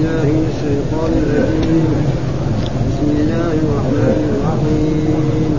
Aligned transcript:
بالله 0.00 0.28
من 0.32 0.46
الشيطان 0.54 1.12
الرجيم 1.22 1.90
بسم 2.88 3.08
الله 3.20 3.54
الرحمن 3.64 4.20
الرحيم 4.32 5.52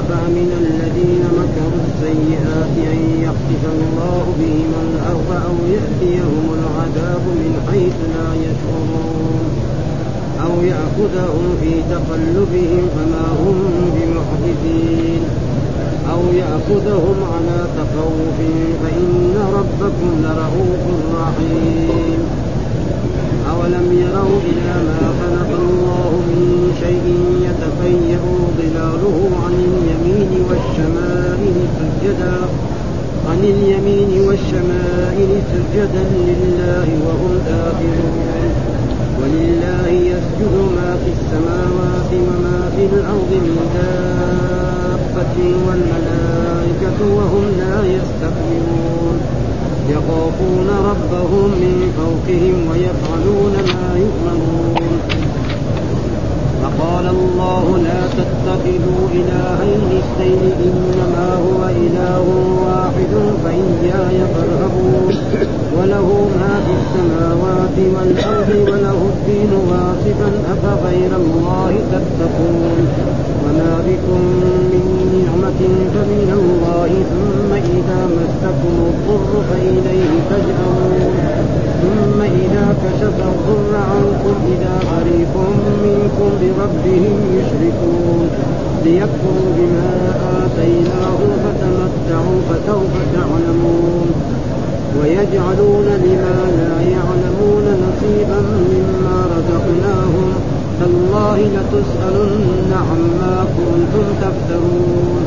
أفأمن 0.00 0.50
الذين 0.64 1.22
مكروا 1.40 1.84
السيئات 1.88 2.74
أن 2.94 3.00
يخسف 3.26 3.62
الله 3.76 4.24
بهم 4.40 4.72
الأرض 4.86 5.30
أو 5.48 5.56
يأتيهم 5.76 6.44
العذاب 6.58 7.24
من 7.42 7.52
حيث 7.68 7.96
لا 8.16 8.28
يشعرون 8.46 9.44
أو 10.46 10.54
يأخذهم 10.72 11.46
في 11.60 11.72
تقلبهم 11.94 12.84
فما 12.96 13.26
هم 13.42 13.58
بمعجزين 13.94 15.22
أو 16.12 16.20
يأخذهم 16.42 17.16
على 17.32 17.58
تخوف 17.78 18.38
فإن 18.82 19.34
ربكم 19.58 20.10
لرؤوف 20.24 20.84
رحيم 21.20 22.18
أولم 23.50 23.86
يروا 24.04 24.38
إلى 24.50 24.72
ما 24.88 25.00
خلق 25.20 25.50
الله 25.62 26.10
من 26.30 26.48
شيء 26.82 27.06
يتفيأ 27.46 28.20
ظلاله 28.58 29.18
عن 29.44 29.54
اليمين 29.68 30.33
والشمائل 30.50 31.56
سجدا. 31.78 32.36
عن 33.30 33.38
اليمين 33.38 34.28
والشمائل 34.28 35.42
سجدا 35.52 36.04
لله 36.28 36.86
وهم 37.06 37.38
داخلون. 37.46 38.52
ولله 39.20 39.88
يسجد 39.88 40.54
ما 40.76 40.96
في 41.04 41.10
السماوات 41.16 42.10
وما 42.12 42.70
في 42.76 42.84
الأرض 42.96 43.30
من 43.32 43.58
دابة 43.74 45.36
والملائكة 45.66 46.98
وهم 47.16 47.44
لا 47.58 47.76
يستكبرون. 47.86 49.20
يخافون 49.90 50.68
ربهم 50.90 51.50
من 51.50 51.92
فوقهم 51.96 52.56
ويفعلون 52.70 53.52
ما 53.52 53.98
يؤمرون. 53.98 55.13
فقال 57.04 57.16
الله 57.16 57.78
لا 57.84 58.00
تتخذوا 58.18 59.04
إلهين 59.12 59.82
اثنين 60.00 60.42
إنما 60.66 61.28
هو 61.44 61.60
إله 61.68 62.24
واحد 62.64 63.12
فإياي 63.44 64.18
فارهبون. 64.34 65.14
وله 65.78 66.08
ما 66.40 66.54
في 66.64 66.72
السماوات 66.80 67.76
والأرض 67.94 68.50
وله 68.72 68.98
الدين 69.14 69.52
واصفا 69.68 70.30
أفغير 70.52 71.10
الله 71.16 71.72
تتقون. 71.92 72.86
وما 73.44 73.74
بكم 73.86 74.20
من 74.72 74.84
نعمة 75.14 75.60
فمن 75.94 76.30
الله 76.40 76.90
ثم 77.12 77.50
إذا 77.54 78.00
مسكم 78.16 78.76
الضر 78.90 79.42
فإليه 79.50 80.10
تجأرون. 80.30 81.63
ثم 81.84 82.22
إذا 82.22 82.76
كشف 82.84 83.16
الضر 83.32 83.76
عنكم 83.76 84.34
إذا 84.54 84.78
فريق 84.90 85.34
منكم 85.84 86.30
بربهم 86.40 87.16
يشركون. 87.38 88.28
ليكفروا 88.84 89.50
بما 89.58 89.92
آتيناهم 90.44 91.30
فتمتعوا 91.44 92.40
فسوف 92.48 92.92
تعلمون. 93.14 94.08
ويجعلون 95.00 95.86
لما 96.04 96.38
لا 96.58 96.74
يعلمون 96.94 97.64
نصيبا 97.84 98.40
مما 98.72 99.26
رزقناهم. 99.36 100.28
تالله 100.80 101.38
لتسألن 101.38 102.72
عما 102.72 103.44
كنتم 103.56 104.04
تفترون. 104.22 105.24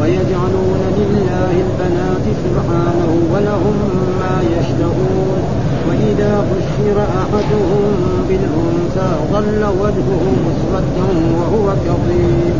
ويجعلون 0.00 0.80
لله 0.98 1.52
البنات 1.66 2.24
سبحانه 2.44 3.10
ولهم 3.34 3.76
ما 4.20 4.42
يشتهون. 4.56 5.40
وإذا 5.88 6.44
بشر 6.52 6.96
أحدهم 7.22 7.94
بالأنثى 8.28 9.10
ظل 9.32 9.62
وجهه 9.82 10.24
مسودا 10.46 11.08
وهو 11.38 11.66
كظيم. 11.86 12.54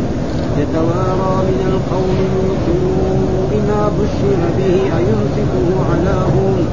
يتوارى 0.57 1.33
من 1.49 1.61
القوم 1.71 2.17
من 2.33 2.47
سوء 2.65 3.51
ما 3.69 3.81
بشر 3.99 4.39
به 4.57 4.75
أيمسكه 4.97 5.67
على 5.91 6.17
هون 6.33 6.65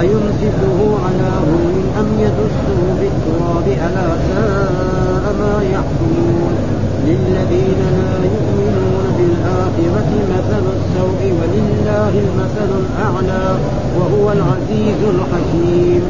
أيمسكه 0.00 0.78
على 1.04 1.30
هون 1.48 1.84
أم 2.00 2.08
يدسه 2.24 2.80
بالتراب 3.00 3.66
ألا 3.86 4.08
ساء 4.28 5.24
ما 5.40 5.54
يحكمون. 5.72 6.81
للذين 7.06 7.80
لا 7.98 8.12
يؤمنون 8.34 9.04
بالآخرة 9.16 10.10
مثل 10.34 10.64
السوء 10.76 11.20
ولله 11.38 12.12
المثل 12.24 12.70
الأعلى 12.82 13.56
وهو 13.98 14.32
العزيز 14.32 15.00
الحكيم. 15.14 16.02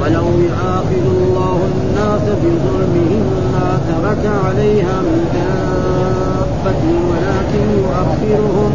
ولو 0.00 0.26
يؤاخذ 0.46 1.04
الله 1.16 1.58
الناس 1.72 2.24
بظلمهم 2.42 3.24
ما 3.52 3.70
ترك 3.90 4.24
عليها 4.44 4.96
من 5.06 5.20
دابة 5.34 6.82
ولكن 7.10 7.64
يؤخرهم 7.78 8.70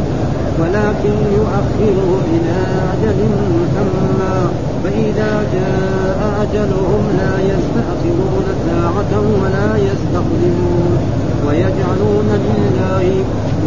ولكن 0.59 1.15
يؤخرهم 1.37 2.21
إلى 2.33 2.59
أجل 2.93 3.19
مسمى. 3.59 4.37
فإذا 4.83 5.31
جاء 5.53 6.19
أجلهم 6.43 7.03
لا 7.17 7.33
يستأخرون 7.51 8.45
ساعة 8.67 9.13
ولا 9.41 9.69
يستقدمون. 9.77 10.91
ويجعلون 11.47 12.29
لله 12.47 13.07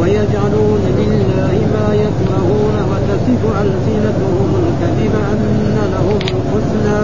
ويجعلون 0.01 0.83
لله 0.99 1.55
ما 1.75 1.89
يكرهون 1.95 2.77
وتصف 2.91 3.43
ألسنتهم. 3.63 4.49
الكذب 4.65 5.15
أن 5.33 5.77
لهم 5.93 6.19
الحسنى 6.19 7.03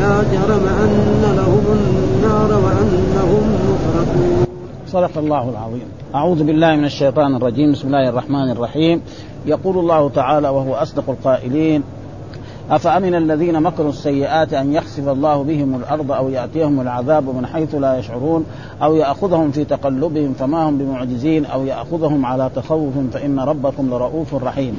لا 0.00 0.22
جرم 0.32 0.66
أن 0.84 1.22
لهم 1.36 1.64
النار 1.78 2.50
وأنهم 2.64 3.44
مفرطون 3.68 4.46
صدق 4.92 5.18
الله 5.18 5.50
العظيم. 5.50 5.88
أعوذ 6.14 6.44
بالله 6.44 6.76
من 6.76 6.84
الشيطان 6.84 7.36
الرجيم. 7.36 7.72
بسم 7.72 7.86
الله 7.86 8.08
الرحمن 8.08 8.50
الرحيم. 8.50 9.02
يقول 9.46 9.78
الله 9.78 10.08
تعالى 10.08 10.48
وهو 10.48 10.74
أصدق 10.74 11.10
القائلين 11.10 11.82
أفأمن 12.70 13.14
الذين 13.14 13.62
مكروا 13.62 13.88
السيئات 13.88 14.54
أن 14.54 14.74
يخسف 14.74 15.08
الله 15.08 15.42
بهم 15.42 15.74
الأرض 15.74 16.12
أو 16.12 16.28
يأتيهم 16.28 16.80
العذاب 16.80 17.24
من 17.24 17.46
حيث 17.46 17.74
لا 17.74 17.98
يشعرون 17.98 18.46
أو 18.82 18.94
يأخذهم 18.94 19.50
في 19.50 19.64
تقلبهم 19.64 20.32
فما 20.32 20.68
هم 20.68 20.78
بمعجزين 20.78 21.46
أو 21.46 21.64
يأخذهم 21.64 22.26
على 22.26 22.50
تخوف 22.56 22.94
فإن 23.12 23.40
ربكم 23.40 23.90
لرؤوف 23.90 24.34
رحيم. 24.34 24.76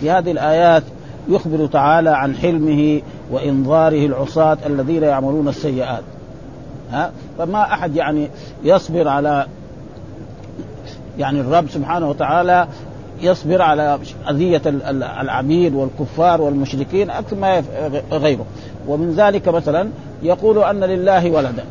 في 0.00 0.10
هذه 0.10 0.30
الآيات 0.30 0.82
يخبر 1.28 1.66
تعالى 1.66 2.10
عن 2.10 2.34
حلمه 2.34 3.02
وإنظاره 3.32 4.06
العصاة 4.06 4.58
الذين 4.66 5.02
يعملون 5.02 5.48
السيئات. 5.48 6.02
ها؟ 6.92 7.12
فما 7.38 7.62
أحد 7.62 7.96
يعني 7.96 8.28
يصبر 8.64 9.08
على 9.08 9.46
يعني 11.18 11.40
الرب 11.40 11.68
سبحانه 11.68 12.08
وتعالى 12.08 12.68
يصبر 13.22 13.62
على 13.62 13.98
أذية 14.30 14.62
العبيد 15.20 15.74
والكفار 15.74 16.40
والمشركين 16.40 17.10
أكثر 17.10 17.36
ما 17.36 17.62
غيره. 18.12 18.44
ومن 18.88 19.14
ذلك 19.14 19.48
مثلا 19.48 19.88
يقول 20.22 20.58
أن 20.58 20.80
لله 20.80 21.30
ولدا. 21.30 21.64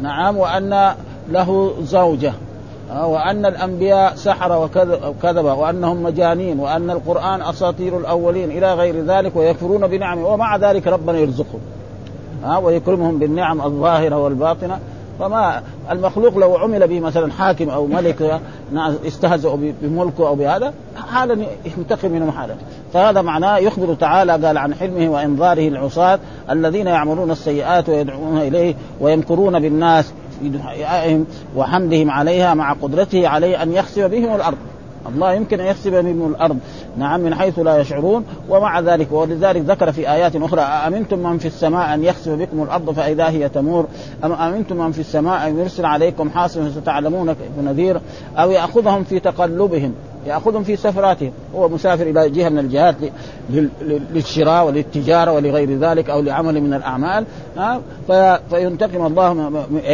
نعم 0.00 0.36
وأن 0.36 0.94
له 1.30 1.72
زوجة. 1.82 2.32
وأن 2.94 3.46
الأنبياء 3.46 4.14
سحر 4.14 4.68
وكذب 5.06 5.44
وأنهم 5.44 6.02
مجانين 6.02 6.60
وأن 6.60 6.90
القرآن 6.90 7.42
أساطير 7.42 7.98
الأولين 7.98 8.50
إلى 8.50 8.74
غير 8.74 9.04
ذلك 9.04 9.36
ويكفرون 9.36 9.86
بنعمه 9.86 10.26
ومع 10.26 10.56
ذلك 10.56 10.86
ربنا 10.86 11.18
يرزقهم. 11.18 11.60
ويكرمهم 12.62 13.18
بالنعم 13.18 13.60
الظاهرة 13.60 14.18
والباطنة. 14.18 14.78
فما 15.18 15.62
المخلوق 15.90 16.38
لو 16.38 16.56
عمل 16.56 16.88
به 16.88 17.00
مثلا 17.00 17.32
حاكم 17.32 17.68
أو 17.68 17.86
ملك 17.86 18.40
استهزأوا 19.06 19.56
بملكه 19.82 20.28
أو 20.28 20.34
بهذا 20.34 20.72
حالا 21.12 21.46
ينتقم 21.78 22.10
منهم 22.10 22.30
حالا 22.30 22.54
فهذا 22.92 23.22
معناه 23.22 23.58
يخبر 23.58 23.94
تعالى 23.94 24.32
قال 24.32 24.58
عن 24.58 24.74
حلمه 24.74 25.10
وإنظاره 25.10 25.68
العصاة 25.68 26.18
الذين 26.50 26.86
يعملون 26.86 27.30
السيئات 27.30 27.88
ويدعون 27.88 28.38
إليه 28.38 28.74
ويمكرون 29.00 29.60
بالناس 29.60 30.12
في 30.40 30.48
دعائهم 30.48 31.26
وحمدهم 31.56 32.10
عليها 32.10 32.54
مع 32.54 32.72
قدرته 32.72 33.28
عليه 33.28 33.62
أن 33.62 33.72
يخسف 33.72 34.02
بهم 34.02 34.34
الأرض. 34.34 34.56
الله 35.08 35.32
يمكن 35.32 35.60
أن 35.60 35.66
يخسف 35.66 35.88
بهم 35.94 36.26
الأرض. 36.26 36.58
نعم 36.96 37.20
من 37.20 37.34
حيث 37.34 37.58
لا 37.58 37.78
يشعرون. 37.78 38.24
ومع 38.48 38.80
ذلك 38.80 39.12
ولذلك 39.12 39.60
ذكر 39.60 39.92
في 39.92 40.12
آيات 40.12 40.36
أخرى 40.36 40.60
امنتم 40.60 41.18
من 41.18 41.38
في 41.38 41.46
السماء 41.46 41.94
أن 41.94 42.04
يخسف 42.04 42.32
بكم 42.32 42.62
الأرض 42.62 42.90
فإذا 42.90 43.28
هي 43.28 43.48
تمور؟ 43.48 43.86
أم 44.24 44.32
امنتم 44.32 44.76
من 44.76 44.92
في 44.92 45.00
السماء 45.00 45.48
أن 45.48 45.58
يرسل 45.58 45.84
عليكم 45.84 46.30
حاصبا 46.30 46.70
فتعلمون 46.70 47.32
كيف 47.32 47.64
نذير 47.64 48.00
أو 48.36 48.50
يأخذهم 48.50 49.04
في 49.04 49.20
تقلبهم؟ 49.20 49.94
يأخذهم 50.26 50.62
في 50.62 50.76
سفراتهم. 50.76 51.32
هو 51.54 51.68
مسافر 51.68 52.06
إلى 52.06 52.30
جهة 52.30 52.48
من 52.48 52.58
الجهات 52.58 52.94
للشراء 54.12 54.66
وللتجارة 54.66 55.32
ولغير 55.32 55.78
ذلك 55.78 56.10
أو 56.10 56.20
لعمل 56.20 56.60
من 56.60 56.74
الأعمال. 56.74 57.24
فينتقم 58.50 59.06
الله 59.06 59.34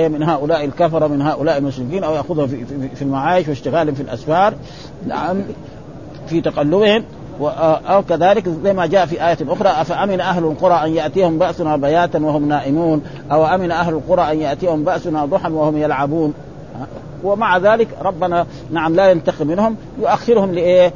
من 0.09 0.23
هؤلاء 0.23 0.65
الكفرة 0.65 1.07
من 1.07 1.23
هؤلاء 1.23 1.59
المشركين 1.59 2.05
أو 2.05 2.15
يأخذهم 2.15 2.47
في 2.95 3.03
المعايش 3.03 3.49
واشتغالهم 3.49 3.95
في 3.95 4.03
الأسفار. 4.03 4.55
نعم. 5.07 5.43
في 6.27 6.41
تقلبهم. 6.41 7.05
أو 7.87 8.03
كذلك 8.03 8.49
زي 8.49 8.73
ما 8.73 8.87
جاء 8.87 9.07
في 9.07 9.27
آية 9.29 9.39
أخرى 9.49 9.69
أفأمن 9.69 10.21
أهل 10.21 10.45
القرى 10.45 10.75
أن 10.75 10.95
يأتيهم 10.95 11.39
بأسنا 11.39 11.77
بياتا 11.77 12.19
وهم 12.19 12.49
نائمون؟ 12.49 13.03
أو 13.33 13.47
أمن 13.47 13.71
أهل 13.71 13.95
القرى 13.95 14.33
أن 14.33 14.41
يأتيهم 14.41 14.85
بأسنا 14.85 15.25
ضحى 15.25 15.53
وهم 15.53 15.77
يلعبون؟ 15.77 16.35
ومع 17.25 17.59
ذلك 17.59 17.89
ربنا 18.03 18.47
نعم 18.71 18.95
لا 18.95 19.11
ينتقم 19.11 19.47
منهم 19.47 19.77
يؤخرهم 20.01 20.55
لإيه؟ 20.55 20.93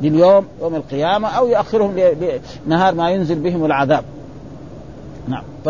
لليوم 0.00 0.46
يوم 0.62 0.74
القيامة 0.74 1.28
أو 1.28 1.48
يؤخرهم 1.48 1.94
لنهار 2.66 2.94
ما 2.94 3.10
ينزل 3.10 3.38
بهم 3.38 3.64
العذاب. 3.64 4.04
نعم. 5.28 5.42
ف... 5.64 5.68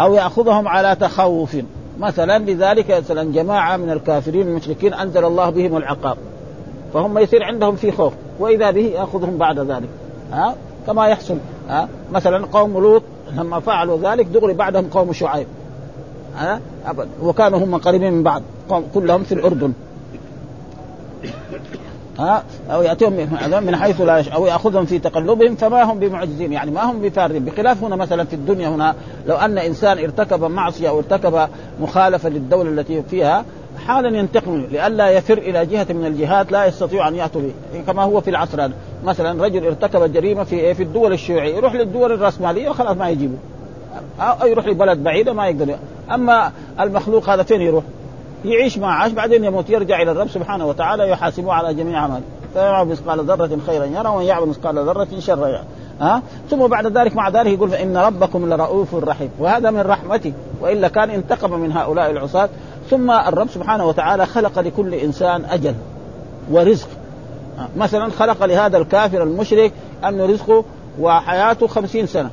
أو 0.00 0.14
يأخذهم 0.14 0.68
على 0.68 0.96
تخوف. 0.96 1.56
مثلا 2.00 2.38
لذلك 2.38 2.90
مثلا 2.90 3.32
جماعة 3.32 3.76
من 3.76 3.90
الكافرين 3.90 4.48
المشركين 4.48 4.94
أنزل 4.94 5.24
الله 5.24 5.50
بهم 5.50 5.76
العقاب. 5.76 6.16
فهم 6.94 7.18
يصير 7.18 7.42
عندهم 7.42 7.76
في 7.76 7.92
خوف 7.92 8.12
وإذا 8.38 8.70
به 8.70 8.86
يأخذهم 8.86 9.38
بعد 9.38 9.58
ذلك. 9.58 9.88
ها؟ 10.32 10.54
كما 10.86 11.06
يحصل. 11.06 11.36
ها؟ 11.68 11.88
مثلا 12.12 12.46
قوم 12.46 12.72
لوط 12.72 13.02
لما 13.36 13.60
فعلوا 13.60 13.98
ذلك 13.98 14.26
دغري 14.26 14.52
بعدهم 14.52 14.88
قوم 14.88 15.12
شعيب. 15.12 15.46
أبدا 16.86 17.08
وكانوا 17.22 17.58
هم 17.58 17.76
قريبين 17.76 18.12
من 18.12 18.22
بعض. 18.22 18.42
كلهم 18.94 19.22
في 19.22 19.32
الأردن. 19.32 19.72
ها؟ 22.18 22.42
أو 22.70 22.82
يأتيهم 22.82 23.12
من 23.66 23.76
حيث 23.76 24.00
لا 24.00 24.18
يشاء 24.18 24.34
أو 24.34 24.46
يأخذهم 24.46 24.84
في 24.84 24.98
تقلبهم 24.98 25.56
فما 25.56 25.82
هم 25.82 25.98
بمعجزين. 25.98 26.52
يعني 26.52 26.70
ما 26.70 26.90
هم 26.90 27.02
بفارين. 27.02 27.44
بخلاف 27.44 27.84
هنا 27.84 27.96
مثلا 27.96 28.24
في 28.24 28.36
الدنيا 28.36 28.68
هنا 28.68 28.94
لو 29.26 29.36
أن 29.36 29.58
إنسان 29.58 29.98
ارتكب 29.98 30.44
معصية 30.44 30.88
أو 30.88 30.98
ارتكب 30.98 31.48
مخالفة 31.80 32.28
للدولة 32.28 32.70
التي 32.70 33.02
فيها 33.02 33.44
حالا 33.86 34.18
ينتقم 34.18 34.66
لئلا 34.72 35.10
يفر 35.10 35.38
إلى 35.38 35.66
جهة 35.66 35.86
من 35.90 36.06
الجهات 36.06 36.52
لا 36.52 36.66
يستطيع 36.66 37.08
أن 37.08 37.14
يأتوا 37.14 37.40
به. 37.40 37.80
كما 37.86 38.02
هو 38.02 38.20
في 38.20 38.30
العصر 38.30 38.68
مثلا 39.04 39.44
رجل 39.44 39.66
ارتكب 39.66 40.12
جريمة 40.12 40.44
في 40.44 40.74
في 40.74 40.82
الدول 40.82 41.12
الشيوعية 41.12 41.54
يروح 41.54 41.74
للدول 41.74 42.12
الرأسمالية 42.12 42.68
وخلاص 42.68 42.96
ما 42.96 43.08
يجيبه. 43.08 43.36
أو 44.20 44.46
يروح 44.46 44.66
لبلد 44.66 45.04
بعيدة 45.04 45.32
ما 45.32 45.48
يقدر. 45.48 45.76
أما 46.10 46.52
المخلوق 46.80 47.30
هذا 47.30 47.42
فين 47.42 47.60
يروح؟ 47.60 47.84
يعيش 48.44 48.78
ما 48.78 48.86
عاش 48.86 49.12
بعدين 49.12 49.44
يموت 49.44 49.70
يرجع 49.70 50.02
إلى 50.02 50.10
الرب 50.10 50.28
سبحانه 50.28 50.66
وتعالى 50.66 51.08
يحاسبه 51.08 51.52
على 51.52 51.74
جميع 51.74 51.98
أعماله. 51.98 52.22
فيعمل 52.54 52.90
مثقال 52.90 53.24
ذرة 53.24 53.58
خيرا 53.66 53.84
يرى 53.84 54.08
ومن 54.08 54.24
يعمل 54.24 54.48
مثقال 54.48 54.78
ذرة 54.78 55.08
شرا 55.18 55.48
يرى. 55.48 55.62
ها؟ 56.00 56.22
ثم 56.50 56.66
بعد 56.66 56.98
ذلك 56.98 57.16
مع 57.16 57.28
ذلك 57.28 57.46
يقول 57.46 57.68
فإن 57.68 57.96
ربكم 57.96 58.54
لرؤوف 58.54 58.94
رحيم. 58.94 59.30
وهذا 59.38 59.70
من 59.70 59.80
رحمته 59.80 60.32
وإلا 60.60 60.88
كان 60.88 61.10
انتقم 61.10 61.60
من 61.60 61.72
هؤلاء 61.72 62.10
العصاة. 62.10 62.48
ثم 62.90 63.10
الرب 63.10 63.48
سبحانه 63.48 63.86
وتعالى 63.86 64.26
خلق 64.26 64.58
لكل 64.58 64.94
إنسان 64.94 65.44
أجل 65.44 65.74
ورزق. 66.50 66.88
مثلا 67.76 68.10
خلق 68.10 68.44
لهذا 68.44 68.78
الكافر 68.78 69.22
المشرك 69.22 69.72
أن 70.04 70.20
رزقه 70.20 70.64
وحياته 71.00 71.66
خمسين 71.66 72.06
سنة. 72.06 72.30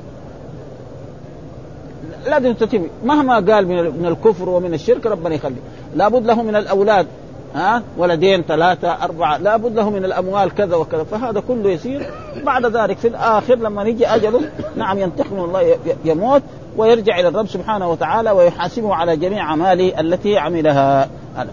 لازم 2.26 2.52
تتم 2.52 2.86
مهما 3.04 3.34
قال 3.34 3.66
من 4.00 4.06
الكفر 4.06 4.48
ومن 4.48 4.74
الشرك 4.74 5.06
ربنا 5.06 5.34
يخلي 5.34 5.56
لابد 5.94 6.26
له 6.26 6.42
من 6.42 6.56
الأولاد 6.56 7.06
ها؟ 7.54 7.82
ولدين 7.98 8.42
ثلاثة 8.42 9.04
أربعة 9.04 9.38
لابد 9.38 9.76
له 9.76 9.90
من 9.90 10.04
الأموال 10.04 10.54
كذا 10.54 10.76
وكذا. 10.76 11.04
فهذا 11.04 11.40
كله 11.48 11.70
يصير 11.70 12.10
بعد 12.44 12.66
ذلك 12.66 12.98
في 12.98 13.08
الآخر 13.08 13.54
لما 13.54 13.82
يجي 13.82 14.06
أجله 14.06 14.40
نعم 14.76 14.98
ينتقم 14.98 15.38
الله 15.38 15.76
يموت 16.04 16.42
ويرجع 16.76 17.20
إلى 17.20 17.28
الرب 17.28 17.46
سبحانه 17.48 17.90
وتعالى 17.90 18.30
ويحاسبه 18.30 18.94
على 18.94 19.16
جميع 19.16 19.42
أعماله 19.44 20.00
التي 20.00 20.38
عملها. 20.38 21.08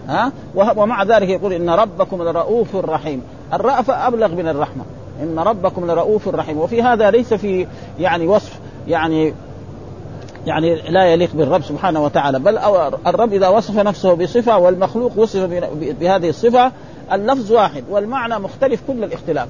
ها؟ 0.08 0.32
ومع 0.54 1.02
ذلك 1.02 1.28
يقول 1.28 1.52
إن 1.52 1.70
ربكم 1.70 2.22
لرؤوف 2.22 2.76
رحيم. 2.76 3.22
الرأفة 3.52 4.08
أبلغ 4.08 4.28
من 4.28 4.48
الرحمة. 4.48 4.84
إن 5.22 5.38
ربكم 5.38 5.90
لرؤوف 5.90 6.28
رحيم. 6.28 6.58
وفي 6.58 6.82
هذا 6.82 7.10
ليس 7.10 7.34
في 7.34 7.66
يعني 8.00 8.26
وصف 8.26 8.58
يعني 8.88 9.34
يعني 10.48 10.74
لا 10.74 11.04
يليق 11.04 11.30
بالرب 11.34 11.62
سبحانه 11.62 12.04
وتعالى 12.04 12.38
بل 12.38 12.58
الرب 13.06 13.32
إذا 13.32 13.48
وصف 13.48 13.78
نفسه 13.78 14.14
بصفة 14.14 14.58
والمخلوق 14.58 15.12
وصف 15.16 15.40
بهذه 16.00 16.28
الصفة 16.28 16.72
اللفظ 17.12 17.52
واحد 17.52 17.84
والمعنى 17.90 18.38
مختلف 18.38 18.80
كل 18.86 19.04
الاختلاف. 19.04 19.48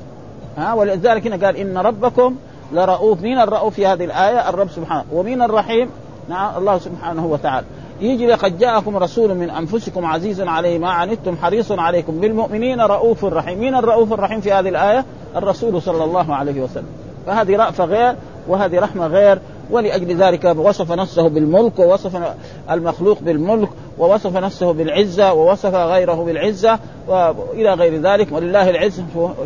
ها؟ 0.56 0.74
ولذلك 0.74 1.26
هنا 1.26 1.46
قال 1.46 1.56
إن 1.56 1.78
ربكم 1.78 2.36
لرؤوف 2.72 3.22
مين 3.22 3.38
الرؤوف 3.38 3.74
في 3.74 3.86
هذه 3.86 4.04
الآية 4.04 4.48
الرب 4.48 4.68
سبحانه. 4.70 5.04
ومين 5.12 5.42
الرحيم 5.42 5.90
نعم 6.28 6.58
الله 6.58 6.78
سبحانه 6.78 7.26
وتعالى. 7.26 7.66
يجي 8.00 8.26
لقد 8.26 8.58
جاءكم 8.58 8.96
رسول 8.96 9.34
من 9.34 9.50
أنفسكم 9.50 10.06
عزيز 10.06 10.40
عليه 10.40 10.78
ما 10.78 10.90
عنتم 10.90 11.36
حريص 11.36 11.72
عليكم 11.72 12.20
بالمؤمنين 12.20 12.80
رؤوف 12.80 13.24
رحيم. 13.24 13.58
مين 13.58 13.74
الرؤوف 13.74 14.12
الرحيم 14.12 14.40
في 14.40 14.52
هذه 14.52 14.68
الآية؟ 14.68 15.04
الرسول 15.36 15.82
صلى 15.82 16.04
الله 16.04 16.34
عليه 16.34 16.60
وسلم. 16.60 16.88
فهذه 17.26 17.56
رأفة 17.56 17.84
غير 17.84 18.14
وهذه 18.48 18.80
رحمة 18.80 19.06
غير. 19.06 19.38
ولأجل 19.70 20.16
ذلك 20.16 20.44
وصف 20.44 20.92
نفسه 20.92 21.28
بالملك 21.28 21.78
ووصف 21.78 22.34
المخلوق 22.70 23.18
بالملك 23.20 23.68
ووصف 23.98 24.36
نفسه 24.36 24.72
بالعزة 24.72 25.32
ووصف 25.32 25.74
غيره 25.74 26.24
بالعزة 26.24 26.78
وإلى 27.08 27.74
غير 27.74 28.00
ذلك 28.02 28.32
ولله 28.32 28.70
العزة 28.70 29.04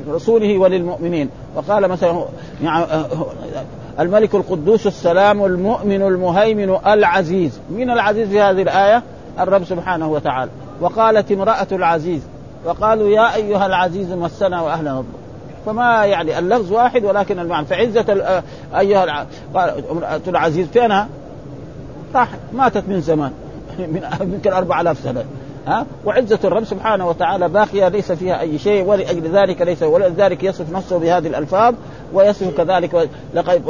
رسوله 0.08 0.58
وللمؤمنين. 0.58 1.28
وقال 1.56 1.88
مثلا 1.88 2.24
يعني 2.62 2.86
الملك 4.00 4.34
القدوس 4.34 4.86
السلام 4.86 5.44
المؤمن 5.44 6.02
المهيمن 6.02 6.76
العزيز. 6.86 7.60
من 7.70 7.90
العزيز 7.90 8.28
في 8.28 8.40
هذه 8.40 8.62
الآية؟ 8.62 9.02
الرب 9.40 9.64
سبحانه 9.64 10.08
وتعالى. 10.08 10.50
وقالت 10.80 11.32
امرأة 11.32 11.66
العزيز 11.72 12.22
وقالوا 12.64 13.08
يا 13.08 13.34
أيها 13.34 13.66
العزيز 13.66 14.12
مسنا 14.12 14.62
وأهلنا. 14.62 15.00
الضر 15.00 15.21
فما 15.66 16.04
يعني 16.04 16.38
اللفظ 16.38 16.72
واحد 16.72 17.04
ولكن 17.04 17.38
المعنى. 17.38 17.66
فعزة 17.66 18.42
أيها 18.78 19.26
العزيز 20.28 20.66
فينها؟ 20.66 21.08
راح 22.14 22.28
ماتت 22.52 22.88
من 22.88 23.00
زمان. 23.00 23.32
من 23.78 24.02
يمكن 24.20 24.52
4000 24.52 24.98
سنة. 24.98 25.24
ها؟ 25.66 25.86
وعزة 26.04 26.38
الرب 26.44 26.64
سبحانه 26.64 27.08
وتعالى 27.08 27.48
باقية 27.48 27.88
ليس 27.88 28.12
فيها 28.12 28.40
أي 28.40 28.58
شيء 28.58 28.84
ولأجل 28.84 29.36
ذلك 29.36 29.62
ليس 29.62 29.82
ولذلك 29.82 30.42
يصف 30.44 30.72
نفسه 30.72 30.98
بهذه 30.98 31.26
الألفاظ 31.26 31.74
ويصف 32.12 32.56
كذلك 32.56 33.08
لقد 33.34 33.62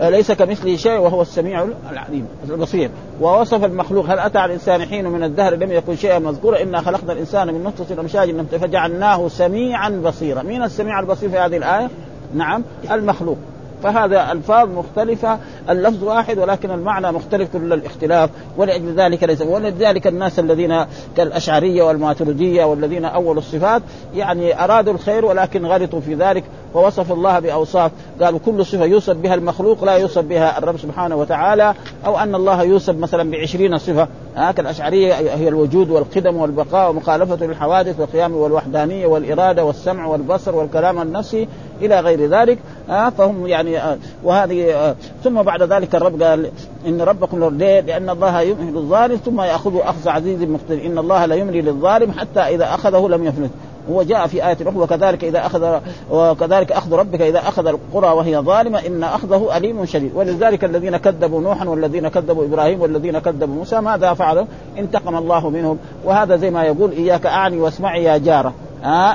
ليس 0.00 0.32
كمثله 0.32 0.76
شيء 0.76 0.98
وهو 0.98 1.22
السميع 1.22 1.66
العليم 1.90 2.26
البصير. 2.50 2.90
ووصف 3.20 3.64
المخلوق 3.64 4.06
هل 4.06 4.18
أتى 4.18 4.38
على 4.38 4.46
الإنسان 4.46 4.84
حين 4.84 5.08
من 5.08 5.24
الدهر 5.24 5.54
لم 5.54 5.72
يكن 5.72 5.96
شيئا 5.96 6.18
مذكورا؟ 6.18 6.62
إنا 6.62 6.80
خلقنا 6.80 7.12
الإنسان 7.12 7.54
من 7.54 7.64
نطفة 7.64 8.00
أمشاج 8.00 8.46
فجعلناه 8.46 9.28
سميعا 9.28 9.90
بصيرا. 9.90 10.42
مين 10.42 10.62
السميع 10.62 11.00
البصير 11.00 11.30
في 11.30 11.38
هذه 11.38 11.56
الآية؟ 11.56 11.88
نعم 12.34 12.62
المخلوق. 12.90 13.38
فهذا 13.82 14.32
الفاظ 14.32 14.68
مختلفة 14.68 15.38
اللفظ 15.70 16.04
واحد 16.04 16.38
ولكن 16.38 16.70
المعنى 16.70 17.12
مختلف 17.12 17.48
كل 17.52 17.72
الاختلاف 17.72 18.30
ولأجل 18.56 18.94
ذلك 18.94 19.24
ليس 19.24 19.42
ولذلك 19.42 20.06
الناس 20.06 20.38
الذين 20.38 20.84
كالأشعرية 21.16 21.82
والماتريدية 21.82 22.64
والذين 22.64 23.04
اولوا 23.04 23.42
الصفات 23.42 23.82
يعني 24.14 24.64
أرادوا 24.64 24.92
الخير 24.92 25.24
ولكن 25.24 25.66
غلطوا 25.66 26.00
في 26.00 26.14
ذلك. 26.14 26.44
ووصف 26.74 27.12
الله 27.12 27.38
بأوصاف. 27.38 27.90
قالوا 28.20 28.38
كل 28.46 28.66
صفة 28.66 28.84
يوصف 28.84 29.16
بها 29.16 29.34
المخلوق 29.34 29.84
لا 29.84 29.92
يوصف 29.92 30.24
بها 30.24 30.58
الرب 30.58 30.78
سبحانه 30.78 31.16
وتعالى 31.16 31.74
أو 32.06 32.18
أن 32.18 32.34
الله 32.34 32.62
يوصف 32.62 32.94
مثلا 32.94 33.30
بعشرين 33.30 33.78
صفة. 33.78 34.08
هكذا 34.36 34.60
الأشعرية 34.60 35.14
هي 35.14 35.48
الوجود 35.48 35.90
والقدم 35.90 36.36
والبقاء 36.36 36.90
ومخالفة 36.90 37.46
للحوادث 37.46 38.00
والقيام 38.00 38.36
والوحدانية 38.36 39.06
والإرادة 39.06 39.64
والسمع 39.64 40.06
والبصر 40.06 40.54
والكلام 40.54 41.02
النفسي 41.02 41.48
إلى 41.82 42.00
غير 42.00 42.30
ذلك. 42.30 42.58
آه 42.90 43.08
فهم 43.08 43.46
يعني 43.46 43.78
آه 43.78 43.98
وهذه 44.24 44.74
آه 44.74 44.94
ثم 45.24 45.42
بعد 45.42 45.62
ذلك 45.62 45.94
الرب 45.94 46.22
قال 46.22 46.50
إن 46.86 47.00
ربكم 47.00 47.58
ليه؟ 47.58 47.80
لأن 47.80 48.10
الله 48.10 48.40
يمهل 48.40 48.76
الظالم 48.76 49.16
ثم 49.16 49.40
ياخذه 49.40 49.82
أخذ 49.84 50.08
عزيز 50.08 50.42
مقتدر. 50.42 50.86
إن 50.86 50.98
الله 50.98 51.26
لا 51.26 51.34
يملي 51.34 51.60
للظالم 51.60 52.12
حتى 52.12 52.40
إذا 52.40 52.74
أخذه 52.74 53.08
لم 53.08 53.24
يفلت. 53.24 53.50
هو 53.90 54.02
جاء 54.02 54.26
في 54.26 54.46
آية 54.46 54.56
أخرى 54.62 54.78
وكذلك 54.78 55.24
إذا 55.24 55.46
أخذ 55.46 55.80
وكذلك 56.10 56.72
أخذ 56.72 56.92
ربك 56.92 57.20
إذا 57.20 57.38
أخذ 57.38 57.66
القرى 57.66 58.12
وهي 58.12 58.38
ظالمة 58.38 58.86
إن 58.86 59.04
أخذه 59.04 59.56
أليم 59.56 59.84
شديد. 59.84 60.12
ولذلك 60.14 60.64
الذين 60.64 60.96
كذبوا 60.96 61.40
نوحا 61.40 61.68
والذين 61.68 62.08
كذبوا 62.08 62.44
إبراهيم 62.44 62.80
والذين 62.80 63.18
كذبوا 63.18 63.54
موسى 63.54 63.80
ماذا 63.80 64.14
فعلوا؟ 64.14 64.44
انتقم 64.78 65.16
الله 65.16 65.50
منهم. 65.50 65.78
وهذا 66.04 66.36
زي 66.36 66.50
ما 66.50 66.64
يقول 66.64 66.92
إياك 66.92 67.26
أعني 67.26 67.60
واسمعي 67.60 68.04
يا 68.04 68.18
جارة. 68.18 68.52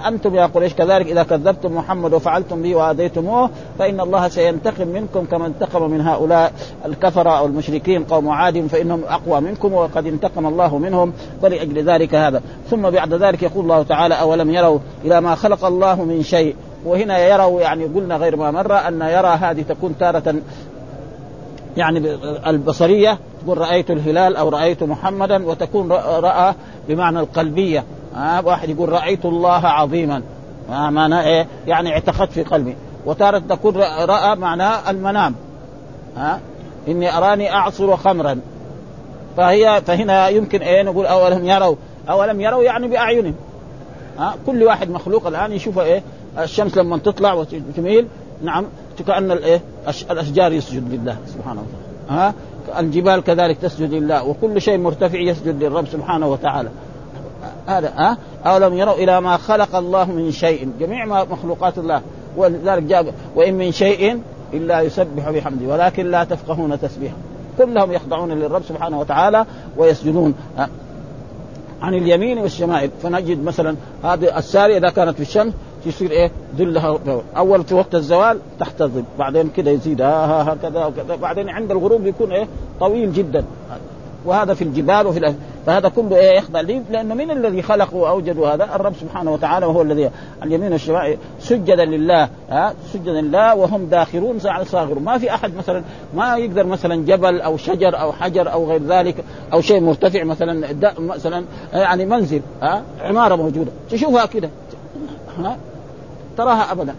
أنتم 0.08 0.36
يا 0.36 0.46
قريش 0.46 0.74
كذلك 0.74 1.08
إذا 1.08 1.24
كذبتم 1.24 1.76
محمد 1.76 2.14
وفعلتم 2.14 2.62
به 2.62 2.76
وأذيتموه 2.76 3.50
فإن 3.80 4.00
الله 4.00 4.28
سينتقم 4.28 4.88
منكم 4.88 5.26
كما 5.26 5.46
انتقم 5.46 5.92
من 5.92 6.02
هؤلاء 6.02 6.54
الكفرة 6.86 7.30
أو 7.30 7.46
المشركين 7.46 8.04
قوم 8.04 8.30
عاد 8.30 8.68
فإنهم 8.68 9.02
أقوى 9.10 9.42
منكم 9.42 9.74
وقد 9.74 10.08
انتقم 10.08 10.46
الله 10.46 10.78
منهم 10.78 11.14
فلأجل 11.42 11.90
ذلك 11.90 12.16
هذا. 12.16 12.42
ثم 12.70 12.90
بعد 12.90 13.14
ذلك 13.14 13.44
يقول 13.44 13.64
الله 13.64 13.84
تعالى 13.84 14.16
أولم 14.16 14.50
يروا 14.50 14.80
إلى 15.06 15.22
ما 15.22 15.36
خلق 15.36 15.66
الله 15.66 16.04
من 16.04 16.24
شيء؟ 16.24 16.56
وهنا 16.86 17.28
يروا 17.28 17.62
يعني 17.62 17.86
قلنا 17.86 18.18
غير 18.18 18.36
ما 18.36 18.52
مر 18.52 18.88
أن 18.88 19.02
يرى 19.02 19.28
هذه 19.28 19.62
تكون 19.62 19.96
تارة 20.00 20.36
يعني 21.78 22.18
البصرية 22.48 23.18
تقول 23.44 23.58
رأيت 23.58 23.92
الهلال 23.92 24.36
أو 24.36 24.50
رأيت 24.50 24.84
محمدا 24.84 25.46
وتكون 25.46 25.92
رأى 25.92 26.54
بمعنى 26.90 27.20
القلبية. 27.20 27.84
آه 28.16 28.46
واحد 28.46 28.70
يقول 28.70 28.90
رأيت 28.90 29.26
الله 29.26 29.68
عظيما. 29.68 30.22
معناه 30.70 31.24
إيه؟ 31.24 31.48
يعني 31.68 31.94
اعتقدت 31.94 32.32
في 32.32 32.44
قلبي. 32.44 32.76
وتارة 33.06 33.40
تكون 33.50 33.76
رأى 33.78 34.36
معناه 34.36 34.90
المنام. 34.90 35.36
ها 36.18 36.40
إني 36.88 37.18
أراني 37.18 37.54
أعصر 37.54 37.98
خمرا. 37.98 38.40
فهي 39.38 39.82
فهنا 39.86 40.28
يمكن 40.28 40.62
إيه؟ 40.62 40.84
نقول 40.84 41.06
أولم 41.06 41.46
يروا 41.46 41.76
أولم 42.10 42.42
يروا 42.42 42.64
يعني 42.64 42.88
بأعينهم. 42.88 43.36
ها 44.20 44.36
كل 44.46 44.64
واحد 44.64 44.90
مخلوق 44.90 45.28
الآن 45.28 45.52
يشوف 45.52 45.80
إيه؟ 45.80 46.04
الشمس 46.40 46.78
لما 46.78 46.98
تطلع 46.98 47.34
وتميل 47.34 48.08
نعم 48.44 48.66
كأن 49.08 49.32
الايه 49.32 49.62
الأشجار 50.12 50.52
يسجد 50.52 50.94
لله 50.94 51.18
سبحانه 51.28 51.62
وتعالى. 51.62 51.84
ها 52.10 52.34
الجبال 52.80 53.24
كذلك 53.24 53.58
تسجد 53.58 53.94
لله 53.94 54.24
وكل 54.24 54.62
شيء 54.62 54.78
مرتفع 54.78 55.20
يسجد 55.20 55.64
للرب 55.64 55.88
سبحانه 55.88 56.28
وتعالى. 56.28 56.70
هذا 57.68 57.94
ها؟ 57.96 58.18
أولم 58.46 58.74
يروا 58.74 58.94
إلى 58.94 59.22
ما 59.22 59.38
خلق 59.38 59.76
الله 59.76 60.06
من 60.06 60.32
شيء. 60.32 60.70
جميع 60.80 61.06
ما 61.06 61.24
مخلوقات 61.24 61.78
الله. 61.78 62.02
ولذلك 62.38 62.84
جاء 62.84 63.14
وإن 63.36 63.54
من 63.54 63.72
شيء 63.72 64.20
إلا 64.54 64.82
يسبح 64.82 65.30
بحمده. 65.30 65.74
ولكن 65.74 66.12
لا 66.12 66.24
تفقهون 66.24 66.80
تسبيحه. 66.80 67.16
كلهم 67.58 67.92
يخضعون 67.92 68.32
للرب 68.32 68.64
سبحانه 68.64 69.00
وتعالى 69.00 69.46
ويسجدون 69.78 70.34
عن 71.82 71.94
اليمين 71.94 72.38
والشمائل. 72.38 72.90
فنجد 73.04 73.44
مثلا 73.44 73.76
هذه 74.04 74.38
السارية 74.38 74.78
إذا 74.78 74.90
كانت 74.90 75.16
في 75.16 75.22
الشمس 75.22 75.54
تصير 75.86 76.12
إيه؟ 76.12 76.32
ظلها 76.58 76.98
أول 77.38 77.64
في 77.64 77.76
وقت 77.76 77.96
الزوال 77.96 78.40
تحت 78.60 78.82
الظل. 78.82 79.04
بعدين 79.20 79.50
كده 79.50 79.72
يزيد. 79.72 80.02
هكذا 80.02 80.86
وكذا. 80.86 81.16
بعدين 81.16 81.50
عند 81.50 81.72
الغروب 81.72 82.08
يكون 82.08 82.32
إيه؟ 82.32 82.48
طويل 82.80 83.14
جدا. 83.14 83.46
وهذا 84.26 84.54
في 84.54 84.64
الجبال 84.64 85.08
وفي. 85.08 85.34
فهذا 85.66 85.90
كله 85.90 86.16
إيه 86.16 86.38
يخضع 86.38 86.62
لي 86.62 86.82
لأنه 86.92 87.16
من 87.16 87.32
الذي 87.32 87.62
خلق 87.62 87.94
واوجد 87.94 88.40
هذا؟ 88.40 88.64
الرب 88.64 88.94
سبحانه 89.02 89.34
وتعالى 89.34 89.66
وهو 89.66 89.82
الذي 89.82 90.10
اليمين 90.44 90.72
والشمال 90.72 91.18
سجدا 91.40 91.86
لله 91.86 92.30
ها؟ 92.50 92.74
سجدا 92.94 93.22
لله 93.22 93.56
وهم 93.56 93.86
داخرون 93.86 94.40
صاغرون. 94.64 95.04
ما 95.04 95.18
في 95.18 95.34
أحد 95.34 95.56
مثلا 95.56 95.84
ما 96.14 96.38
يقدر 96.38 96.66
مثلا 96.66 96.96
جبل 97.06 97.42
أو 97.42 97.58
شجر 97.58 98.02
أو 98.02 98.12
حجر 98.12 98.52
أو 98.52 98.70
غير 98.70 98.84
ذلك 98.84 99.16
أو 99.54 99.62
شيء 99.62 99.82
مرتفع 99.82 100.24
مثلا 100.24 100.68
مثلا 101.00 101.46
يعني 101.74 102.06
منزل 102.06 102.42
ها؟ 102.62 102.84
عمارة 103.02 103.36
موجودة. 103.36 103.72
تشوفها 103.90 104.26
كده. 104.26 104.50
ها؟ 105.40 105.58
تراها 106.38 106.72
ابدا. 106.72 106.96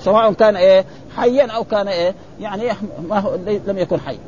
سواء 0.00 0.32
كان 0.32 0.56
إيه 0.56 0.84
حيا 1.16 1.46
أو 1.46 1.64
كان 1.64 1.88
إيه 1.88 2.14
يعني 2.40 2.64
ما 3.08 3.18
هو 3.18 3.34
لم 3.66 3.78
يكن 3.78 4.00
حي. 4.00 4.18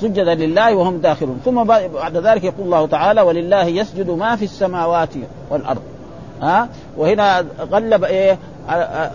سجدا 0.00 0.34
لله 0.34 0.74
وهم 0.76 0.96
داخلون. 0.98 1.40
ثم 1.44 1.64
بعد 1.64 2.16
ذلك 2.16 2.44
يقول 2.44 2.66
الله 2.66 2.86
تعالى 2.86 3.20
ولله 3.20 3.64
يسجد 3.64 4.10
ما 4.10 4.36
في 4.36 4.44
السماوات 4.44 5.08
والأرض. 5.50 5.82
ها؟ 6.42 6.68
وهنا 6.96 7.44
غلب 7.72 8.04
إيه؟ 8.04 8.38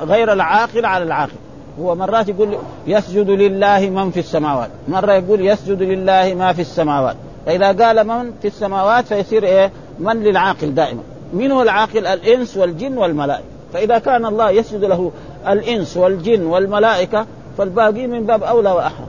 غير 0.01 0.33
العاقل 0.33 0.85
على 0.85 1.03
العاقل. 1.03 1.31
هو 1.79 1.95
مرات 1.95 2.29
يقول 2.29 2.57
يسجد 2.87 3.29
لله 3.29 3.89
من 3.89 4.11
في 4.11 4.19
السماوات. 4.19 4.69
مرة 4.87 5.13
يقول 5.13 5.47
يسجد 5.47 5.81
لله 5.81 6.33
ما 6.33 6.53
في 6.53 6.61
السماوات. 6.61 7.15
فإذا 7.45 7.85
قال 7.85 8.07
من 8.07 8.31
في 8.41 8.47
السماوات 8.47 9.05
فيصير 9.05 9.43
إيه؟ 9.43 9.71
من 9.99 10.23
للعاقل 10.23 10.75
دائما. 10.75 11.01
من 11.33 11.51
هو 11.51 11.61
العاقل؟ 11.61 12.07
الإنس 12.07 12.57
والجن 12.57 12.97
والملائكة. 12.97 13.45
فإذا 13.73 13.97
كان 13.99 14.25
الله 14.25 14.49
يسجد 14.49 14.83
له 14.83 15.11
الإنس 15.47 15.97
والجن 15.97 16.45
والملائكة 16.45 17.25
فالباقي 17.57 18.07
من 18.07 18.25
باب 18.25 18.43
أولى 18.43 18.71
وأحرى. 18.71 19.07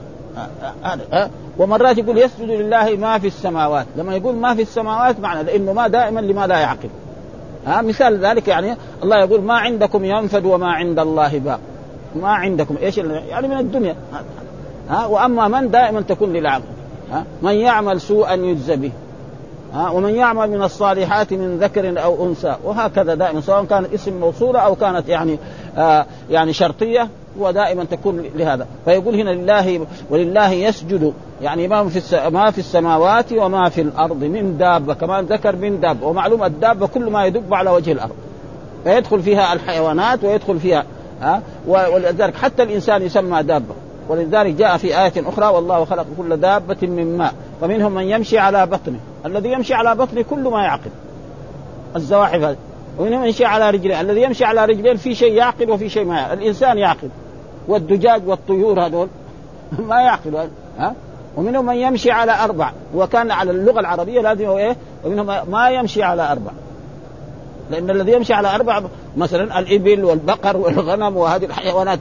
هذا 0.83 1.29
ومرات 1.57 1.97
يقول 1.97 2.17
يسجد 2.17 2.49
لله 2.49 2.95
ما 2.95 3.19
في 3.19 3.27
السماوات. 3.27 3.85
لما 3.95 4.15
يقول 4.15 4.35
ما 4.35 4.55
في 4.55 4.61
السماوات 4.61 5.19
معنى 5.19 5.43
لأنه 5.43 5.73
ما 5.73 5.87
دائما 5.87 6.19
لما 6.19 6.47
لا 6.47 6.59
يعقل. 6.59 6.89
ها 7.67 7.81
مثال 7.81 8.25
ذلك 8.25 8.47
يعني 8.47 8.75
الله 9.03 9.17
يقول 9.17 9.41
ما 9.41 9.53
عندكم 9.53 10.05
ينفد 10.05 10.45
وما 10.45 10.71
عند 10.71 10.99
الله 10.99 11.39
باق. 11.39 11.59
ما 12.15 12.29
عندكم. 12.29 12.75
إيش 12.81 12.97
يعني 12.97 13.47
من 13.47 13.57
الدنيا. 13.57 13.95
ها 14.89 15.05
وأما 15.05 15.47
من 15.47 15.71
دائما 15.71 16.01
تكون 16.01 16.33
للعقل. 16.33 16.63
ها 17.11 17.23
من 17.41 17.53
يعمل 17.53 18.01
سوءا 18.01 18.33
يجزى 18.33 18.75
به. 18.75 18.91
ها 19.73 19.89
ومن 19.89 20.15
يعمل 20.15 20.49
من 20.49 20.63
الصالحات 20.63 21.33
من 21.33 21.57
ذكر 21.57 22.03
أو 22.03 22.25
أنثى. 22.25 22.55
وهكذا 22.63 23.15
دائما 23.15 23.41
سواء 23.41 23.65
كانت 23.65 23.93
اسم 23.93 24.19
موصولة 24.19 24.59
أو 24.59 24.75
كانت 24.75 25.09
يعني 25.09 25.37
آه 25.77 26.05
يعني 26.29 26.53
شرطية. 26.53 27.07
ودائما 27.39 27.83
تكون 27.83 28.23
لهذا. 28.35 28.67
فيقول 28.85 29.15
هنا 29.15 29.29
لله 29.29 29.87
ولله 30.09 30.51
يسجد. 30.51 31.13
يعني 31.41 31.67
ما 31.67 31.89
في 31.89 32.29
ما 32.29 32.51
في 32.51 32.57
السماوات 32.57 33.33
وما 33.33 33.69
في 33.69 33.81
الأرض 33.81 34.23
من 34.23 34.57
دابة 34.57 34.93
كمان 34.93 35.25
ذكر 35.25 35.55
من 35.55 35.79
دابة. 35.79 36.07
ومعلوم 36.07 36.43
الدابة 36.43 36.87
كل 36.87 37.09
ما 37.09 37.25
يدب 37.25 37.53
على 37.53 37.69
وجه 37.69 37.91
الأرض. 37.91 38.15
فيدخل 38.83 39.21
فيها 39.21 39.53
الحيوانات 39.53 40.23
ويدخل 40.23 40.59
فيها 40.59 40.83
ها؟ 41.21 41.41
ولذلك 41.67 42.35
حتى 42.35 42.63
الإنسان 42.63 43.01
يسمى 43.01 43.43
دابة. 43.43 43.75
ولذلك 44.09 44.53
جاء 44.53 44.77
في 44.77 44.87
آية 44.87 45.13
أخرى 45.17 45.45
والله 45.45 45.85
خلق 45.85 46.05
كل 46.17 46.37
دابة 46.37 46.77
من 46.81 47.17
ماء. 47.17 47.33
فمنهم 47.61 47.91
من 47.91 48.03
يمشي 48.03 48.39
على 48.39 48.65
بطنه. 48.65 48.99
الذي 49.25 49.51
يمشي 49.51 49.73
على 49.73 49.95
بطنه 49.95 50.21
كل 50.21 50.43
ما 50.43 50.63
يعقل. 50.63 50.91
الزواحف 51.95 52.41
هذه. 52.41 52.57
ومنهم 52.99 53.25
يمشي 53.25 53.45
على 53.45 53.69
رجلين 53.69 53.99
الذي 53.99 54.21
يمشي 54.21 54.45
على 54.45 54.65
رجلين 54.65 54.97
في 54.97 55.15
شيء 55.15 55.33
يعقل 55.33 55.71
وفي 55.71 55.89
شيء 55.89 56.05
ما 56.05 56.15
يعقل. 56.15 56.33
الإنسان 56.33 56.77
يعقل. 56.77 57.09
والدجاج 57.67 58.27
والطيور 58.27 58.85
هذول 58.85 59.07
ما 59.89 60.01
يعقلوا 60.01 60.43
ها؟ 60.79 60.95
ومنهم 61.37 61.65
من 61.65 61.75
يمشي 61.75 62.11
على 62.11 62.43
أربع 62.43 62.71
وكان 62.95 63.31
على 63.31 63.51
اللغة 63.51 63.79
العربية 63.79 64.21
لازم 64.21 64.49
إيه؟ 64.49 64.75
ومنهم 65.05 65.51
ما 65.51 65.69
يمشي 65.69 66.03
على 66.03 66.31
أربع. 66.31 66.51
لأن 67.71 67.89
الذي 67.89 68.11
يمشي 68.11 68.33
على 68.33 68.55
أربع 68.55 68.81
مثلا 69.17 69.59
الإبل 69.59 70.05
والبقر 70.05 70.57
والغنم 70.57 71.17
وهذه 71.17 71.45
الحيوانات 71.45 71.99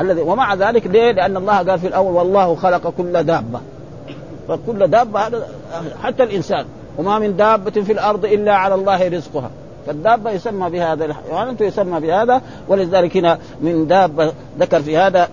الذي 0.00 0.20
ومع 0.20 0.54
ذلك 0.54 0.86
ليه؟ 0.86 1.12
لأن 1.12 1.36
الله 1.36 1.56
قال 1.56 1.78
في 1.78 1.86
الأول 1.86 2.14
والله 2.14 2.54
خلق 2.54 2.94
كل 2.96 3.24
دابة. 3.24 3.60
فكل 4.48 4.86
دابة 4.86 5.20
هذا 5.20 5.48
حتى 6.02 6.22
الإنسان. 6.22 6.64
وما 6.98 7.18
من 7.18 7.36
دابة 7.36 7.70
في 7.70 7.92
الأرض 7.92 8.24
إلا 8.24 8.54
على 8.54 8.74
الله 8.74 9.08
رزقها. 9.08 9.50
فالدابة 9.86 10.30
يسمى 10.30 10.70
بهذا 10.70 11.04
الحيوان 11.04 11.56
يسمى 11.60 12.00
بهذا 12.00 12.42
ولذلك 12.68 13.16
هنا 13.16 13.38
من 13.60 13.86
دابة 13.86 14.32
ذكر 14.58 14.82
في 14.82 14.96
هذا 14.96 15.28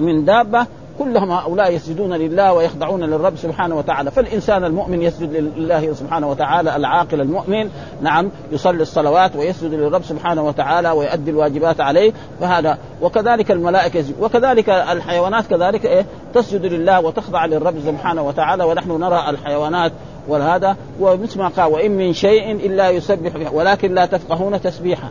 من 0.00 0.24
دابة 0.24 0.66
كلهم 1.00 1.30
هؤلاء 1.30 1.72
يسجدون 1.72 2.12
لله 2.12 2.52
ويخضعون 2.52 3.00
للرب 3.04 3.36
سبحانه 3.36 3.76
وتعالى. 3.78 4.10
فالإنسان 4.10 4.64
المؤمن 4.64 5.02
يسجد 5.02 5.36
لله 5.56 5.92
سبحانه 5.92 6.30
وتعالى 6.30 6.76
العاقل 6.76 7.20
المؤمن 7.20 7.70
نعم 8.02 8.30
يصلي 8.52 8.82
الصلوات 8.82 9.36
ويسجد 9.36 9.74
للرب 9.74 10.02
سبحانه 10.02 10.46
وتعالى 10.46 10.90
ويؤدي 10.90 11.30
الواجبات 11.30 11.80
عليه 11.80 12.12
فهذا 12.40 12.78
وكذلك 13.02 13.50
الملائكة 13.50 14.04
وكذلك 14.20 14.68
الحيوانات 14.68 15.46
كذلك 15.46 15.86
إيه؟ 15.86 16.06
تسجد 16.34 16.66
لله 16.66 17.00
وتخضع 17.00 17.46
للرب 17.46 17.74
سبحانه 17.86 18.22
وتعالى 18.22 18.64
ونحن 18.64 18.90
نرى 18.90 19.30
الحيوانات 19.30 19.92
وهذا 20.28 20.76
ومثل 21.00 21.38
ما 21.38 21.48
قال 21.48 21.72
وإن 21.72 21.90
من 21.90 22.12
شيء 22.12 22.52
إلا 22.52 22.90
يسبح 22.90 23.36
به. 23.36 23.52
ولكن 23.52 23.94
لا 23.94 24.06
تفقهون 24.06 24.60
تسبيحه. 24.60 25.10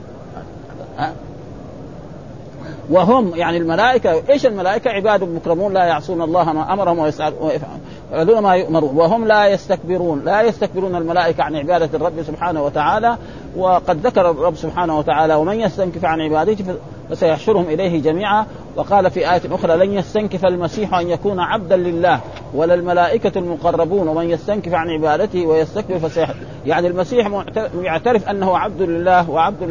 وهم 2.89 3.35
يعني 3.35 3.57
الملائكة 3.57 4.21
إيش 4.29 4.45
الملائكة؟ 4.45 4.89
عباد 4.89 5.23
مكرمون 5.23 5.73
لا 5.73 5.83
يعصون 5.83 6.21
الله 6.21 6.53
ما 6.53 6.73
أمرهم 6.73 6.99
ويفعلون 6.99 8.39
ما 8.39 8.55
يؤمرون. 8.55 8.95
وهم 8.95 9.27
لا 9.27 9.47
يستكبرون 9.47 10.25
لا 10.25 10.41
يستكبرون 10.41 10.95
الملائكة 10.95 11.43
عن 11.43 11.55
عبادة 11.55 11.89
الرب 11.93 12.23
سبحانه 12.27 12.63
وتعالى. 12.63 13.17
وقد 13.57 14.05
ذكر 14.07 14.31
الرب 14.31 14.55
سبحانه 14.55 14.97
وتعالى 14.99 15.35
ومن 15.35 15.59
يستنكف 15.59 16.05
عن 16.05 16.21
عبادته 16.21 16.75
فسيحشرهم 17.09 17.65
إليه 17.65 18.01
جميعا. 18.01 18.45
وقال 18.79 19.11
في 19.11 19.31
آية 19.33 19.41
أخرى 19.51 19.85
لن 19.85 19.93
يستنكف 19.93 20.45
المسيح 20.45 20.93
أن 20.93 21.09
يكون 21.09 21.39
عبدا 21.39 21.77
لله 21.77 22.19
ولا 22.53 22.73
الملائكة 22.73 23.39
المقربون 23.39 24.07
ومن 24.07 24.29
يستنكف 24.29 24.73
عن 24.73 24.89
عبادته 24.89 25.45
ويستكبر 25.45 25.99
فسيح 25.99 26.33
يعني 26.65 26.87
المسيح 26.87 27.43
يعترف 27.81 28.29
أنه 28.29 28.57
عبد 28.57 28.81
لله 28.81 29.29
وعبد 29.29 29.63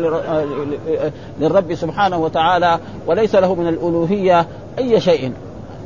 للرب 1.40 1.74
سبحانه 1.74 2.18
وتعالى 2.18 2.78
وليس 3.06 3.34
له 3.34 3.54
من 3.54 3.68
الألوهية 3.68 4.46
أي 4.78 5.00
شيء. 5.00 5.32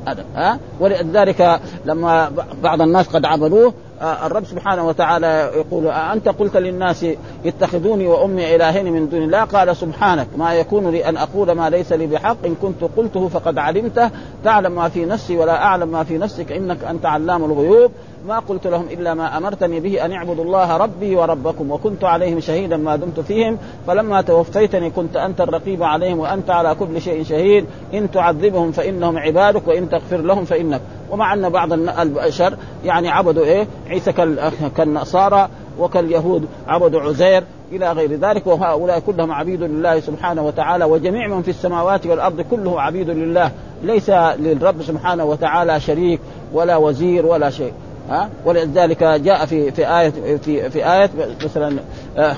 هذا 0.07 0.25
ها؟ 0.35 0.59
ولذلك 0.81 1.61
لما 1.85 2.33
بعض 2.63 2.83
الناس 2.83 3.09
قد 3.09 3.25
عبدوه 3.25 3.67
آه، 3.67 3.73
الرب 4.03 4.45
سبحانه 4.45 4.87
وتعالى 4.87 5.51
يقول 5.57 5.87
أنت 5.89 6.29
قلت 6.29 6.57
للناس 6.57 7.07
اتخذوني 7.47 8.07
وأمي 8.07 8.57
إلهين 8.57 8.93
من 8.93 9.09
دون 9.09 9.23
الله؟ 9.23 9.45
قال 9.45 9.77
سبحانك 9.77 10.27
ما 10.37 10.55
يكون 10.55 10.91
لي 10.91 11.09
أن 11.09 11.17
أقول 11.17 11.53
ما 11.53 11.71
ليس 11.71 11.93
لي 11.93 12.07
بحق 12.07 12.37
إن 12.47 12.55
كنت 12.63 12.85
قلته 12.97 13.29
فقد 13.29 13.59
علمته 13.59 14.11
تعلم 14.45 14.73
ما 14.73 14.89
في 14.89 15.05
نفسي 15.05 15.37
ولا 15.37 15.63
أعلم 15.65 15.89
ما 15.89 16.05
في 16.05 16.19
نفسك 16.19 16.53
إنك 16.53 16.85
أنت 16.85 17.07
علام 17.07 17.45
الغيوب. 17.45 17.93
ما 18.29 18.39
قلت 18.39 18.67
لهم 18.67 18.87
إلا 18.91 19.15
ما 19.15 19.37
أمرتني 19.37 19.81
به 19.81 20.05
أن 20.05 20.13
اعبدوا 20.13 20.45
الله 20.45 20.77
ربي 20.77 21.17
وربكم 21.17 21.71
وكنت 21.71 22.05
عليهم 22.05 22.41
شهيدا 22.41 22.77
ما 22.77 22.97
دمت 22.97 23.21
فيهم 23.21 23.59
فلما 23.87 24.21
توفيتني 24.21 24.91
كنت 24.91 25.17
أنت 25.17 25.41
الرقيب 25.41 25.83
عليهم 25.83 26.19
وأنت 26.19 26.51
على 26.51 26.75
كل 26.75 27.01
شيء 27.01 27.25
شهيد 27.25 27.67
إن 27.95 28.11
تعذبهم 28.11 28.73
فإنهم 28.73 29.19
عبادك 29.19 29.69
وإن 29.69 29.89
تغفر 29.91 30.17
لهم 30.17 30.45
فإنك. 30.45 30.81
ومع 31.11 31.35
أن 31.35 31.49
بعض 31.49 31.73
البشر 31.73 32.55
يعني 32.85 33.09
عبدوا 33.09 33.45
إيه؟ 33.45 33.67
عيسى 33.89 34.13
كالنصارى 34.77 35.49
وكاليهود 35.79 36.49
عبدوا 36.67 37.01
عزير 37.01 37.45
إلى 37.73 37.93
غير 37.93 38.13
ذلك 38.13 38.47
وهؤلاء 38.47 38.99
كلهم 39.01 39.33
عبيد 39.33 39.63
لله 39.63 40.01
سبحانه 40.01 40.43
وتعالى 40.43 40.85
وجميع 40.85 41.29
من 41.29 41.43
في 41.43 41.51
السماوات 41.51 42.07
والأرض 42.07 42.41
كلهم 42.41 42.79
عبيد 42.79 43.11
لله. 43.11 43.51
ليس 43.83 44.11
للرب 44.11 44.83
سبحانه 44.83 45.25
وتعالى 45.25 45.81
شريك 45.81 46.21
ولا 46.53 46.77
وزير 46.77 47.27
ولا 47.27 47.51
شيء. 47.51 47.73
ها 48.11 48.31
ولذلك 48.45 49.05
جاء 49.05 49.47
في 49.47 49.71
في 49.71 49.89
آية 50.01 50.11
في 50.37 50.71
في 50.71 50.93
آية 50.93 51.11
مثلا 51.45 51.79
آه 52.17 52.37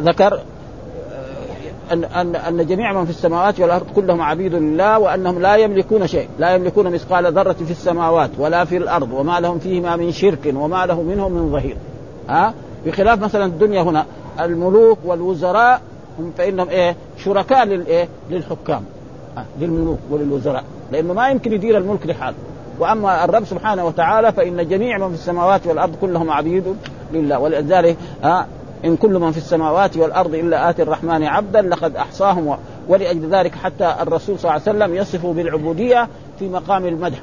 ذكر 0.00 0.40
أن 1.92 2.04
أن 2.04 2.36
أن 2.36 2.66
جميع 2.66 2.92
من 2.92 3.04
في 3.04 3.10
السماوات 3.10 3.60
والأرض 3.60 3.86
كلهم 3.96 4.22
عبيد 4.22 4.54
لله 4.54 4.98
وأنهم 4.98 5.38
لا 5.38 5.56
يملكون 5.56 6.06
شيء، 6.06 6.28
لا 6.38 6.54
يملكون 6.54 6.92
مثقال 6.92 7.32
ذرة 7.32 7.52
في 7.52 7.70
السماوات 7.70 8.30
ولا 8.38 8.64
في 8.64 8.76
الأرض 8.76 9.12
وما 9.12 9.40
لهم 9.40 9.58
فيهما 9.58 9.96
من 9.96 10.12
شرك 10.12 10.54
وما 10.54 10.86
له 10.86 11.02
منهم 11.02 11.32
من 11.32 11.52
ظهير. 11.52 11.76
ها؟ 12.28 12.54
بخلاف 12.86 13.18
مثلا 13.18 13.44
الدنيا 13.44 13.82
هنا 13.82 14.06
الملوك 14.40 14.98
والوزراء 15.04 15.80
هم 16.18 16.32
فإنهم 16.38 16.68
إيه؟ 16.68 16.96
شركاء 17.24 17.64
للايه؟ 17.64 18.08
للحكام. 18.30 18.84
للملوك 19.60 19.98
وللوزراء، 20.10 20.64
لأنه 20.92 21.12
ما 21.12 21.28
يمكن 21.28 21.52
يدير 21.52 21.78
الملك 21.78 22.06
لحاله. 22.06 22.36
وأما 22.80 23.24
الرب 23.24 23.44
سبحانه 23.44 23.84
وتعالى 23.86 24.32
فإن 24.32 24.68
جميع 24.68 24.98
من 24.98 25.08
في 25.08 25.14
السماوات 25.14 25.66
والأرض 25.66 25.96
كلهم 26.00 26.30
عبيد 26.30 26.76
لله. 27.12 27.38
ولذلك 27.38 27.96
ها 28.22 28.46
إن 28.84 28.96
كل 28.96 29.18
من 29.18 29.32
في 29.32 29.38
السماوات 29.38 29.96
والأرض 29.96 30.34
إلا 30.34 30.70
آتي 30.70 30.82
الرحمن 30.82 31.24
عبدا 31.24 31.62
لقد 31.62 31.96
أحصاهم 31.96 32.56
ولأجل 32.88 33.34
ذلك 33.34 33.54
حتى 33.54 33.94
الرسول 34.00 34.38
صلى 34.38 34.50
الله 34.50 34.62
عليه 34.66 34.78
وسلم 34.78 34.94
يصف 34.94 35.26
بالعبودية 35.26 36.08
في 36.38 36.48
مقام 36.48 36.86
المدح 36.86 37.18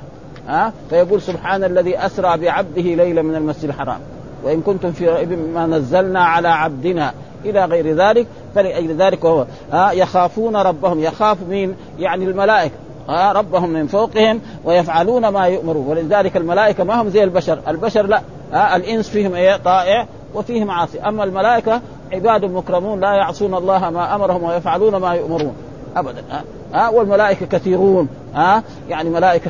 ها 0.47 0.73
فيقول 0.89 1.21
سبحان 1.21 1.63
الذي 1.63 1.97
أسرى 1.97 2.37
بعبده 2.37 2.81
ليلا 2.81 3.21
من 3.21 3.35
المسجد 3.35 3.69
الحرام. 3.69 3.99
وإن 4.43 4.61
كنتم 4.61 4.91
في 4.91 5.09
ريب 5.09 5.31
مما 5.31 5.65
نزلنا 5.65 6.23
على 6.23 6.47
عبدنا 6.47 7.13
إلى 7.45 7.65
غير 7.65 7.95
ذلك 7.95 8.27
فلأجل 8.55 8.97
ذلك 8.97 9.25
هو 9.25 9.45
ها 9.71 9.91
يخافون 9.91 10.55
ربهم. 10.55 10.99
يخاف 10.99 11.37
مين؟ 11.49 11.75
يعني 11.99 12.25
الملائكة. 12.25 12.86
ها 13.09 13.31
ربهم 13.31 13.69
من 13.69 13.87
فوقهم 13.87 14.41
ويفعلون 14.65 15.27
ما 15.27 15.45
يؤمرون. 15.45 15.87
ولذلك 15.87 16.37
الملائكة 16.37 16.83
ما 16.83 17.01
هم 17.01 17.09
زي 17.09 17.23
البشر. 17.23 17.59
البشر 17.67 18.07
لا. 18.07 18.21
ها 18.53 18.75
الإنس 18.75 19.09
فيهم 19.09 19.33
إيه؟ 19.33 19.57
طائع 19.57 20.07
وفيهم 20.35 20.71
عاصي. 20.71 20.99
أما 20.99 21.23
الملائكة 21.23 21.81
عباد 22.13 22.45
مكرمون 22.45 22.99
لا 22.99 23.13
يعصون 23.13 23.53
الله 23.53 23.89
ما 23.89 24.15
أمرهم 24.15 24.43
ويفعلون 24.43 24.95
ما 24.95 25.13
يؤمرون. 25.13 25.55
ابدا. 25.95 26.23
ها 26.31 26.43
أه؟ 26.73 26.91
والملائكة 26.91 27.45
كثيرون. 27.45 28.07
ها؟ 28.35 28.63
يعني 28.89 29.09
ملائكة 29.09 29.49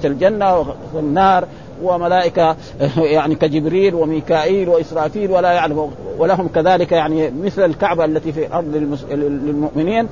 في 0.00 0.06
الجنة 0.06 0.66
والنار 0.94 1.44
وملائكة 1.82 2.56
يعني 2.96 3.34
كجبريل 3.34 3.94
وميكائيل 3.94 4.68
وإسرافيل 4.68 5.30
ولا 5.30 5.52
يعلم. 5.52 5.90
ولهم 6.18 6.48
كذلك 6.48 6.92
يعني 6.92 7.30
مثل 7.30 7.64
الكعبة 7.64 8.04
التي 8.04 8.32
في 8.32 8.52
ارض 8.52 8.92
للمؤمنين. 9.10 10.08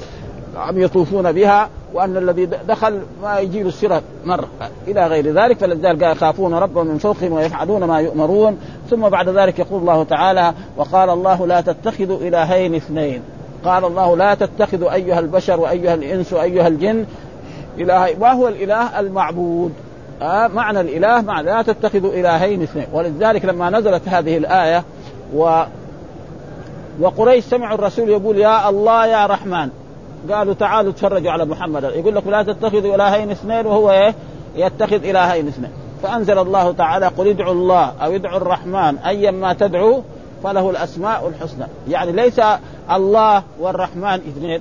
عم 0.57 0.81
يطوفون 0.81 1.33
بها 1.33 1.69
وأن 1.95 2.17
الذي 2.17 2.47
دخل 2.47 3.01
ما 3.23 3.39
يجي 3.39 3.63
له 3.63 3.69
السرة 3.69 4.03
مره 4.25 4.49
إلى 4.89 5.07
غير 5.07 5.33
ذلك 5.33 5.59
فلذلك 5.59 6.03
يخافون 6.03 6.55
ربهم 6.55 6.87
من 6.87 6.99
فوقهم 6.99 7.33
ويفعلون 7.33 7.85
ما 7.85 8.01
يؤمرون. 8.01 8.59
ثم 8.91 9.09
بعد 9.09 9.29
ذلك 9.29 9.59
يقول 9.59 9.81
الله 9.81 10.05
تعالى 10.05 10.55
وقال 10.77 11.11
الله 11.11 11.47
لا 11.47 11.61
تتخذوا 11.61 12.19
إلهين 12.19 12.75
اثنين. 12.75 13.23
قال 13.65 13.85
الله 13.85 14.17
لا 14.17 14.35
تتخذوا 14.35 14.95
أيها 14.95 15.19
البشر 15.19 15.61
وأيها 15.61 15.95
الإنس 15.95 16.33
وأيها 16.33 16.69
الجن 16.69 17.05
اله 17.79 18.17
ما 18.21 18.33
هو 18.33 18.49
الإله 18.49 19.01
المعبود. 19.01 19.73
آه 20.23 20.47
معنى 20.47 20.81
الإله 20.81 21.21
معنى 21.21 21.47
لا 21.47 21.63
تتخذوا 21.63 22.13
إلهين 22.13 22.63
اثنين. 22.63 22.87
ولذلك 22.93 23.45
لما 23.45 23.71
نزلت 23.71 24.09
هذه 24.09 24.37
الآية 24.37 24.85
و 25.35 25.63
وقريش 27.01 27.45
سمعوا 27.45 27.75
الرسول 27.75 28.09
يقول 28.09 28.39
يا 28.39 28.69
الله 28.69 29.07
يا 29.07 29.27
رحمن. 29.27 29.71
قالوا 30.33 30.55
تعالوا 30.55 30.93
تفرجوا 30.93 31.31
على 31.31 31.45
محمد. 31.45 31.85
يقول 31.85 32.15
لكم 32.15 32.31
لا 32.31 32.43
تتخذوا 32.43 32.95
إلهين 32.95 33.31
اثنين 33.31 33.67
وهو 33.67 33.91
إيه؟ 33.91 34.15
يتخذ 34.57 35.05
إلهين 35.05 35.49
اثنين. 35.49 35.71
فأنزل 36.03 36.39
الله 36.39 36.73
تعالى 36.73 37.07
قل 37.07 37.29
ادعوا 37.29 37.53
الله 37.53 37.93
أو 38.03 38.15
ادعوا 38.15 38.37
الرحمن 38.37 38.99
أيا 38.99 39.31
ما 39.31 39.53
تدعوا 39.53 40.01
فله 40.45 40.71
الأسماء 40.71 41.29
الحسنى. 41.29 41.67
يعني 41.89 42.13
ليس 42.13 42.41
الله 42.93 43.43
والرحمن 43.61 44.05
اثنين. 44.05 44.61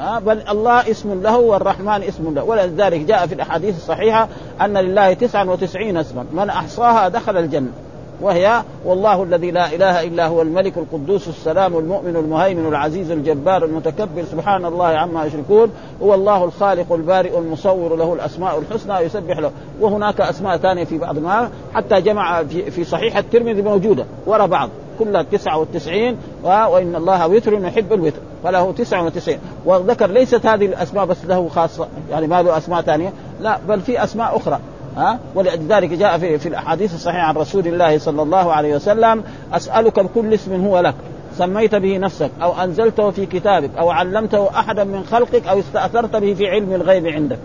ها 0.00 0.18
بل 0.18 0.42
الله 0.50 0.90
اسم 0.90 1.22
له 1.22 1.38
والرحمن 1.38 2.02
اسم 2.02 2.34
له. 2.34 2.44
ولذلك 2.44 3.00
جاء 3.00 3.26
في 3.26 3.34
الأحاديث 3.34 3.76
الصحيحة 3.76 4.28
أن 4.60 4.76
لله 4.76 5.12
تسعا 5.12 5.44
وتسعين 5.44 5.96
اسما. 5.96 6.24
من 6.32 6.50
أحصاها 6.50 7.08
دخل 7.08 7.36
الجنة. 7.36 7.72
وهي 8.20 8.62
والله 8.84 9.22
الذي 9.22 9.50
لا 9.50 9.74
إله 9.74 10.04
إلا 10.04 10.26
هو 10.26 10.42
الملك 10.42 10.72
القدوس 10.78 11.28
السلام 11.28 11.76
المؤمن 11.76 12.16
المهيمن 12.16 12.66
العزيز 12.66 13.10
الجبار 13.10 13.64
المتكبر. 13.64 14.24
سبحان 14.30 14.64
الله 14.64 14.86
عما 14.86 15.24
يشركون. 15.24 15.70
هو 16.02 16.14
الله 16.14 16.44
الخالق 16.44 16.92
البارئ 16.92 17.38
المصور 17.38 17.96
له 17.96 18.14
الأسماء 18.14 18.58
الحسنى 18.58 18.98
يسبح 18.98 19.38
له. 19.38 19.50
وهناك 19.80 20.20
أسماء 20.20 20.56
ثانية 20.56 20.84
في 20.84 20.98
بعض 20.98 21.18
ما 21.18 21.50
حتى 21.74 22.00
جمع 22.00 22.42
في, 22.42 22.70
في 22.70 22.84
صحيح 22.84 23.16
الترمذي 23.16 23.62
موجودة. 23.62 24.04
وراء 24.26 24.46
بعض. 24.46 24.70
كلها 24.98 25.22
99 25.22 26.16
وإن 26.44 26.96
الله 26.96 27.28
وتر 27.28 27.52
يحب 27.52 27.92
الوتر. 27.92 28.20
فله 28.44 28.72
99 28.72 29.38
وذكر 29.64 30.10
ليست 30.10 30.46
هذه 30.46 30.66
الأسماء 30.66 31.04
بس 31.04 31.24
له 31.24 31.48
خاصة. 31.48 31.88
يعني 32.10 32.26
ما 32.26 32.42
له 32.42 32.56
أسماء 32.56 32.82
ثانية. 32.82 33.12
لا 33.40 33.58
بل 33.68 33.80
في 33.80 34.04
أسماء 34.04 34.36
أخرى. 34.36 34.60
ها؟ 34.96 35.18
ولذلك 35.34 35.90
جاء 35.90 36.18
في, 36.18 36.38
في 36.38 36.48
الأحاديث 36.48 36.94
الصحيحة 36.94 37.22
عن 37.22 37.34
رسول 37.34 37.66
الله 37.66 37.98
صلى 37.98 38.22
الله 38.22 38.52
عليه 38.52 38.74
وسلم 38.74 39.24
أسألك 39.52 40.00
بكل 40.00 40.34
اسم 40.34 40.64
هو 40.66 40.80
لك. 40.80 40.94
سميت 41.38 41.74
به 41.74 41.98
نفسك 41.98 42.30
أو 42.42 42.62
أنزلته 42.62 43.10
في 43.10 43.26
كتابك 43.26 43.70
أو 43.78 43.90
علمته 43.90 44.48
أحدا 44.48 44.84
من 44.84 45.04
خلقك 45.04 45.46
أو 45.46 45.58
استأثرت 45.58 46.16
به 46.16 46.34
في 46.34 46.46
علم 46.46 46.72
الغيب 46.72 47.06
عندك. 47.06 47.38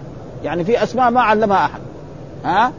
يعني 0.43 0.63
في 0.63 0.83
أسماء 0.83 1.11
ما 1.11 1.21
علمها 1.21 1.65
أحد. 1.65 1.81
ها؟ 2.45 2.71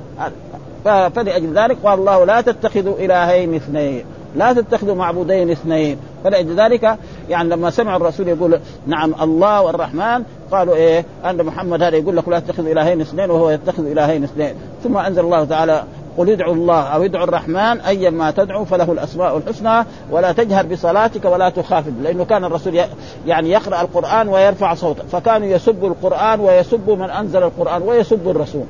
فلأجل 0.85 1.59
ذلك 1.59 1.77
قال 1.85 1.99
الله 1.99 2.25
لا 2.25 2.41
تتخذوا 2.41 2.99
إلهين 2.99 3.55
اثنين 3.55 4.05
لا 4.37 4.53
تتخذوا 4.53 4.95
معبودين 4.95 5.51
اثنين 5.51 5.99
فلأجل 6.25 6.61
ذلك 6.61 6.99
يعني 7.29 7.49
لما 7.49 7.71
سمع 7.71 7.97
الرسول 7.97 8.29
يقول 8.29 8.61
نعم 8.87 9.15
الله 9.23 9.63
والرحمن 9.63 10.25
قالوا 10.53 10.75
إيه 10.75 11.05
أن 11.25 11.43
محمد 11.43 11.83
هذا 11.83 11.97
يقول 11.97 12.17
لك 12.17 12.29
لا 12.29 12.39
تتخذ 12.39 12.67
إلهين 12.67 13.01
اثنين 13.01 13.31
وهو 13.31 13.51
يتخذ 13.51 13.87
إلهين 13.87 14.25
اثنين. 14.25 14.55
ثم 14.85 14.97
أنزل 14.97 15.21
الله 15.21 15.45
تعالى 15.45 15.85
قل 16.19 16.31
ادعوا 16.31 16.55
الله 16.55 16.83
أو 16.83 17.03
ادعوا 17.03 17.25
الرحمن 17.25 17.81
ايا 17.81 18.11
ما 18.11 18.31
تدعو 18.31 18.65
فله 18.65 18.93
الأسماء 18.93 19.37
الحسنى 19.37 19.85
ولا 20.11 20.33
تجهر 20.33 20.67
بصلاتك 20.67 21.25
ولا 21.25 21.49
تخافت 21.49 21.93
لأنه 22.03 22.25
كان 22.25 22.45
الرسول 22.45 22.81
يعني 23.27 23.51
يقرأ 23.51 23.81
القرآن 23.81 24.29
ويرفع 24.29 24.75
صوته 24.75 25.03
فكانوا 25.03 25.47
يسبوا 25.47 25.89
القرآن 25.89 26.41
ويسبوا 26.41 26.97
من 26.97 27.11
أنزل 27.11 27.43
القرآن 27.43 27.83
ويسبوا 27.83 28.33
الرسول. 28.33 28.65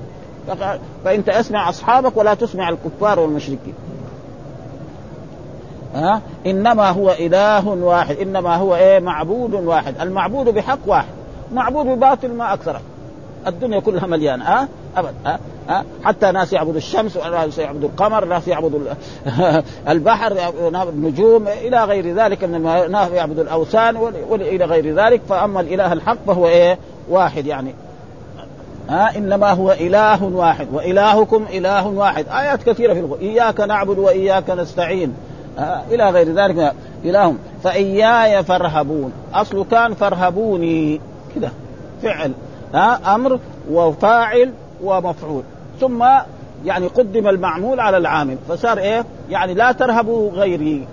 فانت 1.04 1.28
اسمع 1.28 1.68
أصحابك 1.68 2.16
ولا 2.16 2.34
تسمع 2.34 2.68
الكفار 2.68 3.20
والمشركين. 3.20 3.74
ها? 5.94 6.20
إنما 6.46 6.90
هو 6.90 7.10
إله 7.10 7.68
واحد. 7.68 8.16
إنما 8.16 8.56
هو 8.56 8.76
إيه? 8.76 8.98
معبود 8.98 9.54
واحد. 9.54 10.00
المعبود 10.00 10.48
بحق 10.48 10.78
واحد. 10.86 11.14
معبود 11.52 11.86
بباطل 11.86 12.32
ما 12.32 12.54
اكثره 12.54 12.80
الدنيا 13.46 13.80
كلها 13.80 14.06
مليانة 14.06 14.44
ها؟ 14.44 14.68
أبد 14.96 15.14
ها؟ 15.26 15.38
ها؟ 15.68 15.84
حتى 16.04 16.32
ناس 16.32 16.52
يعبدوا 16.52 16.76
الشمس 16.76 17.16
وناس 17.16 17.58
يعبدوا 17.58 17.88
القمر 17.88 18.24
ناس 18.24 18.48
يعبدوا 18.48 18.80
البحر 19.88 20.36
النجوم 20.88 21.48
إلى 21.48 21.84
غير 21.84 22.14
ذلك. 22.14 22.44
ناس 22.90 23.10
يعبدوا 23.10 23.42
الأوثان 23.42 23.96
والى 24.28 24.64
غير 24.64 24.94
ذلك. 24.94 25.20
فأما 25.28 25.60
الإله 25.60 25.92
الحق 25.92 26.16
فهو 26.26 26.48
إيه؟ 26.48 26.78
واحد 27.10 27.46
يعني. 27.46 27.74
ها؟ 28.88 29.16
إنما 29.16 29.50
هو 29.50 29.72
إله 29.72 30.24
واحد. 30.24 30.68
وإلهكم 30.72 31.44
إله 31.52 31.86
واحد. 31.86 32.26
آيات 32.28 32.62
كثيرة 32.62 32.94
في 32.94 33.00
القرآن. 33.00 33.20
إياك 33.20 33.60
نعبد 33.60 33.98
وإياك 33.98 34.50
نستعين. 34.50 35.14
آه 35.58 35.82
إلى 35.90 36.10
غير 36.10 36.32
ذلك. 36.32 36.74
إلههم. 37.04 37.38
فإياي 37.62 38.44
فارهبون. 38.44 39.12
اصله 39.34 39.64
كان 39.64 39.94
فارهبوني. 39.94 41.00
كده. 41.34 41.50
فعل. 42.02 42.32
ها 42.74 43.14
أمر 43.14 43.38
وفاعل 43.70 44.52
ومفعول. 44.82 45.42
ثم 45.80 46.04
يعني 46.64 46.86
قدم 46.86 47.28
المعمول 47.28 47.80
على 47.80 47.96
العامل. 47.96 48.36
فصار 48.48 48.78
إيه؟ 48.78 49.04
يعني 49.30 49.54
لا 49.54 49.72
ترهبوا 49.72 50.30
غيري. 50.30 50.86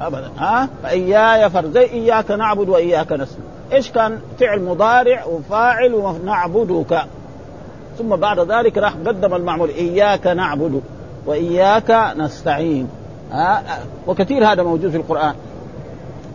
ابدا. 0.00 0.30
ها 0.38 0.68
فإياي 0.82 1.50
فر 1.50 1.66
زي 1.66 1.84
إياك 1.84 2.30
نعبد 2.30 2.68
وإياك 2.68 3.12
نستعين. 3.12 3.46
إيش 3.72 3.90
كان؟ 3.90 4.18
فعل 4.40 4.62
مضارع 4.62 5.24
وفاعل 5.24 5.94
ونعبدك. 5.94 7.02
ثم 7.98 8.16
بعد 8.16 8.40
ذلك 8.40 8.78
راح 8.78 8.92
قدم 9.06 9.34
المعمول 9.34 9.68
إياك 9.68 10.26
نعبد 10.26 10.82
وإياك 11.26 12.14
نستعين. 12.16 12.88
ها 13.32 13.62
وكثير 14.06 14.52
هذا 14.52 14.62
موجود 14.62 14.90
في 14.90 14.96
القرآن. 14.96 15.34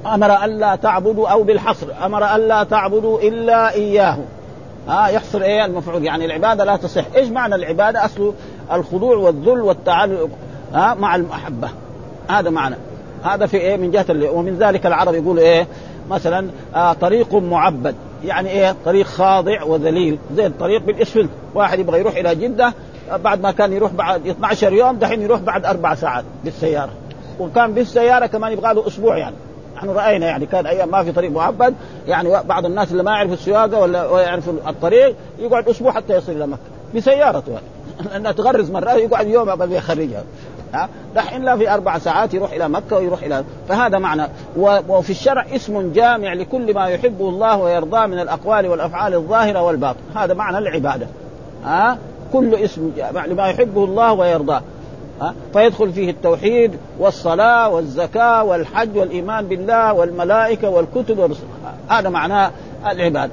أمر 0.05 0.45
ألا 0.45 0.75
تعبدوا 0.75 1.29
أو 1.29 1.43
بالحصر. 1.43 1.87
أمر 2.05 2.35
ألا 2.35 2.63
تعبدوا 2.63 3.19
إلا 3.19 3.73
إياه. 3.73 4.17
ها 4.87 5.07
يحصر 5.07 5.41
إيه 5.41 5.65
المفعول؟ 5.65 6.03
يعني 6.03 6.25
العبادة 6.25 6.63
لا 6.63 6.75
تصح. 6.75 7.05
إيش 7.15 7.29
معنى 7.29 7.55
العبادة؟ 7.55 8.05
اصله 8.05 8.33
الخضوع 8.71 9.15
والذل 9.15 9.61
والتعلق 9.61 10.29
ها 10.73 10.93
مع 10.93 11.15
المحبة. 11.15 11.69
هذا 12.29 12.49
معنى. 12.49 12.75
هذا 13.23 13.45
في 13.45 13.57
إيه؟ 13.57 13.77
من 13.77 13.91
جهة 13.91 14.05
اللي 14.09 14.29
ومن 14.29 14.57
ذلك 14.57 14.85
العرب 14.85 15.13
يقول 15.13 15.39
إيه؟ 15.39 15.67
مثلا 16.09 16.49
آه 16.75 16.93
طريق 16.93 17.35
معبد. 17.35 17.95
يعني 18.23 18.49
إيه؟ 18.49 18.75
طريق 18.85 19.05
خاضع 19.05 19.63
وذليل. 19.63 20.19
زي 20.35 20.45
الطريق 20.45 20.81
بالاسفلت 20.85 21.29
واحد 21.55 21.79
يبغى 21.79 21.99
يروح 21.99 22.15
إلى 22.15 22.35
جدة 22.35 22.73
بعد 23.17 23.41
ما 23.41 23.51
كان 23.51 23.73
يروح 23.73 23.91
بعد 23.91 24.27
12 24.27 24.73
يوم 24.73 24.95
دحين 24.95 25.21
يروح 25.21 25.39
بعد 25.39 25.65
أربع 25.65 25.95
ساعات 25.95 26.23
بالسيارة. 26.43 26.91
وكان 27.39 27.73
بالسيارة 27.73 28.25
كمان 28.25 28.51
يبغى 28.51 28.73
له 28.73 28.87
أسبوع 28.87 29.17
يعني. 29.17 29.35
نحن 29.75 29.89
رأينا 29.89 30.27
يعني 30.27 30.45
كان 30.45 30.65
أيام 30.65 30.91
ما 30.91 31.03
في 31.03 31.11
طريق 31.11 31.31
معبد 31.31 31.75
يعني 32.07 32.29
بعض 32.43 32.65
الناس 32.65 32.91
اللي 32.91 33.03
ما 33.03 33.11
يعرفوا 33.11 33.33
السواقه 33.33 33.79
ولا 33.79 34.21
يعرفوا 34.21 34.53
الطريق 34.67 35.15
يقعد 35.39 35.69
أسبوع 35.69 35.91
حتى 35.91 36.15
يصل 36.15 36.31
إلى 36.31 36.47
مكة. 36.47 36.61
بسيارته 36.95 37.57
لأنها 38.11 38.31
تغرز 38.31 38.71
مرة 38.71 38.91
يقعد 38.91 39.27
يوم 39.27 39.49
قبل 39.49 39.71
يخرجها 39.71 40.23
ها؟ 40.73 40.89
دحين 41.15 41.43
لا 41.43 41.57
في 41.57 41.73
أربع 41.73 41.97
ساعات 41.97 42.33
يروح 42.33 42.51
إلى 42.51 42.69
مكة 42.69 42.95
ويروح 42.95 43.23
إلى 43.23 43.43
فهذا 43.69 43.97
معنى. 43.97 44.27
وفي 44.57 45.09
الشرع 45.09 45.45
اسم 45.55 45.91
جامع 45.93 46.33
لكل 46.33 46.73
ما 46.73 46.87
يحبه 46.87 47.29
الله 47.29 47.57
ويرضاه 47.57 48.05
من 48.05 48.19
الأقوال 48.19 48.67
والأفعال 48.67 49.13
الظاهرة 49.13 49.61
والباطن 49.61 49.99
هذا 50.15 50.33
معنى 50.33 50.57
العبادة. 50.57 51.07
ها؟ 51.65 51.97
كل 52.33 52.55
اسم 52.55 52.91
جامع 52.97 53.25
لما 53.25 53.47
يحبه 53.47 53.83
الله 53.83 54.13
ويرضاه. 54.13 54.61
فيدخل 55.53 55.93
فيه 55.93 56.09
التوحيد 56.09 56.71
والصلاة 56.99 57.69
والزكاة 57.69 58.43
والحج 58.43 58.97
والإيمان 58.97 59.45
بالله 59.45 59.93
والملائكة 59.93 60.69
والكتب 60.69 61.35
هذا 61.89 62.09
معناه 62.09 62.51
العبادة. 62.91 63.31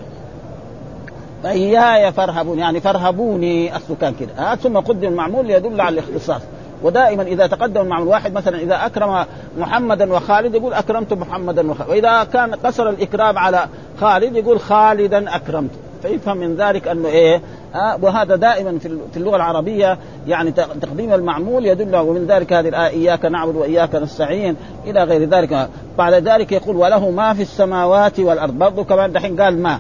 فإياي 1.43 2.13
فارهبون 2.13 2.59
يعني 2.59 2.81
فارهبوني 2.81 3.77
أصله 3.77 3.97
كان 4.01 4.15
كده 4.21 4.55
ثم 4.55 4.77
قدم 4.77 5.09
المعمول 5.09 5.47
ليدل 5.47 5.81
على 5.81 6.01
الاختصاص. 6.01 6.43
ودائما 6.83 7.23
إذا 7.23 7.47
تقدم 7.47 7.81
المعمول 7.81 8.09
واحد 8.09 8.33
مثلا 8.33 8.59
إذا 8.59 8.87
أكرم 8.87 9.25
محمدا 9.59 10.13
وخالد 10.13 10.55
يقول 10.55 10.75
أكرمت 10.75 11.13
محمدا 11.13 11.71
وخالد. 11.71 11.91
وإذا 11.91 12.25
كان 12.25 12.55
قصر 12.55 12.89
الإكرام 12.89 13.39
على 13.39 13.67
خالد 14.01 14.37
يقول 14.37 14.61
خالدا 14.61 15.37
أكرمت. 15.37 15.71
فيفهم 16.03 16.37
من 16.37 16.57
ذلك 16.57 16.89
أنه 16.89 17.09
إيه؟ 17.09 17.41
آه 17.75 17.99
وهذا 18.03 18.37
دائما 18.37 18.79
في 19.13 19.17
اللغة 19.17 19.37
العربية 19.37 19.99
يعني 20.27 20.53
تقديم 20.53 21.15
المعمول 21.15 21.67
يدل 21.67 21.97
ومن 21.97 22.27
ذلك 22.27 22.53
هذه 22.53 22.69
الآية 22.69 22.89
إياك 22.89 23.25
نعبد 23.25 23.57
وإياك 23.57 23.95
نستعين 23.95 24.57
إلى 24.87 25.05
غير 25.05 25.29
ذلك. 25.29 25.69
بعد 25.99 26.15
ذلك 26.15 26.53
يقول 26.53 26.77
وله 26.77 27.11
ما 27.11 27.35
في 27.35 27.43
السماوات 27.43 28.21
والأرض 28.21 28.59
برضه 28.59 28.85
كمان 28.85 29.13
دحين 29.13 29.41
قال 29.41 29.63
ما 29.63 29.79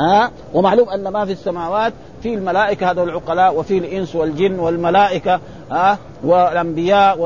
ها؟ 0.00 0.24
آه 0.24 0.30
ومعلوم 0.54 0.88
أن 0.88 1.08
ما 1.08 1.24
في 1.24 1.32
السماوات 1.32 1.92
في 2.22 2.34
الملائكة 2.34 2.90
هذول 2.90 3.08
العقلاء 3.08 3.58
وفي 3.58 3.78
الإنس 3.78 4.16
والجن 4.16 4.58
والملائكة 4.58 5.40
ها؟ 5.70 5.92
آه 5.92 5.98
والانبياء 6.24 7.18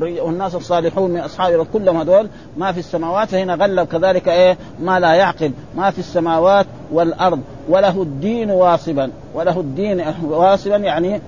والناس 0.00 0.54
الصالحون 0.54 1.10
من 1.10 1.20
اصحاب 1.20 1.66
كلهم 1.72 1.96
هذول 1.96 2.28
ما 2.56 2.72
في 2.72 2.78
السماوات. 2.78 3.28
فهنا 3.28 3.54
غلب 3.54 3.86
كذلك 3.86 4.28
إيه؟ 4.28 4.56
ما 4.80 5.00
لا 5.00 5.14
يعقل. 5.14 5.52
ما 5.76 5.90
في 5.90 5.98
السماوات 5.98 6.66
والأرض. 6.92 7.40
وله 7.70 8.02
الدين 8.02 8.50
واصبا 8.50 9.10
وله 9.34 9.60
الدين 9.60 10.04
واصبا 10.24 10.76
يعني 10.76 11.20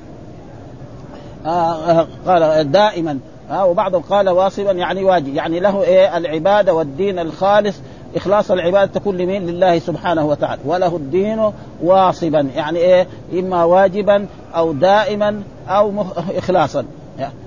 آه 1.47 2.07
قال 2.27 2.73
دائما 2.73 3.19
آه 3.51 3.67
وبعضهم 3.67 4.03
قال 4.03 4.29
واصبا 4.29 4.73
يعني 4.73 5.05
واجب 5.05 5.35
يعني 5.35 5.61
له 5.61 5.83
إيه 5.83 6.17
العبادة 6.17 6.75
والدين 6.75 7.19
الخالص 7.19 7.77
إخلاص 8.17 8.51
العبادة 8.51 8.93
تكون 8.93 9.17
لمين؟ 9.17 9.47
لله 9.47 9.79
سبحانه 9.79 10.27
وتعالى، 10.27 10.61
وله 10.65 10.97
الدين 10.97 11.51
واصبا، 11.83 12.49
يعني 12.57 12.79
إيه؟ 12.79 13.07
إما 13.33 13.65
واجبا 13.65 14.27
أو 14.57 14.73
دائما 14.73 15.43
أو. 15.69 16.05
اخلاصا، 16.37 16.85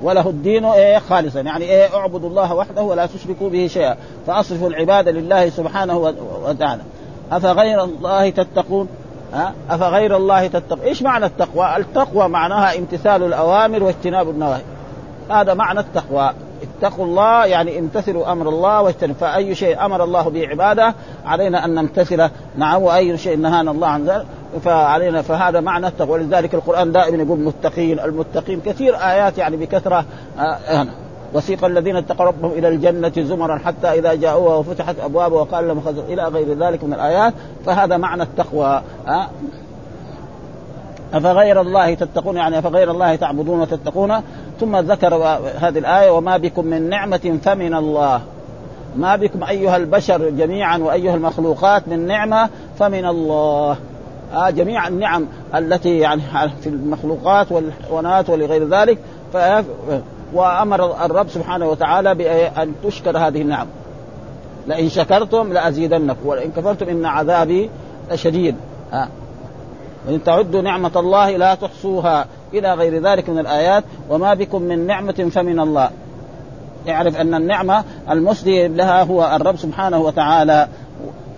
وله 0.02 0.30
الدين 0.30 0.66
إيه 0.66 0.98
خالصا، 0.98 1.40
يعني 1.40 1.66
إيه؟ 1.66 1.96
اعبدوا 1.96 2.30
الله 2.30 2.54
وحده 2.54 2.82
ولا 2.82 3.06
تشركوا 3.06 3.50
به 3.50 3.68
شيئا، 3.68 3.96
فأصرفوا 4.28 4.70
العبادة 4.70 5.12
لله 5.12 5.50
سبحانه 5.50 6.14
وتعالى. 6.46 6.82
أفغير 7.32 7.84
الله 7.84 8.30
تتقون؟ 8.30 8.88
ها 9.34 9.54
أفغير 9.70 10.18
الله 10.18 10.48
تتقون؟ 10.48 10.80
إيش 10.80 11.02
معنى 11.02 11.26
التقوى؟ 11.26 11.78
التقوى 11.78 12.28
معناها 12.28 12.78
امتثال 12.78 13.24
الأوامر 13.24 13.84
واجتناب 13.84 14.30
النواهي. 14.30 14.62
هذا 15.30 15.54
معنى 15.54 15.80
التقوى، 15.80 16.34
اتقوا 16.64 17.06
الله 17.06 17.46
يعني 17.46 17.80
امتثلوا 17.80 18.32
أمر 18.32 18.50
الله 18.50 18.82
واجتنبوا 18.82 19.16
فأي 19.16 19.56
شيء 19.56 19.86
أمر 19.86 20.04
الله 20.04 20.30
به 20.30 20.48
عباده 20.48 20.94
علينا 21.26 21.66
أن 21.66 21.76
نمتثله 21.76 22.32
نعم 22.58 22.82
وأي 22.82 23.18
شيء 23.18 23.38
نهانا 23.38 23.72
الله 23.72 23.88
عن 23.88 24.06
ذلك 24.06 24.26
فعلينا 24.64 25.22
فهذا 25.22 25.60
معنى 25.60 25.88
التقوى 25.88 26.12
ولذلك 26.12 26.54
القرآن 26.54 26.92
دائما 26.92 27.24
يقول 27.24 27.40
متقين 27.40 28.00
المتقين 28.00 28.62
كثير 28.62 28.96
آيات 28.96 29.38
يعني 29.38 29.58
بكثرة 29.58 30.06
آه 30.40 30.88
وسيق 31.36 31.66
الذين 31.66 31.96
اتقوا 31.96 32.26
ربهم 32.26 32.52
إلى 32.52 32.68
الجنة 32.68 33.12
زمرا 33.18 33.58
حتى 33.58 33.88
إذا 33.88 34.14
جاءوها 34.14 34.56
وفتحت 34.56 34.96
أبوابها 35.00 35.40
وقال 35.40 35.68
لهم 35.68 35.82
خزر 35.82 36.04
إلى 36.04 36.24
غير 36.24 36.58
ذلك 36.58 36.84
من 36.84 36.94
الآيات 36.94 37.34
فهذا 37.66 37.98
معنى 37.98 38.24
التقوى. 38.24 38.82
أفغير 41.14 41.62
الله 41.62 41.94
تتقون؟ 41.94 42.38
يعني 42.38 42.60
أفغير 42.60 42.92
الله 42.92 43.16
تعبدون 43.16 43.62
وتتقون؟ 43.62 44.14
ثم 44.60 44.78
ذكر 44.78 45.16
هذه 45.60 45.78
الآية 45.80 46.12
وما 46.12 46.38
بكم 46.38 46.66
من 46.66 46.90
نعمة 46.90 47.40
فمن 47.44 47.76
الله. 47.76 48.22
ما 48.96 49.16
بكم 49.16 49.44
أيها 49.44 49.78
البشر 49.78 50.30
جميعا 50.30 50.78
وأيها 50.78 51.16
المخلوقات 51.16 51.88
من 51.88 52.08
نعمة 52.08 52.50
فمن 52.80 53.06
الله. 53.06 53.78
آه 54.34 54.50
جميع 54.50 54.88
النعم 54.88 55.26
التي 55.56 55.98
يعني 55.98 56.22
في 56.62 56.70
المخلوقات 56.70 57.52
والحيوانات 57.52 58.30
ولغير 58.30 58.68
ذلك 58.68 58.98
وأمر 60.36 61.06
الرب 61.06 61.30
سبحانه 61.30 61.68
وتعالى 61.70 62.16
بأن 62.16 62.74
تشكر 62.84 63.18
هذه 63.18 63.42
النعم. 63.42 63.68
لئن 64.68 64.90
شكرتم 64.90 65.54
لأزيدنكم 65.54 66.28
ولئن 66.28 66.52
كفرتم 66.52 66.90
إن 66.90 67.06
عذابي 67.06 67.70
لشديد. 68.12 68.56
آه. 68.94 69.08
وإن 70.08 70.24
تعدوا 70.24 70.62
نعمة 70.62 70.92
الله 70.96 71.38
لا 71.38 71.56
تحصوها 71.56 72.26
إلى 72.54 72.74
غير 72.74 73.02
ذلك 73.02 73.30
من 73.30 73.40
الآيات 73.40 73.84
وما 74.10 74.34
بكم 74.34 74.62
من 74.62 74.88
نعمة 74.88 75.30
فمن 75.32 75.60
الله. 75.60 75.90
يعرف 76.86 77.18
أن 77.18 77.34
النعمة 77.34 77.84
المسدي 78.10 78.68
لها 78.68 79.04
هو 79.04 79.36
الرب 79.36 79.58
سبحانه 79.58 80.00
وتعالى. 80.00 80.68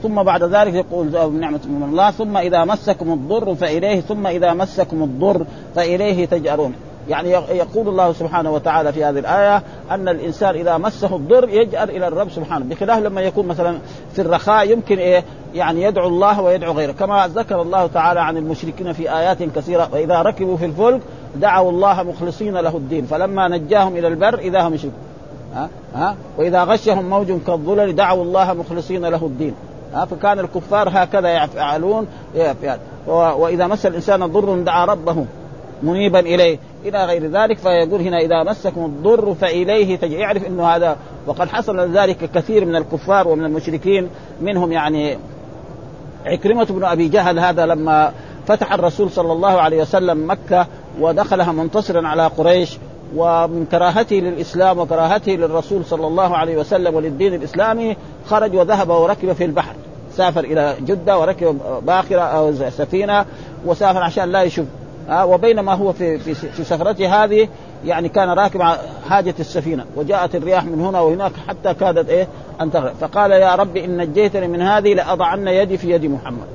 ثم 0.03 0.23
بعد 0.23 0.43
ذلك 0.43 0.73
يقول 0.73 1.07
نعمة 1.39 1.59
من 1.65 1.83
الله 1.89 2.11
ثم 2.11 2.37
إذا 2.37 2.65
مسكم 2.65 3.13
الضر 3.13 3.55
فإليه 3.55 4.01
ثم 4.01 4.27
إذا 4.27 4.53
مسكم 4.53 5.03
الضر 5.03 5.45
فإليه 5.75 6.25
تجأرون. 6.25 6.73
يعني 7.09 7.31
يقول 7.31 7.87
الله 7.87 8.13
سبحانه 8.13 8.51
وتعالى 8.51 8.93
في 8.93 9.03
هذه 9.03 9.19
الآية 9.19 9.63
أن 9.91 10.09
الإنسان 10.09 10.55
إذا 10.55 10.77
مسه 10.77 11.15
الضر 11.15 11.49
يجأر 11.49 11.89
إلى 11.89 12.07
الرب 12.07 12.29
سبحانه. 12.29 12.65
بخلاف 12.65 12.99
لما 12.99 13.21
يكون 13.21 13.47
مثلا 13.47 13.77
في 14.13 14.21
الرخاء 14.21 14.71
يمكن 14.71 14.97
إيه؟ 14.97 15.23
يعني 15.53 15.81
يدعو 15.81 16.07
الله 16.07 16.41
ويدعو 16.41 16.73
غيره. 16.73 16.91
كما 16.91 17.27
ذكر 17.27 17.61
الله 17.61 17.87
تعالى 17.87 18.19
عن 18.19 18.37
المشركين 18.37 18.93
في 18.93 19.17
آيات 19.17 19.43
كثيرة 19.43 19.89
وإذا 19.93 20.21
ركبوا 20.21 20.57
في 20.57 20.65
الفلك 20.65 21.01
دعوا 21.35 21.71
الله 21.71 22.03
مخلصين 22.03 22.57
له 22.57 22.77
الدين 22.77 23.05
فلما 23.05 23.47
نجاهم 23.47 23.97
إلى 23.97 24.07
البر 24.07 24.39
إذا 24.39 24.61
هم 24.67 24.73
يشركون. 24.73 24.99
ها؟ 25.55 25.69
ها؟ 25.95 26.15
وإذا 26.37 26.63
غشهم 26.63 27.09
موج 27.09 27.31
كالظلل 27.47 27.95
دعوا 27.95 28.23
الله 28.23 28.53
مخلصين 28.53 29.05
له 29.05 29.25
الدين. 29.25 29.53
ها؟ 29.93 30.05
فكان 30.05 30.39
الكفار 30.39 30.89
هكذا 30.91 31.43
يفعلون 31.43 32.07
وإذا 33.07 33.67
مس 33.67 33.85
الإنسان 33.85 34.25
ضر 34.25 34.59
دعا 34.59 34.85
ربه 34.85 35.25
منيبا 35.83 36.19
إليه. 36.19 36.57
إلى 36.87 37.05
غير 37.05 37.27
ذلك 37.27 37.57
فيقول 37.57 38.01
هنا 38.01 38.19
إذا 38.19 38.43
مسكم 38.43 38.85
الضر 38.85 39.33
فإليه 39.33 39.99
يعرف 40.03 40.47
إنه 40.47 40.67
هذا 40.67 40.97
وقد 41.27 41.49
حصل 41.49 41.79
ذلك 41.79 42.31
كثير 42.31 42.65
من 42.65 42.75
الكفار 42.75 43.27
ومن 43.27 43.45
المشركين 43.45 44.09
منهم 44.41 44.71
يعني 44.71 45.17
عكرمة 46.25 46.65
بن 46.65 46.83
أبي 46.83 47.07
جهل 47.07 47.39
هذا 47.39 47.65
لما 47.65 48.11
فتح 48.47 48.73
الرسول 48.73 49.11
صلى 49.11 49.31
الله 49.31 49.61
عليه 49.61 49.81
وسلم 49.81 50.31
مكة 50.31 50.67
ودخلها 50.99 51.51
منتصرا 51.51 52.07
على 52.07 52.27
قريش 52.27 52.77
ومن 53.15 53.65
كراهته 53.71 54.15
للإسلام 54.15 54.79
وكراهته 54.79 55.31
للرسول 55.31 55.85
صلى 55.85 56.07
الله 56.07 56.37
عليه 56.37 56.57
وسلم 56.57 56.95
وللدين 56.95 57.33
الإسلامي 57.33 57.95
خرج 58.25 58.55
وذهب 58.55 58.89
وركب 58.89 59.33
في 59.33 59.45
البحر 59.45 59.73
سافر 60.17 60.43
إلى 60.43 60.75
جدة 60.81 61.19
وركب 61.19 61.59
باخرة 61.85 62.21
أو 62.21 62.53
سفينة 62.53 63.25
وسافر 63.65 64.03
عشان 64.03 64.31
لا 64.31 64.43
يشوف 64.43 64.65
آه 65.09 65.25
وبينما 65.25 65.73
هو 65.73 65.93
في 65.93 66.19
في, 66.19 66.33
في 66.33 66.63
سفرته 66.63 67.23
هذه 67.23 67.47
يعني 67.85 68.09
كان 68.09 68.29
راكب 68.29 68.61
حاجة 69.09 69.35
السفينة 69.39 69.85
وجاءت 69.95 70.35
الرياح 70.35 70.65
من 70.65 70.81
هنا 70.81 70.99
وهناك 70.99 71.31
حتى 71.47 71.73
كادت 71.73 72.09
إيه 72.09 72.27
أن 72.61 72.71
تغرق. 72.71 72.93
فقال 72.93 73.31
يا 73.31 73.55
رب 73.55 73.77
إن 73.77 73.97
نجيتني 73.97 74.47
من 74.47 74.61
هذه 74.61 74.93
لأضعن 74.93 75.47
يدي 75.47 75.77
في 75.77 75.91
يد 75.91 76.05
محمد. 76.05 76.47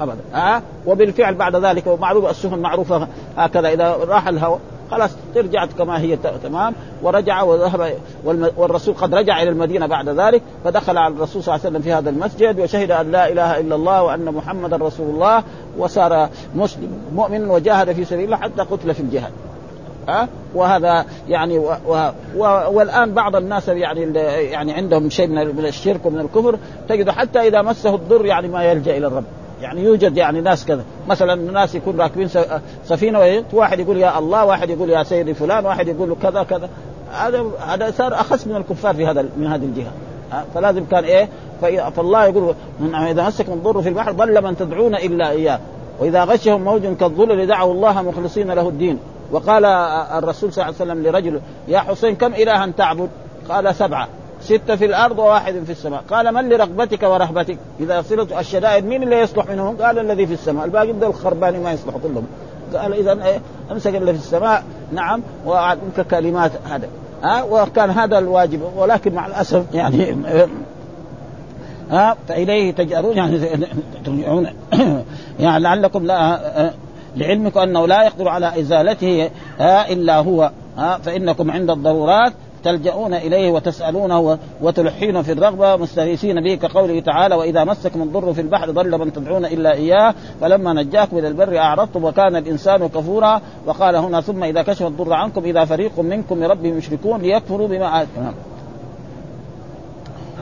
أبدا. 0.00 0.20
آه 0.34 0.62
وبالفعل 0.86 1.34
بعد 1.34 1.56
ذلك 1.56 1.86
ومعروف 1.86 2.30
السفن 2.30 2.58
معروفة 2.58 3.08
هكذا 3.36 3.68
إذا 3.68 3.96
راح 4.08 4.28
الهواء 4.28 4.60
خلاص 4.90 5.10
ترجعت 5.34 5.72
كما 5.72 6.00
هي 6.00 6.16
تمام 6.42 6.74
ورجع 7.02 7.42
وذهب 7.42 7.94
والرسول 8.56 8.94
قد 8.94 9.14
رجع 9.14 9.42
إلى 9.42 9.50
المدينة 9.50 9.86
بعد 9.86 10.08
ذلك 10.08 10.42
فدخل 10.64 10.98
على 10.98 11.14
الرسول 11.14 11.42
صلى 11.42 11.54
الله 11.54 11.66
عليه 11.66 11.76
وسلم 11.76 11.82
في 11.82 11.92
هذا 11.92 12.10
المسجد 12.10 12.60
وشهد 12.60 12.90
أن 12.90 13.10
لا 13.10 13.32
إله 13.32 13.60
إلا 13.60 13.74
الله 13.74 14.02
وأن 14.02 14.24
محمدا 14.24 14.76
رسول 14.76 15.10
الله 15.10 15.42
وصار 15.78 16.28
مسلم 16.54 16.98
مؤمن 17.14 17.50
وجاهد 17.50 17.92
في 17.92 18.04
سبيل 18.04 18.24
الله 18.24 18.36
حتى 18.36 18.62
قتل 18.62 18.94
في 18.94 19.00
الجهاد. 19.00 19.32
ها؟ 20.08 20.28
وهذا 20.54 21.04
يعني 21.28 21.58
و 21.58 21.72
و 21.86 22.10
و 22.36 22.42
والآن 22.70 23.14
بعض 23.14 23.36
الناس 23.36 23.68
يعني 23.68 24.18
يعني 24.50 24.72
عندهم 24.72 25.10
شيء 25.10 25.28
من 25.28 25.66
الشرك 25.66 26.06
ومن 26.06 26.20
الكفر 26.20 26.58
تجد 26.88 27.10
حتى 27.10 27.48
إذا 27.48 27.62
مسه 27.62 27.94
الضر 27.94 28.26
يعني 28.26 28.48
ما 28.48 28.64
يلجأ 28.64 28.96
إلى 28.96 29.06
الرب. 29.06 29.24
يعني 29.62 29.84
يوجد 29.84 30.16
يعني 30.16 30.40
ناس 30.40 30.64
كذا. 30.64 30.84
مثلا 31.08 31.34
ناس 31.34 31.74
يكون 31.74 32.00
راكبين 32.00 32.28
سفينة 32.84 33.44
واحد 33.52 33.80
يقول 33.80 33.96
يا 33.96 34.18
الله 34.18 34.44
واحد 34.44 34.70
يقول 34.70 34.90
يا 34.90 35.02
سيدي 35.02 35.34
فلان 35.34 35.66
واحد 35.66 35.88
يقول 35.88 36.16
كذا 36.22 36.42
كذا. 36.42 36.68
هذا 37.12 37.44
هذا 37.66 37.90
صار 37.90 38.14
أخس 38.14 38.46
من 38.46 38.56
الكفار 38.56 38.94
في 38.94 39.06
هذا 39.06 39.24
من 39.36 39.46
هذه 39.46 39.64
الجهة. 39.64 39.92
فلازم 40.54 40.84
كان 40.84 41.04
إيه؟ 41.04 41.28
فالله 41.96 42.24
يقول 42.24 42.54
إذا 42.94 43.26
مسكم 43.26 43.52
الضر 43.52 43.82
في 43.82 43.88
البحر 43.88 44.12
ضل 44.12 44.42
من 44.42 44.56
تدعون 44.56 44.94
إلا 44.94 45.30
إياه. 45.30 45.60
وإذا 46.00 46.24
غشهم 46.24 46.62
موج 46.62 46.86
كالظلل 46.86 47.46
دعوا 47.46 47.72
الله 47.72 48.02
مخلصين 48.02 48.50
له 48.50 48.68
الدين. 48.68 48.98
وقال 49.32 49.64
الرسول 49.64 50.52
صلى 50.52 50.64
الله 50.64 50.74
عليه 50.80 50.92
وسلم 50.92 51.06
لرجل 51.06 51.40
يا 51.68 51.78
حسين 51.78 52.16
كم 52.16 52.34
الها 52.34 52.66
تعبد؟ 52.76 53.08
قال 53.48 53.74
سبعة. 53.74 54.08
ستة 54.44 54.76
في 54.76 54.84
الأرض 54.84 55.18
وواحد 55.18 55.62
في 55.66 55.72
السماء. 55.72 56.02
قال 56.10 56.34
من 56.34 56.48
لرغبتك 56.48 57.02
ورهبتك؟ 57.02 57.58
إذا 57.80 58.02
صلت 58.02 58.32
الشدائد 58.32 58.84
مين 58.84 59.02
اللي 59.02 59.20
يصلح 59.20 59.46
منهم؟ 59.50 59.76
قال 59.76 59.98
الذي 59.98 60.26
في 60.26 60.32
السماء. 60.32 60.64
الباقي 60.64 60.92
ده 60.92 61.06
الخرباني 61.06 61.58
ما 61.58 61.72
يصلح 61.72 61.94
كلهم. 62.02 62.26
قال 62.74 62.94
إذا 62.94 63.24
إيه 63.24 63.40
أمسك 63.72 63.94
اللي 63.94 64.12
في 64.12 64.18
السماء. 64.18 64.64
نعم 64.92 65.22
وأعطيك 65.46 66.00
كلمات 66.10 66.52
هذا. 66.70 66.88
ها 67.22 67.42
وكان 67.42 67.90
هذا 67.90 68.18
الواجب. 68.18 68.60
ولكن 68.76 69.14
مع 69.14 69.26
الأسف 69.26 69.64
يعني 69.74 70.16
ها 71.90 72.16
فإليه 72.28 72.72
تجأرون 72.72 73.16
يعني 73.16 73.40
ترجعون. 74.04 74.46
يعني 75.40 75.62
لعلكم 75.62 76.06
لا 76.06 76.40
لعلمكم 77.16 77.60
أنه 77.60 77.86
لا 77.86 78.02
يقدر 78.02 78.28
على 78.28 78.60
إزالته 78.60 79.30
إلا 79.60 80.16
هو. 80.16 80.50
فإنكم 81.02 81.50
عند 81.50 81.70
الضرورات 81.70 82.32
تلجؤون 82.64 83.14
إليه 83.14 83.50
وتسألونه 83.50 84.38
وتلحين 84.60 85.22
في 85.22 85.32
الرغبة 85.32 85.76
مستغيثين 85.76 86.40
به 86.40 86.54
كقوله 86.54 87.00
تعالى 87.00 87.34
وإذا 87.34 87.64
مسكم 87.64 88.02
الضر 88.02 88.32
في 88.32 88.40
البحر 88.40 88.70
ضل 88.70 88.98
من 88.98 89.12
تدعون 89.12 89.44
إلا 89.44 89.74
إياه 89.74 90.14
فلما 90.40 90.72
نجاكم 90.72 91.18
إلى 91.18 91.28
البر 91.28 91.58
اعرضتم 91.58 92.04
وكان 92.04 92.36
الإنسان 92.36 92.88
كفورا. 92.88 93.40
وقال 93.66 93.96
هنا 93.96 94.20
ثم 94.20 94.44
إذا 94.44 94.62
كشف 94.62 94.86
الضر 94.86 95.12
عنكم 95.12 95.44
إذا 95.44 95.64
فريق 95.64 96.00
منكم 96.00 96.40
بربهم 96.40 96.78
يشركون 96.78 97.20
ليكفروا 97.20 97.68
بما 97.68 98.02
آتهم 98.02 98.34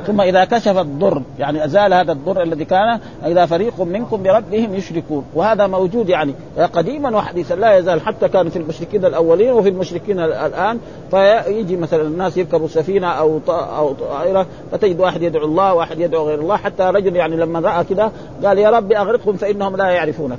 ثم 0.07 0.21
إذا 0.21 0.45
كشف 0.45 0.79
الضر 0.79 1.23
يعني 1.39 1.65
أزال 1.65 1.95
هذا 1.95 2.13
الضر 2.13 2.43
الذي 2.43 2.65
كان 2.65 3.01
إذا 3.27 3.47
فريق 3.47 3.81
منكم 3.81 4.23
بربهم 4.23 4.75
يشركون. 4.75 5.25
وهذا 5.35 5.67
موجود 5.67 6.09
يعني 6.09 6.35
قديما 6.73 7.17
وحديثا 7.17 7.55
لا 7.55 7.77
يزال 7.77 8.01
حتى 8.01 8.29
كان 8.29 8.49
في 8.49 8.57
المشركين 8.57 9.05
الأولين 9.05 9.53
وفي 9.53 9.69
المشركين 9.69 10.21
الآن. 10.21 10.79
فيجي 11.11 11.77
مثلا 11.77 12.03
الناس 12.03 12.37
يركبوا 12.37 12.69
سفينة 12.69 13.07
أو 13.07 13.41
أو 13.49 13.93
طائره 13.93 14.47
فتجد 14.73 15.01
واحد 15.01 15.23
يدعو 15.23 15.45
الله 15.45 15.75
واحد 15.75 16.01
يدعو 16.01 16.29
غير 16.29 16.41
الله. 16.41 16.57
حتى 16.57 16.83
رجل 16.83 17.17
يعني 17.17 17.37
لما 17.37 17.61
رأى 17.61 17.85
كذا 17.85 18.13
قال 18.45 18.59
يا 18.59 18.71
رب 18.71 18.93
أغرقهم 18.93 19.37
فإنهم 19.37 19.77
لا 19.77 19.89
يعرفونك. 19.91 20.39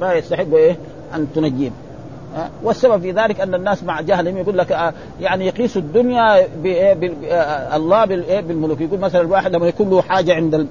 ما 0.00 0.14
يستحقوا 0.14 0.58
إيه؟ 0.58 0.76
أن 1.14 1.26
تنجيهم. 1.34 1.72
والسبب 2.62 3.02
في 3.02 3.12
ذلك 3.12 3.40
أن 3.40 3.54
الناس 3.54 3.84
مع 3.84 4.00
جهلهم 4.00 4.36
يقول 4.36 4.58
لك 4.58 4.72
آه، 4.72 4.92
يعني 5.20 5.46
يقيس 5.46 5.76
الدنيا 5.76 6.46
آه، 6.66 7.76
الله 7.76 8.04
بالملوك. 8.40 8.80
يقول 8.80 9.00
مثلا 9.00 9.20
الواحد 9.20 9.54
لما 9.54 9.66
يكون 9.68 9.90
له 9.90 10.02
حاجة 10.02 10.34
عند 10.34 10.66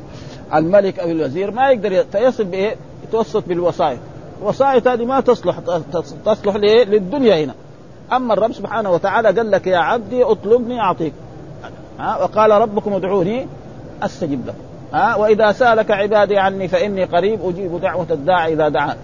الملك 0.55 0.99
أو 0.99 1.09
الوزير 1.09 1.51
ما 1.51 1.69
يقدر 1.69 2.03
فيصل 2.11 2.43
بإيه؟ 2.43 2.75
يتوسط 3.03 3.47
بالوسائط 3.47 3.99
الوسائط 4.41 4.87
هذه 4.87 5.05
ما 5.05 5.19
تصلح 5.19 5.59
تصلح 6.25 6.55
للدنيا 6.55 7.43
هنا. 7.43 7.53
أما 8.13 8.33
الرب 8.33 8.53
سبحانه 8.53 8.91
وتعالى 8.91 9.31
قال 9.31 9.51
لك 9.51 9.67
يا 9.67 9.77
عبدي 9.77 10.23
أطلبني 10.23 10.79
أعطيك. 10.79 11.13
ها؟ 11.99 12.17
وقال 12.17 12.51
ربكم 12.51 12.93
ادعوني 12.93 13.47
أستجب 14.03 14.47
لكم. 14.47 14.57
ها؟ 14.93 15.15
وإذا 15.15 15.51
سألك 15.51 15.91
عبادي 15.91 16.37
عني 16.37 16.67
فإني 16.67 17.03
قريب 17.03 17.39
أجيب 17.45 17.81
دعوة 17.81 18.07
الداعي 18.11 18.53
إذا 18.53 18.69
دعان. 18.69 18.95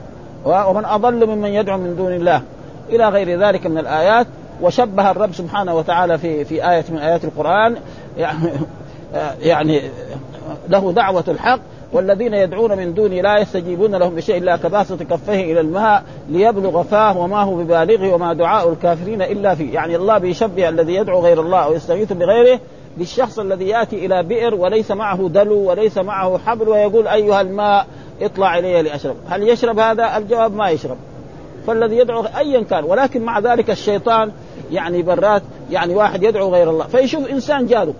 ومن 0.45 0.85
أضل 0.85 1.27
ممن 1.27 1.49
يدعو 1.49 1.77
من 1.77 1.95
دون 1.95 2.13
الله. 2.13 2.41
إلى 2.89 3.09
غير 3.09 3.39
ذلك 3.39 3.67
من 3.67 3.77
الآيات. 3.77 4.27
وشبه 4.61 5.11
الرب 5.11 5.33
سبحانه 5.33 5.75
وتعالى 5.75 6.17
في 6.17 6.45
في 6.45 6.69
آية 6.71 6.85
من 6.89 6.97
آيات 6.97 7.23
القرآن. 7.23 7.75
يعني 8.17 8.49
يعني 9.41 9.81
له 10.69 10.91
دعوة 10.91 11.23
الحق. 11.27 11.59
والذين 11.93 12.33
يدعون 12.33 12.77
من 12.77 12.93
دونه 12.93 13.21
لا 13.21 13.39
يستجيبون 13.39 13.95
لهم 13.95 14.15
بشيء 14.15 14.37
إلا 14.37 14.57
كباسط 14.57 15.03
كفيه 15.03 15.51
إلى 15.51 15.59
الماء 15.59 16.03
ليبلغ 16.29 16.83
فاه 16.83 17.17
وما 17.17 17.41
هو 17.41 17.55
ببالغه 17.55 18.13
وما 18.13 18.33
دعاء 18.33 18.69
الكافرين 18.69 19.21
إلا 19.21 19.55
فيه، 19.55 19.73
يعني 19.73 19.95
الله 19.95 20.17
بيشبه 20.17 20.69
الذي 20.69 20.95
يدعو 20.95 21.19
غير 21.19 21.41
الله 21.41 21.59
أو 21.59 21.73
يستغيث 21.73 22.13
بغيره 22.13 22.59
بالشخص 22.97 23.39
الذي 23.39 23.67
يأتي 23.67 24.05
إلى 24.05 24.23
بئر 24.23 24.55
وليس 24.55 24.91
معه 24.91 25.29
دلو 25.29 25.55
وليس 25.55 25.97
معه 25.97 26.37
حبل 26.45 26.69
ويقول 26.69 27.07
أيها 27.07 27.41
الماء 27.41 27.85
اطلع 28.21 28.57
إلي 28.57 28.81
لأشرب، 28.81 29.15
هل 29.27 29.49
يشرب 29.49 29.79
هذا؟ 29.79 30.17
الجواب 30.17 30.55
ما 30.55 30.69
يشرب. 30.69 30.97
فالذي 31.67 31.97
يدعو 31.97 32.23
ايا 32.37 32.63
كان. 32.63 32.83
ولكن 32.83 33.21
مع 33.21 33.39
ذلك 33.39 33.69
الشيطان 33.69 34.31
يعني 34.71 35.01
برات 35.01 35.41
يعني 35.71 35.95
واحد 35.95 36.23
يدعو 36.23 36.53
غير 36.53 36.69
الله. 36.69 36.87
فيشوف 36.87 37.27
إنسان 37.27 37.67
جاره 37.67 37.93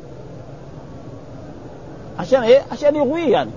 عشان 2.20 2.44
إيه؟ 2.44 2.62
عشان 2.72 2.96
يغويه 2.96 3.32
يعني. 3.32 3.52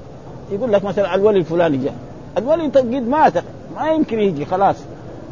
يقول 0.53 0.73
لك 0.73 0.85
مثلا 0.85 1.15
الولي 1.15 1.39
الفلاني 1.39 1.77
جاء. 1.77 1.95
الولي 2.39 2.67
قد 2.67 2.87
مات. 2.87 3.33
ما 3.77 3.91
يمكن 3.91 4.21
يجي 4.21 4.45
خلاص. 4.45 4.77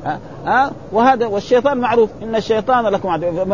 ها؟ 0.04 0.20
أه؟ 0.46 0.70
وهذا 0.92 1.26
والشيطان 1.26 1.78
معروف. 1.78 2.10
إن 2.22 2.36
الشيطان 2.36 2.86
لكم 2.86 3.08
عدو. 3.08 3.46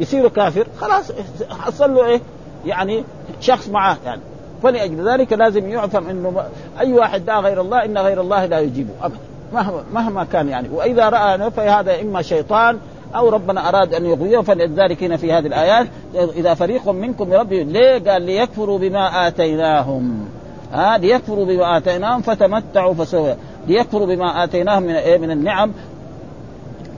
يصير 0.00 0.28
كافر 0.28 0.66
خلاص 0.78 1.12
حصل 1.50 1.94
له 1.94 2.06
إيه؟ 2.06 2.20
يعني 2.66 3.04
شخص 3.40 3.68
معاه 3.68 3.96
يعني. 4.04 4.20
فلأجل 4.62 5.08
ذلك 5.08 5.32
لازم 5.32 5.68
يعفم 5.68 6.08
إنه 6.08 6.42
أي 6.80 6.92
واحد 6.92 7.24
دعا 7.24 7.40
غير 7.40 7.60
الله 7.60 7.84
إن 7.84 7.98
غير 7.98 8.20
الله 8.20 8.46
لا 8.46 8.60
يجيبه 8.60 8.90
ابدا. 9.02 9.18
مهما 9.52 9.84
مهما 9.94 10.24
كان 10.24 10.48
يعني. 10.48 10.68
وإذا 10.68 11.08
رأى 11.08 11.50
فهذا 11.50 12.00
إما 12.00 12.22
شيطان 12.22 12.78
أو 13.16 13.28
ربنا 13.28 13.68
أراد 13.68 13.94
أن 13.94 14.06
يغويه 14.06 14.38
فلذلك 14.38 15.02
هنا 15.02 15.16
في 15.16 15.32
هذه 15.32 15.46
الآيات 15.46 15.86
إذا 16.14 16.54
فريق 16.54 16.88
منكم 16.88 17.30
بربهم 17.30 17.70
ليه؟ 17.70 18.10
قال 18.10 18.22
ليكفروا 18.22 18.78
بما 18.78 19.28
آتيناهم. 19.28 20.28
ها 20.72 20.98
ليكفروا 20.98 21.44
بما 21.44 21.76
آتيناهم 21.76 22.22
فتمتعوا 22.22 22.94
فسوف 22.94 23.28
ليكفروا 23.68 24.06
بما 24.06 24.44
آتيناهم 24.44 24.82
من 24.82 24.94
إيه؟ 24.94 25.18
من 25.18 25.30
النعم. 25.30 25.72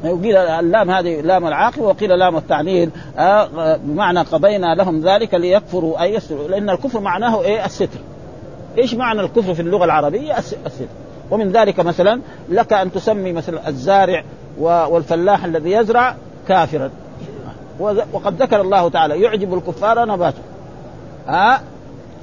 وقيل 0.04 0.36
اللام 0.36 0.90
هذه 0.90 1.20
لام 1.20 1.46
العاقبه 1.46 1.82
وقيل 1.82 2.18
لام 2.18 2.36
التعليل. 2.36 2.90
آه 3.18 3.76
بمعنى 3.76 4.20
قضينا 4.20 4.74
لهم 4.74 5.00
ذلك 5.00 5.34
ليكفروا 5.34 6.02
أي 6.02 6.14
يستروا 6.14 6.48
لأن 6.48 6.70
الكفر 6.70 7.00
معناه 7.00 7.42
إيه؟ 7.42 7.64
الستر. 7.64 7.98
إيش 8.78 8.94
معنى 8.94 9.20
الكفر 9.20 9.54
في 9.54 9.62
اللغة 9.62 9.84
العربية؟ 9.84 10.38
الستر. 10.38 10.86
ومن 11.30 11.52
ذلك 11.52 11.80
مثلا 11.80 12.20
لك 12.48 12.72
أن 12.72 12.92
تسمي 12.92 13.32
مثلا 13.32 13.68
الزارع 13.68 14.24
والفلاح 14.58 15.44
الذي 15.44 15.72
يزرع 15.72 16.16
كافرا. 16.48 16.90
وقد 18.12 18.42
ذكر 18.42 18.60
الله 18.60 18.88
تعالى 18.88 19.22
يعجب 19.22 19.54
الكفار 19.54 20.04
نباته. 20.04 20.42
ها 21.26 21.60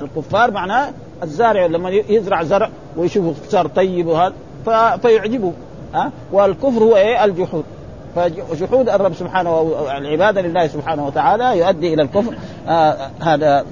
الكفار 0.01 0.51
معناه 0.51 0.89
الزارع 1.23 1.65
لما 1.65 1.89
يزرع 1.89 2.43
زرع 2.43 2.69
ويشوفه 2.97 3.49
صار 3.49 3.67
طيب 3.67 4.07
وهذا 4.07 4.33
فيعجبه. 5.01 5.53
ها؟ 5.93 6.11
والكفر 6.31 6.83
هو 6.83 6.95
إيه؟ 6.95 7.25
الجحود. 7.25 7.63
فجحود 8.15 8.89
الرب 8.89 9.13
سبحانه 9.13 9.75
العبادة 9.97 10.41
لله 10.41 10.67
سبحانه 10.67 11.07
وتعالى 11.07 11.59
يؤدي 11.59 11.93
إلى 11.93 12.01
الكفر. 12.01 12.33
آه 12.67 12.97
هذا 13.21 13.65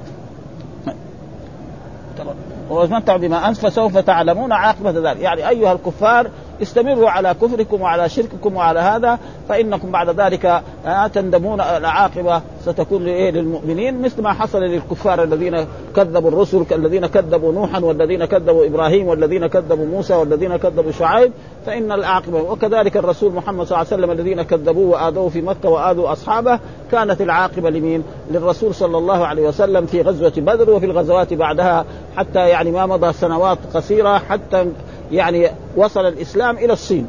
وتمتعوا 2.70 3.18
بما 3.18 3.50
انت 3.50 3.58
فسوف 3.58 3.98
تعلمون 3.98 4.52
عاقبة 4.52 5.12
ذلك. 5.12 5.20
يعني 5.20 5.50
أيها 5.50 5.74
الكفار 5.74 6.28
استمروا 6.62 7.10
على 7.10 7.36
كفركم 7.42 7.82
وعلى 7.82 8.10
شرككم 8.10 8.56
وعلى 8.56 8.80
هذا 8.80 9.20
فإنكم 9.50 9.92
بعد 9.92 10.10
ذلك 10.10 10.46
آه، 10.86 11.08
تندمون 11.08 11.62
العاقبة 11.62 12.42
ستكون 12.66 13.04
للمؤمنين 13.04 14.02
مثل 14.02 14.22
ما 14.22 14.34
حصل 14.34 14.60
للكفار 14.60 15.24
الذين 15.24 15.66
كذبوا 15.96 16.30
الرسل 16.30 16.66
الذين 16.72 17.08
كذبوا 17.08 17.54
نوحا 17.54 17.80
والذين 17.80 18.26
كذبوا 18.26 18.66
إبراهيم 18.66 19.08
والذين 19.08 19.48
كذبوا 19.48 19.86
موسى 19.86 20.14
والذين 20.14 20.58
كذبوا 20.58 20.92
شعيب 20.92 21.32
فإن 21.66 21.92
العاقبة 21.92 22.42
وكذلك 22.42 22.98
الرسول 22.98 23.34
محمد 23.34 23.66
صلى 23.66 23.78
الله 23.82 23.92
عليه 23.92 24.04
وسلم 24.04 24.12
الذين 24.12 24.42
كذبوه 24.42 24.90
وآذوه 24.90 25.30
في 25.30 25.42
مكة 25.42 25.70
وآذوا 25.70 26.12
أصحابه 26.12 26.60
كانت 26.92 27.22
العاقبة 27.22 27.70
لمين؟ 27.70 28.04
للرسول 28.32 28.76
صلى 28.76 28.98
الله 28.98 29.26
عليه 29.26 29.48
وسلم 29.48 29.86
في 29.86 30.02
غزوة 30.02 30.34
بدر 30.38 30.70
وفي 30.70 30.86
الغزوات 30.86 31.34
بعدها 31.34 31.86
حتى 32.18 32.50
يعني 32.50 32.72
ما 32.72 32.86
مضى 32.86 33.14
سنوات 33.14 33.58
قصيرة 33.74 34.18
حتى 34.18 34.66
يعني 35.12 35.50
وصل 35.76 36.08
الإسلام 36.08 36.58
إلى 36.58 36.74
الصين. 36.74 37.08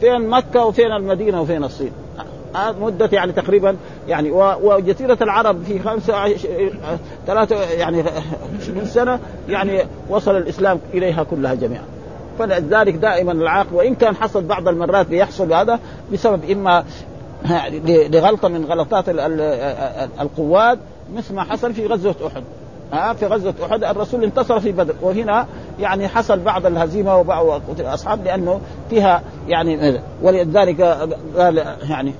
فين 0.00 0.28
مكة 0.28 0.64
وفين 0.64 0.92
المدينة 0.92 1.42
وفين 1.42 1.64
الصين؟ 1.64 1.92
مدة 2.80 3.08
يعني 3.12 3.32
تقريبا 3.32 3.76
يعني 4.08 4.30
وجزيرة 4.62 5.18
العرب 5.20 5.62
في 5.64 5.78
خمسة 5.78 6.36
ثلاثة 7.26 7.62
يعني 7.62 8.04
20 8.62 8.84
سنة 8.84 9.18
يعني 9.48 9.82
وصل 10.08 10.36
الإسلام 10.36 10.80
إليها 10.94 11.22
كلها 11.22 11.54
جميعا. 11.54 11.82
فلذلك 12.38 12.94
دائما 12.94 13.32
العاقبة 13.32 13.76
وإن 13.76 13.94
كان 13.94 14.16
حصل 14.16 14.44
بعض 14.44 14.68
المرات 14.68 15.06
بيحصل 15.06 15.52
هذا 15.52 15.78
بسبب 16.12 16.50
إما 16.50 16.84
لغلطة 17.84 18.48
من 18.48 18.64
غلطات 18.64 19.04
القواد 20.20 20.78
مثل 21.14 21.34
ما 21.34 21.44
حصل 21.44 21.74
في 21.74 21.86
غزوة 21.86 22.14
أحد. 22.26 22.42
ها 22.92 23.12
في 23.12 23.26
غزوة 23.26 23.54
أحد 23.64 23.84
الرسول 23.84 24.24
انتصر 24.24 24.60
في 24.60 24.72
بدر 24.72 24.94
وهنا 25.02 25.46
يعني 25.80 26.08
حصل 26.08 26.38
بعض 26.38 26.66
الهزيمة 26.66 27.16
وبعض 27.16 27.60
الاصحاب 27.80 28.24
لأنه 28.24 28.60
فيها 28.90 29.22
يعني 29.48 30.00
ولذلك 30.22 30.80
قال 31.36 31.64
يعني 31.88 32.14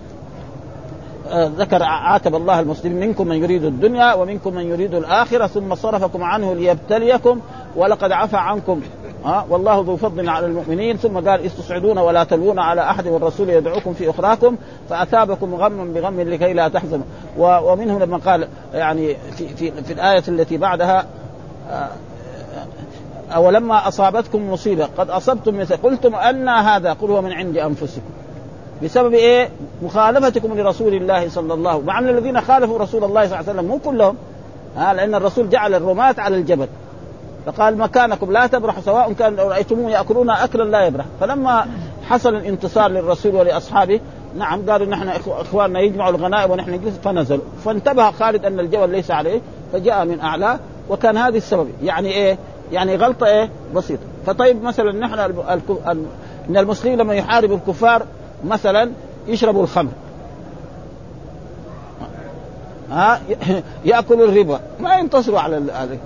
آه، 1.31 1.51
ذكر 1.57 1.83
عاتب 1.83 2.35
الله 2.35 2.61
المسلمين 2.61 3.09
منكم 3.09 3.29
من 3.29 3.37
يريد 3.37 3.65
الدنيا 3.65 4.15
ومنكم 4.15 4.55
من 4.55 4.67
يريد 4.67 4.95
الآخرة 4.95 5.47
ثم 5.47 5.75
صرفكم 5.75 6.23
عنه 6.23 6.55
ليبتليكم 6.55 7.41
ولقد 7.77 8.13
عفى 8.13 8.37
عنكم. 8.37 8.81
ها 9.25 9.47
والله 9.51 9.85
ذو 9.87 9.97
فضل 9.97 10.29
على 10.29 10.47
المؤمنين. 10.47 10.97
ثم 10.97 11.29
قال 11.29 11.47
استصعدون 11.47 11.99
ولا 11.99 12.25
تلوون 12.25 12.59
على 12.59 12.81
أحد 12.81 13.07
والرسول 13.07 13.51
يدعوكم 13.51 13.95
في 13.95 14.11
أخراكم 14.11 14.57
فأثابكم 14.91 15.55
غما 15.55 15.85
بغم 15.85 16.21
لكي 16.21 16.53
لا 16.53 16.69
تحزنوا. 16.69 17.05
ومنه 17.39 17.99
لما 17.99 18.17
قال 18.17 18.49
يعني 18.75 19.17
في 19.37 19.49
في, 19.49 19.71
في 19.83 19.93
الآية 19.93 20.23
التي 20.29 20.57
بعدها 20.57 21.07
آه، 21.71 21.89
أولما 23.31 23.89
أصابتكم 23.89 24.53
مصيبة 24.53 24.89
قد 24.99 25.11
أصبتم 25.11 25.59
مثل 25.59 25.77
قلتم 25.77 26.15
أن 26.15 26.49
هذا 26.49 26.93
قل 26.93 27.11
هو 27.11 27.23
من 27.23 27.33
عند 27.33 27.57
أنفسكم. 27.57 28.03
بسبب 28.83 29.15
إيه؟ 29.15 29.49
مخالفتكم 29.83 30.59
لرسول 30.61 30.95
الله 30.95 31.29
صلى 31.29 31.55
الله 31.55 31.71
عليه 31.71 31.79
وسلم 31.79 31.87
مع 31.87 31.99
أن 31.99 32.09
الذين 32.09 32.41
خالفوا 32.41 32.79
رسول 32.79 33.05
الله 33.05 33.27
صلى 33.27 33.41
الله 33.41 33.51
عليه 33.51 33.59
وسلم 33.59 33.65
مو 33.65 33.79
كلهم. 33.79 34.17
ها 34.77 34.95
لأن 34.95 35.15
الرسول 35.15 35.49
جعل 35.49 35.75
الرماة 35.75 36.15
على 36.19 36.37
الجبل. 36.37 36.67
فقال 37.47 37.79
مكانكم 37.79 38.33
لا 38.33 38.47
تبرحوا 38.47 38.83
سواء 38.83 39.13
كان 39.13 39.37
لو 39.37 39.49
رايتموه 39.49 39.91
يأكلون 39.91 40.31
أكلا 40.31 40.63
لا 40.63 40.87
يبرح. 40.87 41.05
فلما 41.21 41.67
حصل 42.09 42.35
الانتصار 42.35 42.91
للرسول 42.91 43.35
ولأصحابه 43.35 44.01
نعم 44.39 44.71
قالوا 44.71 44.87
نحن 44.87 45.09
إخواننا 45.27 45.81
يجمعوا 45.81 46.11
الغنائم 46.11 46.51
ونحن 46.51 46.71
نجلس 46.71 46.99
فنزلوا. 47.05 47.45
فانتبه 47.65 48.11
خالد 48.11 48.45
أن 48.45 48.61
الجبل 48.61 48.91
ليس 48.91 49.11
عليه 49.11 49.41
فجاء 49.73 50.05
من 50.05 50.21
اعلاه 50.21 50.59
وكان 50.91 51.17
هذه 51.17 51.37
السبب. 51.37 51.69
يعني 51.83 52.09
إيه؟ 52.09 52.39
يعني 52.73 52.97
غلطة 52.97 53.27
إيه؟ 53.27 53.51
بسيطة. 53.75 54.03
فطيب 54.27 54.63
مثلا 54.63 54.93
نحن 54.93 55.19
إن 56.49 56.57
المسلمين 56.57 56.99
لما 56.99 57.15
يحاربوا 57.15 57.57
الكفار 57.57 58.03
مثلا 58.45 58.91
يشربوا 59.27 59.63
الخمر. 59.63 59.91
ها؟ 62.91 63.21
يأكلوا 63.85 64.29
الربا. 64.29 64.61
ما 64.81 64.95
ينتصروا 64.95 65.41
على 65.41 65.57
هذا. 65.57 65.99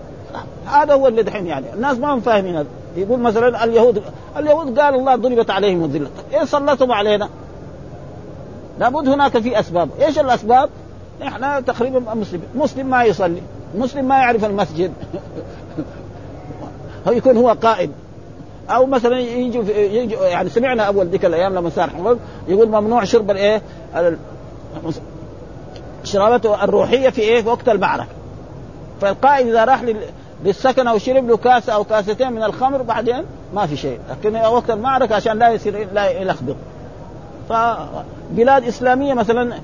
هذا 0.66 0.94
هو 0.94 1.08
اللي 1.08 1.22
دحين 1.22 1.46
يعني. 1.46 1.74
الناس 1.74 1.98
ما 1.98 2.14
هم 2.14 2.20
فاهمين 2.20 2.56
هذا. 2.56 2.66
يقول 2.96 3.20
مثلا 3.20 3.64
اليهود 3.64 4.02
اليهود 4.36 4.78
قال 4.78 4.94
الله 4.94 5.16
ضربت 5.16 5.50
عليهم 5.50 5.84
الذلة. 5.84 6.10
إيه 6.32 6.44
سلطهم 6.44 6.92
علينا؟ 6.92 7.28
لابد 8.78 9.08
هناك 9.08 9.38
في 9.38 9.60
أسباب. 9.60 9.88
إيش 10.00 10.18
الأسباب؟ 10.18 10.70
إحنا 11.22 11.60
تقريبا 11.60 12.14
مسلم 12.14 12.42
مسلم 12.54 12.86
ما 12.86 13.04
يصلي. 13.04 13.42
مسلم 13.78 14.08
ما 14.08 14.16
يعرف 14.16 14.44
المسجد. 14.44 14.92
هو 17.08 17.12
يكون 17.12 17.36
هو 17.36 17.56
قائد. 17.62 17.90
أو 18.70 18.86
مثلا 18.86 19.18
يجي, 19.18 19.58
يجي 19.96 20.14
يعني 20.14 20.48
سمعنا 20.48 20.82
أول 20.82 21.06
ذيك 21.06 21.24
الأيام 21.24 21.54
لما 21.54 21.70
صار 21.70 21.90
حمد 21.90 22.18
يقول 22.48 22.68
ممنوع 22.68 23.04
شرب 23.04 23.30
الايه 23.30 23.62
شرابته 26.04 26.64
الروحية 26.64 27.10
في 27.10 27.20
إيه؟ 27.20 27.42
في 27.42 27.48
وقت 27.48 27.68
المعركه 27.68 28.08
فالقائد 29.00 29.46
إذا 29.46 29.64
راح 29.64 29.84
للسكن 30.44 30.86
أو 30.86 30.98
شرب 30.98 31.28
له 31.28 31.36
كاس 31.36 31.68
أو 31.68 31.84
كاستين 31.84 32.32
من 32.32 32.42
الخمر 32.42 32.82
بعدين 32.82 33.24
ما 33.54 33.66
في 33.66 33.76
شيء. 33.76 33.98
لكن 34.10 34.36
وقت 34.36 34.70
المعركة 34.70 35.14
عشان 35.14 35.38
لا 35.38 35.50
يصير 35.50 35.88
لا 35.92 36.10
يلخبط. 36.10 36.56
فبلاد 37.48 38.64
إسلامية 38.64 39.14
مثلا 39.14 39.54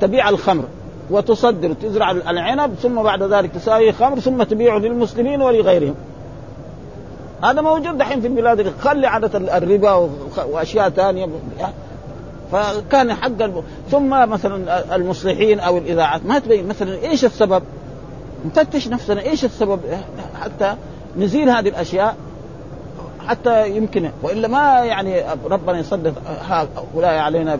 تبيع 0.00 0.28
الخمر 0.28 0.64
وتصدر 1.10 1.72
تزرع 1.72 2.10
العنب 2.10 2.74
ثم 2.74 3.02
بعد 3.02 3.22
ذلك 3.22 3.50
تساوي 3.50 3.92
خمر 3.92 4.20
ثم 4.20 4.42
تبيعه 4.42 4.78
للمسلمين 4.78 5.42
ولغيرهم. 5.42 5.94
هذا 7.42 7.60
موجود 7.60 7.98
دحين 7.98 8.20
في 8.20 8.26
البلاد 8.26 8.72
خلي 8.80 9.06
عادة 9.06 9.58
الربا 9.58 10.08
وأشياء 10.46 10.88
ثانية 10.88 11.28
فكان 12.52 13.14
حق 13.14 13.42
الب... 13.42 13.64
ثم 13.90 14.10
مثلا 14.30 14.94
المصلحين 14.96 15.60
أو 15.60 15.78
الإذاعات 15.78 16.26
ما 16.26 16.38
تبين 16.38 16.68
مثلا 16.68 17.02
إيش 17.02 17.24
السبب؟ 17.24 17.62
نفتش 18.46 18.88
نفسنا 18.88 19.20
إيش 19.20 19.44
السبب؟ 19.44 19.80
حتى 20.42 20.74
نزيل 21.16 21.50
هذه 21.50 21.68
الأشياء 21.68 22.16
حتى 23.26 23.70
يمكن 23.76 24.10
وإلا 24.22 24.48
ما 24.48 24.84
يعني 24.84 25.22
ربنا 25.50 25.78
يصدق 25.78 26.12
هؤلاء 26.48 27.18
علينا 27.18 27.58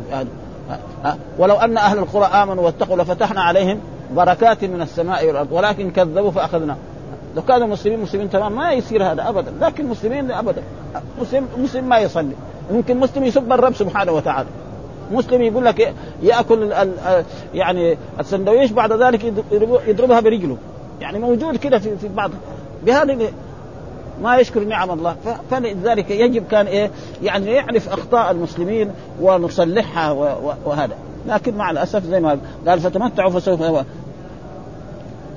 ولو 1.38 1.54
أن 1.54 1.78
أهل 1.78 1.98
القرى 1.98 2.24
آمنوا 2.24 2.64
واتقوا 2.64 2.96
لفتحنا 2.96 3.42
عليهم 3.42 3.80
بركات 4.10 4.64
من 4.64 4.82
السماء 4.82 5.26
والأرض 5.26 5.52
ولكن 5.52 5.90
كذبوا 5.90 6.30
فأخذنا. 6.30 6.76
لو 7.36 7.42
كانوا 7.42 7.66
مسلمين 7.66 8.00
مسلمين 8.00 8.30
تمام 8.30 8.56
ما 8.56 8.72
يصير 8.72 9.12
هذا 9.12 9.28
ابدا. 9.28 9.52
لكن 9.60 9.84
المسلمين 9.84 10.30
ابدا. 10.30 10.62
مسلم 11.20 11.48
مسلم 11.58 11.88
ما 11.88 11.98
يصلي. 11.98 12.32
يمكن 12.70 13.00
مسلم 13.00 13.24
يسب 13.24 13.52
الرب 13.52 13.74
سبحانه 13.74 14.12
وتعالى. 14.12 14.48
مسلم 15.12 15.42
يقول 15.42 15.64
لك 15.64 15.94
يأكل 16.22 16.72
يعني 17.54 17.98
السندويش 18.20 18.72
بعد 18.72 18.92
ذلك 18.92 19.32
يضربها 19.86 20.20
برجله. 20.20 20.56
يعني 21.00 21.18
موجود 21.18 21.56
كده 21.56 21.78
في 21.78 21.96
في 21.96 22.08
بعض. 22.08 22.30
بهذه 22.86 23.28
ما 24.22 24.36
يشكر 24.36 24.64
نعم 24.64 24.90
الله. 24.90 25.16
فلذلك 25.50 26.10
يجب 26.10 26.46
كان 26.50 26.66
إيه 26.66 26.90
يعني 27.22 27.50
يعرف 27.50 27.88
أخطاء 27.88 28.30
المسلمين 28.30 28.90
ونصلحها 29.20 30.12
وهذا. 30.64 30.94
لكن 31.26 31.56
مع 31.56 31.70
الأسف 31.70 32.04
زي 32.04 32.20
ما 32.20 32.38
قال 32.66 32.80
فتمتعوا 32.80 33.30
فسوف 33.30 33.62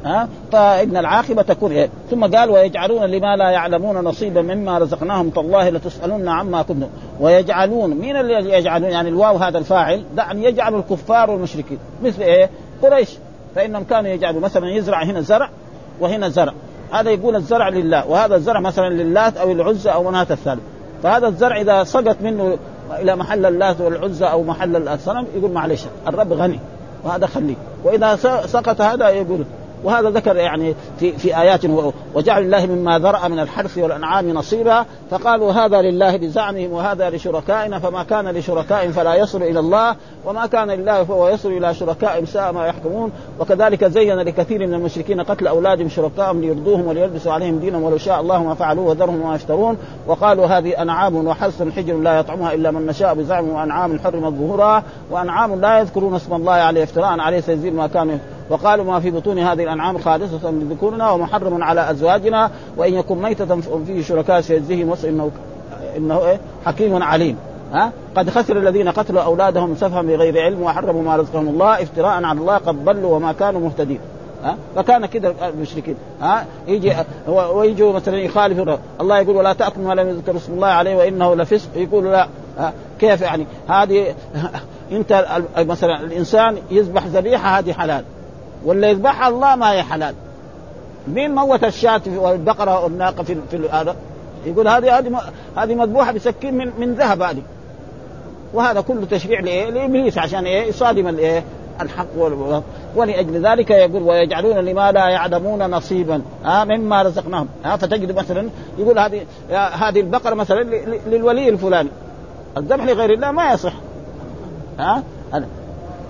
ها؟ 0.05 0.27
فإن 0.51 0.97
العاقبة 0.97 1.41
تكون 1.41 1.71
إيه 1.71 1.89
ثم 2.11 2.25
قال 2.25 2.49
ويجعلون 2.49 3.05
لما 3.05 3.35
لا 3.35 3.49
يعلمون 3.49 3.97
نصيبا 3.97 4.41
مما 4.41 4.77
رزقناهم. 4.77 5.29
تالله 5.29 5.69
لتسألن 5.69 6.27
عما 6.27 6.61
كنتم. 6.61 6.87
ويجعلون 7.19 7.89
مين 7.89 8.15
اللي 8.15 8.53
يجعلون؟ 8.53 8.89
يعني 8.89 9.09
الواو 9.09 9.37
هذا 9.37 9.57
الفاعل 9.57 10.03
دعني 10.15 10.43
يجعل 10.45 10.75
الكفار 10.75 11.31
والمشركين. 11.31 11.77
مثل 12.03 12.21
إيه؟ 12.21 12.49
قريش. 12.83 13.09
فإنهم 13.55 13.83
كانوا 13.83 14.09
يجعلوا 14.09 14.41
مثلا 14.41 14.67
يزرع 14.69 15.03
هنا 15.03 15.21
زرع 15.21 15.49
وهنا 15.99 16.29
زرع. 16.29 16.53
هذا 16.91 17.09
يقول 17.09 17.35
الزرع 17.35 17.69
لله. 17.69 18.07
وهذا 18.07 18.35
الزرع 18.35 18.59
مثلا 18.59 18.89
للات 18.89 19.37
أو 19.37 19.51
العزى 19.51 19.89
أو 19.89 20.03
مناة 20.03 20.27
الثالث. 20.31 20.61
فهذا 21.03 21.27
الزرع 21.27 21.61
إذا 21.61 21.83
سقط 21.83 22.17
منه 22.21 22.57
إلى 22.99 23.15
محل 23.15 23.45
اللات 23.45 23.81
والعزى 23.81 24.25
أو 24.25 24.43
محل 24.43 24.87
الصنم 24.87 25.27
يقول 25.35 25.51
معلش 25.51 25.85
الرب 26.07 26.33
غني. 26.33 26.59
وهذا 27.03 27.27
خليه 27.27 27.55
وإذا 27.83 28.15
سقط 28.45 28.81
هذا 28.81 29.09
يقول 29.09 29.45
وهذا 29.83 30.09
ذكر 30.09 30.35
يعني 30.35 30.75
في 30.99 31.11
في 31.11 31.37
آيات 31.41 31.61
وجعل 32.15 32.43
الله 32.43 32.65
مما 32.65 32.99
ذرأ 32.99 33.27
من 33.27 33.39
الحرث 33.39 33.77
والأنعام 33.77 34.29
نصيبا 34.29 34.85
فقالوا 35.11 35.51
هذا 35.51 35.81
لله 35.81 36.17
بزعمهم 36.17 36.71
وهذا 36.71 37.09
لشركائنا 37.09 37.79
فما 37.79 38.03
كان 38.03 38.27
لشركائهم 38.27 38.91
فلا 38.91 39.15
يصل 39.15 39.43
إلى 39.43 39.59
الله 39.59 39.95
وما 40.25 40.45
كان 40.45 40.71
لله 40.71 41.03
فهو 41.03 41.29
يصل 41.29 41.49
إلى 41.49 41.73
شركائهم 41.73 42.25
ساء 42.25 42.51
ما 42.51 42.67
يحكمون 42.67 43.11
وكذلك 43.39 43.85
زين 43.85 44.19
لكثير 44.19 44.67
من 44.67 44.73
المشركين 44.73 45.21
قتل 45.21 45.47
أولادهم 45.47 45.89
شركائهم 45.89 46.41
ليرضوهم 46.41 46.87
وليلبسوا 46.87 47.31
عليهم 47.31 47.59
دينهم 47.59 47.83
ولو 47.83 47.97
شاء 47.97 48.21
الله 48.21 48.43
ما 48.43 48.53
فعلوه 48.53 48.85
وذرهم 48.85 49.21
وما 49.21 49.35
يفترون 49.35 49.77
وقالوا 50.07 50.45
هذه 50.45 50.81
أنعام 50.81 51.27
وحرث 51.27 51.63
حجر 51.75 51.97
لا 51.97 52.19
يطعمها 52.19 52.53
إلا 52.53 52.71
من 52.71 52.85
نشاء 52.85 53.13
بزعمهم 53.13 53.53
وأنعام 53.55 53.99
حرمت 53.99 54.33
ظهورها 54.33 54.83
وأنعام 55.11 55.61
لا 55.61 55.79
يذكرون 55.79 56.15
اسم 56.15 56.33
الله 56.33 56.53
عليه 56.53 56.83
افتراء 56.83 57.19
عليه 57.19 57.39
سيزيد 57.39 57.73
ما 57.73 57.87
كانوا 57.87 58.17
وقالوا 58.49 58.85
ما 58.85 58.99
في 58.99 59.11
بطون 59.11 59.39
هذه 59.39 59.63
الأنعام 59.63 59.97
خالصة 59.97 60.51
لذكورنا 60.51 61.11
ومحرم 61.11 61.63
على 61.63 61.91
أزواجنا 61.91 62.51
وإن 62.77 62.93
يكن 62.93 63.21
ميتة 63.21 63.61
فيه 63.85 64.01
شركاء 64.01 64.41
سيجزيهم 64.41 64.93
انه 65.03 65.31
إنه 65.97 66.25
إيه؟ 66.25 66.39
حكيم 66.65 67.03
عليم. 67.03 67.37
ها؟ 67.73 67.91
قد 68.15 68.29
خسر 68.29 68.57
الذين 68.57 68.89
قتلوا 68.89 69.21
أولادهم 69.21 69.75
سفها 69.75 70.01
بغير 70.01 70.41
علم 70.41 70.61
وحرموا 70.61 71.03
ما 71.03 71.15
رزقهم 71.15 71.47
الله 71.47 71.83
افتراء 71.83 72.23
على 72.23 72.39
الله 72.39 72.57
قد 72.57 72.85
ضلوا 72.85 73.15
وما 73.15 73.31
كانوا 73.31 73.61
مهتدين. 73.61 73.99
ها؟ 74.43 74.57
فكان 74.75 75.05
كده 75.05 75.33
المشركين. 75.49 75.95
ها؟ 76.21 76.45
يجي 76.67 76.93
ويجوا 77.27 77.93
مثلا 77.93 78.17
يخالف 78.17 78.79
الله 79.01 79.19
يقول 79.19 79.35
ولا 79.35 79.53
تاكلوا 79.53 79.87
ما 79.87 79.93
لم 80.01 80.09
يذكر 80.09 80.35
اسم 80.35 80.53
الله 80.53 80.67
عليه 80.67 80.95
وإنه 80.95 81.35
لفسق. 81.35 81.69
يقول 81.75 82.05
لا. 82.05 82.27
كيف 82.99 83.21
يعني؟ 83.21 83.45
هذه 83.67 84.15
أنت 84.91 85.41
مثلا 85.57 85.99
الإنسان 85.99 86.57
يذبح 86.71 87.05
ذبيحة 87.05 87.59
هذه 87.59 87.73
حلال. 87.73 88.03
ولا 88.65 88.89
يذبحها 88.89 89.27
الله 89.27 89.55
ما 89.55 89.71
هي 89.71 89.83
حلال. 89.83 90.15
مين 91.07 91.35
موت 91.35 91.63
الشاة 91.63 92.01
والبقرة 92.07 92.83
والناقة 92.83 93.23
في 93.23 93.37
في 93.51 93.69
هذا؟ 93.69 93.95
يقول 94.45 94.67
هذه 94.67 94.99
هذه 94.99 95.21
هذه 95.57 95.75
مذبوحة 95.75 96.11
بسكين 96.11 96.53
من 96.53 96.71
من 96.79 96.93
ذهب 96.93 97.21
هذه. 97.21 97.41
وهذا 98.53 98.81
كله 98.81 99.05
تشريع 99.05 99.39
لإيه؟ 99.39 99.69
لإبليس 99.69 100.17
عشان 100.17 100.45
إيه؟ 100.45 100.69
يصادم 100.69 101.07
الايه؟ 101.07 101.43
الحق 101.81 102.05
ولأجل 102.95 103.47
ذلك 103.47 103.69
يقول 103.71 104.03
ويجعلون 104.03 104.57
لما 104.57 104.91
لا 104.91 105.09
يعلمون 105.09 105.63
نصيبا. 105.71 106.21
ها 106.45 106.63
مما 106.63 107.01
رزقناهم. 107.01 107.47
ها 107.65 107.77
فتجد 107.77 108.11
مثلا 108.11 108.49
يقول 108.77 108.99
هذه 108.99 109.21
هذه 109.51 109.99
البقرة 109.99 110.35
مثلا 110.35 110.63
للولي 111.07 111.49
الفلاني. 111.49 111.89
الذبح 112.57 112.83
لغير 112.83 113.13
الله 113.13 113.31
ما 113.31 113.53
يصح. 113.53 113.73
ها؟ 114.79 115.03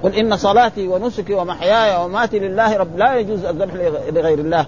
قل 0.04 0.16
إن 0.16 0.38
صلاتي 0.38 0.88
ونسكي 0.88 1.34
ومحياي 1.34 2.06
ومماتي 2.06 2.40
لله 2.40 2.78
رب 2.78 2.98
لا 2.98 3.16
يجوز 3.16 3.46
الذبح 3.46 3.74
لغير 4.10 4.40
الله. 4.40 4.66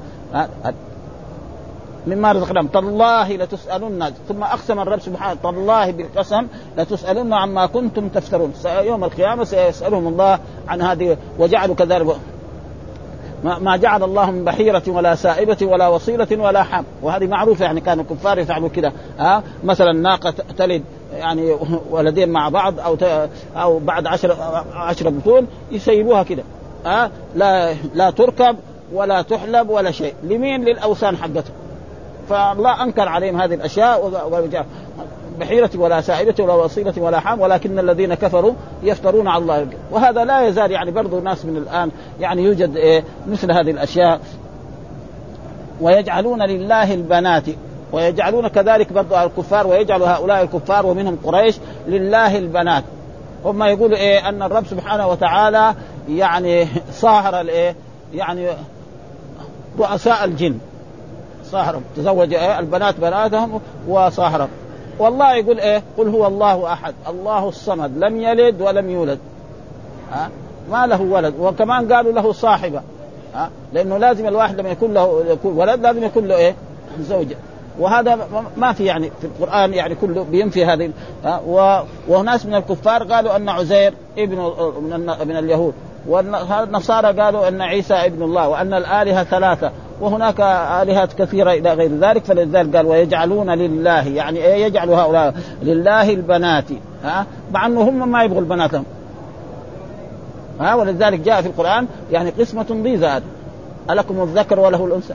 مما 2.08 2.32
رزقناهم. 2.32 2.68
تالله 2.68 3.36
لتسألن. 3.36 4.12
ثم 4.28 4.44
أقسم 4.44 4.80
الرب 4.80 5.00
سبحانه 5.00 5.40
تالله 5.44 5.92
بالقسم 5.92 6.48
لتسألن 6.78 7.34
عما 7.34 7.66
كنتم 7.66 8.08
تفترون. 8.08 8.54
يوم 8.66 9.04
القيامة 9.04 9.44
سيسألهم 9.44 10.08
الله 10.08 10.40
عن 10.68 10.82
هذه 10.82 11.18
وجعلوا 11.40 11.76
كذلك. 11.76 12.16
ما 13.44 13.78
جعل 13.78 14.04
الله 14.04 14.32
من 14.32 14.46
بحيرة 14.46 14.84
ولا 14.88 15.16
سائبة 15.16 15.58
ولا 15.62 15.88
وصيلة 15.88 16.28
ولا 16.32 16.64
حام. 16.64 16.86
وهذه 17.02 17.28
معروفة 17.28 17.66
يعني 17.66 17.82
كان 17.82 18.00
الكفار 18.00 18.40
يفعلوا 18.40 18.70
كذا. 18.70 18.92
ها 19.20 19.44
مثلا 19.64 19.92
ناقة 19.92 20.34
تلد. 20.58 20.84
يعني 21.14 21.56
ولدين 21.92 22.30
مع 22.30 22.50
بعض 22.50 22.80
أو 22.80 22.98
أو 23.56 23.80
بعد 23.80 24.08
عشر 24.08 24.36
عشر 24.74 25.10
بطون 25.10 25.48
يسيبوها 25.72 26.24
كده. 26.24 26.44
ها؟ 26.86 27.12
لا 27.36 27.74
لا 27.96 28.10
تركب 28.10 28.56
ولا 28.94 29.22
تحلب 29.22 29.70
ولا 29.70 29.92
شيء. 29.92 30.14
لمين؟ 30.24 30.64
للأوثان 30.66 31.18
حقتهم. 31.18 31.56
فالله 32.30 32.84
أنكر 32.84 33.08
عليهم 33.08 33.42
هذه 33.42 33.54
الأشياء 33.54 34.12
بحيرة 35.40 35.70
ولا 35.76 36.02
سائلة 36.02 36.36
ولا 36.40 36.54
وصيلة 36.54 36.94
ولا 36.98 37.20
حام 37.20 37.42
ولكن 37.42 37.80
الذين 37.80 38.14
كفروا 38.14 38.54
يفترون 38.84 39.28
على 39.28 39.42
الله. 39.42 39.68
وهذا 39.92 40.26
لا 40.26 40.48
يزال 40.48 40.72
يعني 40.72 40.92
برضو 40.92 41.20
ناس 41.20 41.46
من 41.46 41.58
الآن 41.58 41.92
يعني 42.20 42.44
يوجد 42.44 42.76
إيه؟ 42.76 43.04
مثل 43.28 43.52
هذه 43.52 43.72
الأشياء. 43.72 44.20
ويجعلون 45.82 46.42
لله 46.42 46.94
البنات 46.94 47.44
ويجعلون 47.92 48.48
كذلك 48.48 48.94
برضو 48.94 49.16
الكفار 49.16 49.68
ويجعل 49.68 50.04
هؤلاء 50.04 50.44
الكفار 50.44 50.86
ومنهم 50.86 51.18
قريش 51.24 51.58
لله 51.88 52.38
البنات. 52.38 52.84
هم 53.46 53.64
يقولوا 53.64 53.98
إيه؟ 53.98 54.30
أن 54.30 54.44
الرب 54.44 54.66
سبحانه 54.66 55.08
وتعالى 55.08 55.76
يعني 56.10 56.68
صاهر 56.92 57.42
الايه 57.42 57.76
يعني 58.14 58.48
رؤساء 59.80 60.26
الجن. 60.26 60.58
صاهرهم 61.46 61.82
تزوج 61.98 62.34
إيه؟ 62.34 62.60
البنات 62.60 63.00
بناتهم 63.00 63.62
وصاهرهم 63.88 64.50
والله 65.00 65.34
يقول 65.36 65.60
إيه؟ 65.60 65.84
قل 65.98 66.10
هو 66.10 66.28
الله 66.28 66.74
أحد. 66.74 66.94
الله 67.10 67.50
الصمد. 67.50 67.98
لم 67.98 68.22
يلد 68.22 68.62
ولم 68.62 68.90
يولد. 68.90 69.20
ها؟ 70.12 70.30
ما 70.72 70.88
له 70.88 71.02
ولد. 71.02 71.34
وكمان 71.40 71.94
قالوا 71.94 72.12
له 72.12 72.32
صاحبة. 72.32 72.82
ها؟ 73.36 73.50
لأنه 73.74 73.98
لازم 73.98 74.28
الواحد 74.28 74.60
لما 74.60 74.70
يكون 74.70 74.94
له 74.94 75.26
يكون 75.28 75.54
ولد 75.54 75.82
لازم 75.82 76.04
يكون 76.04 76.28
له 76.28 76.36
إيه؟ 76.36 76.56
زوجة. 77.00 77.36
وهذا 77.80 78.28
ما 78.58 78.74
في 78.74 78.86
يعني 78.86 79.12
في 79.22 79.28
القرآن 79.28 79.74
يعني 79.74 79.96
كله 79.96 80.24
بينفي 80.24 80.66
هذه 80.66 80.92
وناس 82.08 82.46
من 82.46 82.56
الكفار 82.56 83.04
قالوا 83.04 83.36
أن 83.36 83.50
عزير 83.50 83.94
ابن 84.18 84.38
من, 85.28 85.38
اليهود 85.38 85.74
والنصارى 86.08 87.22
قالوا 87.22 87.48
أن 87.48 87.62
عيسى 87.62 87.94
ابن 87.94 88.24
الله 88.24 88.50
وأن 88.50 88.74
الآلهة 88.74 89.24
ثلاثة 89.24 89.72
وهناك 90.02 90.40
آلهات 90.82 91.14
كثيرة 91.14 91.52
إلى 91.52 91.74
غير 91.74 91.92
ذلك 91.98 92.26
فلذلك 92.26 92.76
قال 92.76 92.86
ويجعلون 92.86 93.50
لله 93.50 94.08
يعني 94.08 94.40
إيه 94.40 94.66
يجعل 94.66 94.90
هؤلاء 94.90 95.34
لله 95.64 96.10
البنات 96.10 96.66
ها؟ 97.04 97.26
مع 97.52 97.66
أنه 97.66 97.82
هم 97.82 98.12
ما 98.12 98.24
يبغوا 98.24 98.42
البنات 98.42 98.74
لهم. 98.74 98.86
ها؟ 100.60 100.76
ولذلك 100.76 101.20
جاء 101.20 101.42
في 101.42 101.48
القرآن 101.48 101.88
يعني 102.12 102.30
قسمة 102.30 102.66
ضيزه 102.84 103.22
ألكم 103.90 104.24
الذكر 104.24 104.60
وله 104.60 104.86
الأنثى. 104.86 105.14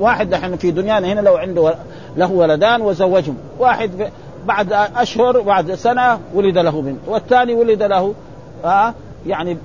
واحد 0.00 0.34
نحن 0.34 0.56
في 0.56 0.70
دنيانا 0.70 1.12
هنا 1.12 1.20
لو 1.20 1.36
عنده 1.36 1.74
له 2.16 2.32
ولدان 2.32 2.80
وزوجهم. 2.82 3.36
واحد 3.58 3.90
بعد 4.46 4.72
أشهر 4.72 5.40
بعد 5.40 5.74
سنة 5.74 6.18
ولد 6.34 6.58
له 6.58 6.82
بنت. 6.82 6.98
والثاني 7.06 7.54
ولد 7.54 7.82
له 7.82 8.14
آه 8.64 8.94
يعني 9.26 9.56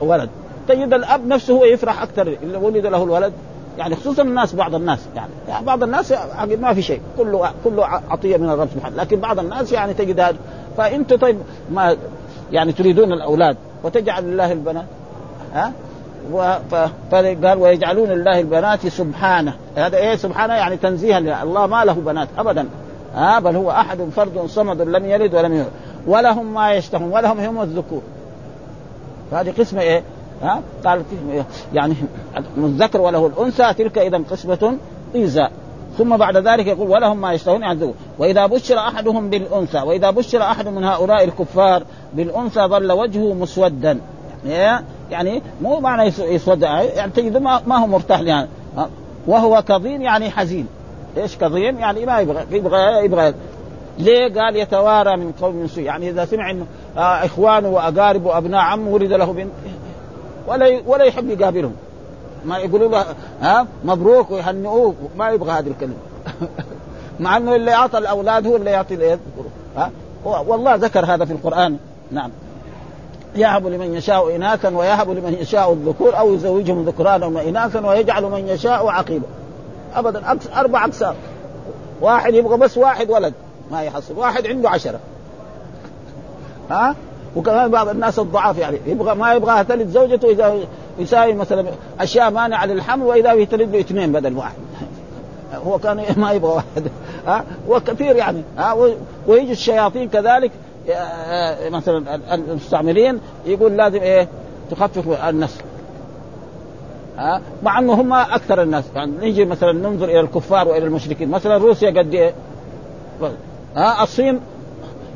ولد. 0.00 0.28
تجد 0.68 0.92
الأب 0.92 1.26
نفسه 1.26 1.54
هو 1.54 1.64
يفرح 1.64 2.02
أكثر 2.02 2.36
ولد 2.62 2.86
له 2.86 3.04
الولد. 3.04 3.32
يعني 3.78 3.96
خصوصا 3.96 4.22
الناس 4.22 4.54
بعض 4.54 4.74
الناس 4.74 4.98
يعني, 5.16 5.30
يعني 5.48 5.66
بعض 5.66 5.82
الناس 5.82 6.14
ما 6.60 6.74
في 6.74 6.82
شيء. 6.82 7.00
كله 7.18 7.50
كله 7.64 7.86
عطية 7.86 8.36
من 8.36 8.50
الرب 8.50 8.68
سبحانه. 8.74 8.96
لكن 8.96 9.20
بعض 9.20 9.38
الناس 9.38 9.72
يعني 9.72 9.94
تجد 9.94 10.20
هذا. 10.20 10.36
فانت 10.76 11.14
طيب 11.14 11.38
ما 11.70 11.96
يعني 12.52 12.72
تريدون 12.72 13.12
الأولاد 13.12 13.56
وتجعل 13.82 14.24
لله 14.24 14.52
البنات 14.52 14.84
ها 15.54 15.72
فقال 16.70 17.58
ويجعلون 17.58 18.08
لله 18.08 18.40
البنات 18.40 18.86
سبحانه. 18.86 19.54
هذا 19.76 19.96
إيه 19.96 20.16
سبحانه؟ 20.16 20.54
يعني 20.54 20.76
تنزيها 20.76 21.20
لله 21.20 21.42
الله 21.42 21.66
ما 21.66 21.84
له 21.84 21.92
بنات 21.92 22.28
ابدا. 22.38 22.68
ها 23.14 23.40
بل 23.40 23.56
هو 23.56 23.70
أحد 23.70 23.98
فرد 24.16 24.46
صمد 24.46 24.80
لم 24.80 25.04
يلد 25.04 25.34
ولم 25.34 25.52
يولد. 25.52 25.70
ولهم 26.06 26.54
ما 26.54 26.72
يشتهون 26.72 27.12
ولهم 27.12 27.40
هم 27.40 27.62
الذكور. 27.62 28.02
فهذه 29.30 29.54
قسمة 29.58 29.80
إيه؟ 29.80 30.02
ها 30.42 30.60
قال 30.84 31.02
يعني 31.74 31.94
الذكر 32.56 33.00
وله 33.00 33.26
الأنثى 33.26 33.74
تلك 33.74 33.98
اذا 33.98 34.20
قسمة 34.30 34.76
ضيزى 35.12 35.48
ثم 35.98 36.16
بعد 36.16 36.36
ذلك 36.36 36.66
يقول 36.66 36.90
ولهم 36.90 37.20
ما 37.20 37.32
يشتهون 37.32 37.62
يعذبون 37.62 37.94
وإذا 38.18 38.46
بشر 38.46 38.78
أحدهم 38.78 39.30
بالأنثى 39.30 39.78
وإذا 39.78 40.10
بشر 40.10 40.42
أحد 40.42 40.68
من 40.68 40.84
هؤلاء 40.84 41.24
الكفار 41.24 41.82
بالأنثى 42.14 42.60
ظل 42.60 42.92
وجهه 42.92 43.34
مسودا. 43.34 44.00
يعني 44.46 44.84
يعني 45.10 45.42
مو 45.62 45.80
معنى 45.80 46.12
يسود 46.18 46.62
يعني 46.62 47.10
تجد 47.10 47.36
ما 47.36 47.76
هو 47.76 47.86
مرتاح 47.86 48.20
يعني 48.20 48.48
وهو 49.26 49.62
كظيم 49.62 50.02
يعني 50.02 50.30
حزين. 50.30 50.66
إيش 51.16 51.36
كظيم؟ 51.36 51.78
يعني 51.78 52.06
ما 52.06 52.20
يبغى 52.20 52.44
يبغى 52.50 53.04
يبغى. 53.04 53.34
ليه 53.98 54.34
قال 54.40 54.56
يتوارى 54.56 55.16
من 55.16 55.32
قوم 55.40 55.56
من 55.56 55.68
سوء؟ 55.68 55.84
يعني 55.84 56.10
إذا 56.10 56.24
سمع 56.24 56.50
إنه 56.50 56.66
آه 56.96 57.24
إخوانه 57.24 57.68
وأقاربه 57.68 58.28
وأبناء 58.28 58.60
عمه 58.60 58.90
ولد 58.90 59.12
له 59.12 59.32
بنت 59.32 59.50
ولا 60.46 60.80
ولا 60.86 61.04
يحب 61.04 61.30
يقابلهم. 61.30 61.74
ما 62.44 62.58
يقولوا 62.58 62.88
له 62.88 63.04
ها 63.40 63.66
مبروك 63.84 64.30
ويهنئوه. 64.30 64.94
ما 65.16 65.30
يبغى 65.30 65.50
هذه 65.50 65.66
الكلمة. 65.68 65.94
مع 67.20 67.36
إنه 67.36 67.54
اللي 67.54 67.74
أعطى 67.74 67.98
الأولاد 67.98 68.46
هو 68.46 68.56
اللي 68.56 68.70
يعطي 68.70 68.94
الايه 68.94 69.18
ها؟ 69.76 69.90
والله 70.24 70.74
ذكر 70.74 71.04
هذا 71.04 71.24
في 71.24 71.32
القرآن. 71.32 71.76
نعم. 72.10 72.30
يهب 73.36 73.66
لمن 73.66 73.94
يشاء 73.94 74.36
إناثا 74.36 74.68
ويهب 74.68 75.10
لمن 75.10 75.36
يشاء 75.40 75.72
الذكور 75.72 76.18
أو 76.18 76.34
يزوجهم 76.34 76.84
ذكرانا 76.84 77.26
وإناثا 77.26 77.86
ويجعل 77.86 78.22
من 78.22 78.48
يشاء 78.48 78.88
عقيبا 78.88 79.26
ابدا 79.94 80.32
أكس 80.32 80.46
أربع 80.56 80.84
أقسام. 80.84 81.14
واحد 82.00 82.34
يبغى 82.34 82.56
بس 82.56 82.78
واحد 82.78 83.10
ولد 83.10 83.34
ما 83.70 83.82
يحصل. 83.82 84.18
واحد 84.18 84.46
عنده 84.46 84.70
عشرة. 84.70 85.00
ها؟ 86.70 86.94
وكمان 87.36 87.70
بعض 87.70 87.88
الناس 87.88 88.18
الضعاف 88.18 88.58
يعني. 88.58 88.78
يبغى 88.86 89.14
ما 89.14 89.34
يبغاها 89.34 89.62
تلد 89.62 89.88
زوجته 89.88 90.30
إذا 90.30 90.54
يساوي 90.98 91.34
مثلا 91.34 91.64
أشياء 92.00 92.30
مانعة 92.30 92.66
للحمل 92.66 93.06
وإذا 93.06 93.44
تلد 93.44 93.74
له 93.74 93.80
اثنين 93.80 94.12
بدل 94.12 94.36
واحد. 94.36 94.56
هو 95.66 95.78
كان 95.78 96.04
ما 96.16 96.32
يبغى 96.32 96.52
واحد. 96.52 96.90
ها؟ 97.26 97.44
وكثير 97.68 98.16
يعني. 98.16 98.42
ها؟ 98.58 98.76
ويجي 99.26 99.52
الشياطين 99.52 100.08
كذلك 100.08 100.50
مثلا 101.70 102.20
المستعمرين 102.34 103.20
يقول 103.46 103.76
لازم 103.76 104.00
إيه 104.00 104.28
تخفف 104.70 105.24
النسل. 105.28 105.60
ها؟ 107.18 107.40
مع 107.62 107.78
إنه 107.78 107.92
هم 107.94 108.12
أكثر 108.12 108.62
الناس. 108.62 108.84
يعني 108.94 109.12
نيجي 109.20 109.44
مثلا 109.44 109.72
ننظر 109.72 110.04
إلى 110.04 110.20
الكفار 110.20 110.68
وإلى 110.68 110.86
المشركين. 110.86 111.30
مثلا 111.30 111.56
روسيا 111.56 111.90
قد 111.90 112.14
إيه؟ 112.14 112.34
ها؟ 113.76 114.02
الصين 114.02 114.40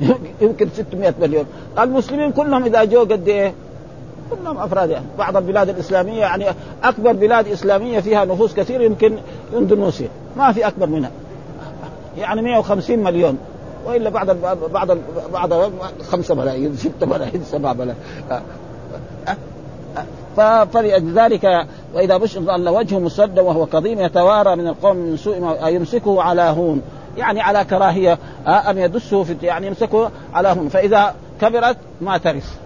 يمكن 0.40 0.68
600 0.74 1.14
مليون. 1.20 1.44
المسلمين 1.78 2.32
كلهم 2.32 2.64
إذا 2.64 2.84
جو 2.84 3.00
قد 3.00 3.28
إيه؟ 3.28 3.54
كلهم 4.30 4.58
أفراد. 4.58 4.90
يعني 4.90 5.06
بعض 5.18 5.36
البلاد 5.36 5.68
الإسلامية 5.68 6.20
يعني 6.20 6.44
أكبر 6.84 7.12
بلاد 7.12 7.48
إسلامية 7.48 8.00
فيها 8.00 8.24
نفوس 8.24 8.54
كثير 8.54 8.80
يمكن 8.80 9.16
إندونيسيا. 9.56 10.08
ما 10.36 10.52
في 10.52 10.66
أكبر 10.66 10.86
منها. 10.86 11.10
يعني 12.18 12.42
150 12.42 12.98
مليون. 12.98 13.38
وإلا 13.86 14.10
بعض 14.10 14.30
بعض 14.72 14.98
بعض 15.32 15.52
خمسة 16.10 16.34
ملايين 16.34 16.76
ستة 16.76 17.06
ملايين 17.06 17.42
سبعة 17.44 17.72
ملايين. 17.72 17.96
فلذلك 20.72 21.66
وإذا 21.94 22.16
بشر 22.16 22.40
ظل 22.40 22.68
وجهه 22.68 22.98
مسودا 22.98 23.42
وهو 23.42 23.66
كظيم 23.66 24.00
يتوارى 24.00 24.56
من 24.56 24.68
القوم 24.68 24.96
من 24.96 25.16
سوء 25.16 25.40
ما 25.40 25.68
يمسكه 25.68 26.22
على 26.22 26.42
هون. 26.42 26.82
يعني 27.16 27.40
على 27.40 27.64
كراهية 27.64 28.18
أم 28.46 28.78
يدسه 28.78 29.22
في 29.24 29.36
يعني 29.42 29.66
يمسكه 29.66 30.10
على 30.34 30.48
هون. 30.48 30.68
فإذا 30.68 31.14
كبرت 31.40 31.76
ما 32.00 32.18
ترث. 32.18 32.56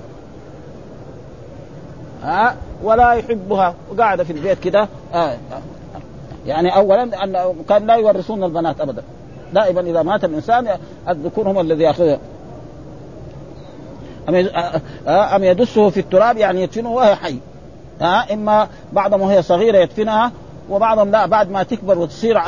ها 2.23 2.57
ولا 2.83 3.13
يحبها. 3.13 3.75
وقاعدة 3.93 4.25
في 4.25 4.33
البيت 4.33 4.61
كده 4.61 4.89
يعني 6.47 6.77
اولا 6.77 7.03
ان 7.03 7.55
كان 7.69 7.87
لا 7.87 7.95
يورثون 7.95 8.45
البنات 8.45 8.81
ابدا. 8.81 9.03
دائما 9.53 9.81
إذا 9.81 10.03
مات 10.03 10.25
الإنسان 10.25 10.69
الذكور 11.09 11.51
هم 11.51 11.61
الذي 11.61 11.83
ياخذها 11.83 12.19
أم 15.09 15.45
يدسه 15.45 15.91
في 15.91 16.01
التراب 16.01 16.37
يعني 16.37 16.63
يدفنه 16.63 16.91
وهي 16.91 17.15
حي. 17.15 17.37
ها 18.01 18.35
إما 18.35 18.69
بعضهم 18.93 19.21
وهي 19.21 19.43
صغيرة 19.43 19.79
يدفنها 19.79 20.33
وبعضهم 20.71 21.11
لا 21.11 21.27
بعد 21.27 21.51
ما 21.51 21.63
تكبر 21.63 21.99
وتصير 21.99 22.41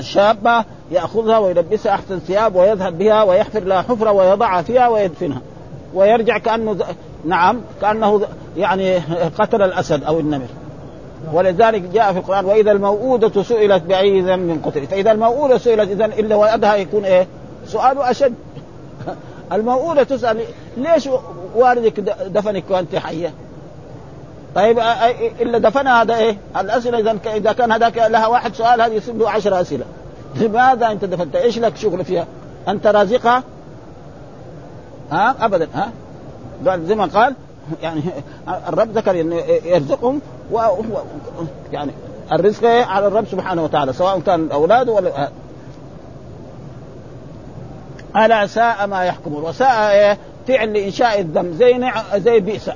شابة 0.00 0.64
يأخذها 0.90 1.38
ويلبسها 1.38 1.92
احسن 1.94 2.18
ثياب 2.18 2.56
ويذهب 2.56 2.98
بها 2.98 3.22
ويحفر 3.22 3.60
لها 3.60 3.82
حفرة 3.82 4.10
ويضعها 4.12 4.62
فيها 4.62 4.88
ويدفنها. 4.88 5.40
ويرجع 5.94 6.38
كأنه 6.38 6.76
نعم 7.24 7.60
كأنه 7.80 8.20
يعني 8.56 8.98
قتل 9.38 9.62
الأسد 9.62 10.04
أو 10.04 10.20
النمر. 10.20 10.46
ولذلك 11.32 11.82
جاء 11.82 12.12
في 12.12 12.18
القرآن 12.18 12.44
وإذا 12.44 12.72
الموءودة 12.72 13.42
سئلت 13.42 13.82
بأي 13.82 14.20
ذنب 14.20 14.60
قتلت 14.64 14.90
فإذا 14.90 15.12
الموءودة 15.12 15.58
سئلت 15.58 15.90
اذا 15.90 16.04
إلا 16.04 16.36
ولدها 16.36 16.74
يكون 16.74 17.04
إيه؟ 17.04 17.26
سؤاله 17.66 18.10
أشد 18.10 18.34
الموءودة 19.52 20.02
تسأل 20.02 20.44
ليش 20.76 21.08
والدك 21.54 22.00
دفنك 22.26 22.64
وأنت 22.70 22.96
حية؟ 22.96 23.32
طيب 24.54 24.78
إلا 25.40 25.58
دفن 25.58 25.86
هذا 25.86 26.16
إيه؟ 26.16 26.36
الأسئلة 26.60 26.98
اذا 26.98 27.16
إذا 27.26 27.52
كان 27.52 27.72
هذاك 27.72 27.96
لها 27.96 28.26
واحد 28.26 28.54
سؤال 28.54 28.80
هذه 28.80 28.92
يصير 28.92 29.14
له 29.14 29.30
10 29.30 29.60
أسئلة 29.60 29.84
لماذا 30.40 30.90
أنت 30.90 31.04
دفنت؟ 31.04 31.36
إيش 31.36 31.58
لك 31.58 31.76
شغل 31.76 32.04
فيها؟ 32.04 32.26
أنت 32.68 32.86
رازقها؟ 32.86 33.42
ها 35.10 35.34
ابدا 35.40 35.68
ها؟ 35.74 35.92
زي 36.76 36.94
ما 36.94 37.06
قال 37.06 37.34
يعني 37.82 38.02
الرب 38.68 38.90
ذكر 38.90 39.20
انه 39.20 39.36
يرزقهم 39.64 40.20
و 40.52 40.60
يعني 41.72 41.92
الرزق 42.32 42.66
على 42.66 43.06
الرب 43.06 43.26
سبحانه 43.26 43.64
وتعالى 43.64 43.92
سواء 43.92 44.20
كان 44.20 44.50
اولاده 44.50 44.92
ولا 44.92 45.28
ألا 48.16 48.46
ساء 48.46 48.86
ما 48.86 49.04
يحكمون 49.04 49.42
وساء 49.42 49.90
إيه؟ 49.90 50.18
فعل 50.48 50.72
لإنشاء 50.72 51.20
الذنب 51.20 51.52
زي 51.54 51.72
نع... 51.72 52.02
زي 52.16 52.40
بئس. 52.40 52.70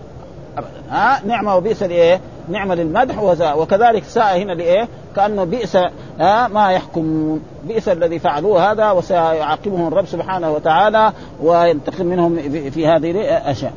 ها؟ 0.90 1.20
نعمة 1.26 1.56
وبئس 1.56 1.82
لإيه؟ 1.82 2.20
نعمة 2.48 2.74
للمدح 2.74 3.22
وساء 3.22 3.62
وكذلك 3.62 4.04
ساء 4.04 4.38
هنا 4.38 4.52
لإيه؟ 4.52 4.88
كأنه 5.16 5.44
بئس 5.44 5.76
ها؟ 6.20 6.48
ما 6.48 6.70
يحكم 6.70 7.38
بئس 7.64 7.88
الذي 7.88 8.18
فعلوه 8.18 8.72
هذا 8.72 8.90
وسيعاقبهم 8.90 9.88
الرب 9.88 10.06
سبحانه 10.06 10.52
وتعالى 10.52 11.12
وينتقم 11.42 12.06
منهم 12.06 12.36
في, 12.70 12.86
هذه 12.86 13.10
الأشياء. 13.10 13.72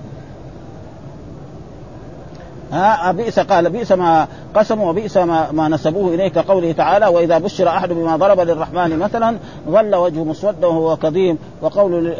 ها 2.72 3.11
بئس 3.11 3.39
قال 3.39 3.70
بئس 3.70 3.91
ما 3.91 4.28
قسموا 4.55 4.89
وبئس 4.89 5.17
ما, 5.17 5.51
ما 5.51 5.67
نسبوه 5.67 6.13
اليه 6.13 6.28
كقوله 6.28 6.72
تعالى 6.72 7.07
وإذا 7.07 7.38
بشر 7.38 7.67
أحد 7.67 7.89
بما 7.89 8.15
ضرب 8.15 8.39
للرحمن 8.39 8.99
مثلا 8.99 9.38
ظل 9.70 9.95
وجهه 9.95 10.24
مسودا 10.24 10.67
وهو 10.67 10.97
كظيم 10.97 11.38
وقول 11.61 12.13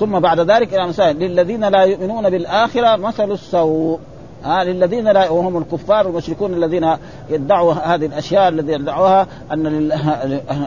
ثم 0.00 0.18
بعد 0.20 0.40
ذلك 0.40 0.74
إلى 0.74 0.88
مسائل 0.88 1.16
للذين 1.16 1.64
لا 1.64 1.82
يؤمنون 1.82 2.30
بالآخرة 2.30 2.96
مثل 2.96 3.32
السوء. 3.32 3.98
آه 4.44 4.64
للذين 4.64 5.08
لا 5.08 5.30
وهم 5.30 5.58
الكفار 5.58 6.06
والمشركون 6.06 6.54
الذين 6.54 6.96
يدعوا 7.30 7.72
هذه 7.72 8.06
الأشياء 8.06 8.48
الذي 8.48 8.72
يدعوها 8.72 9.26
أن 9.52 9.66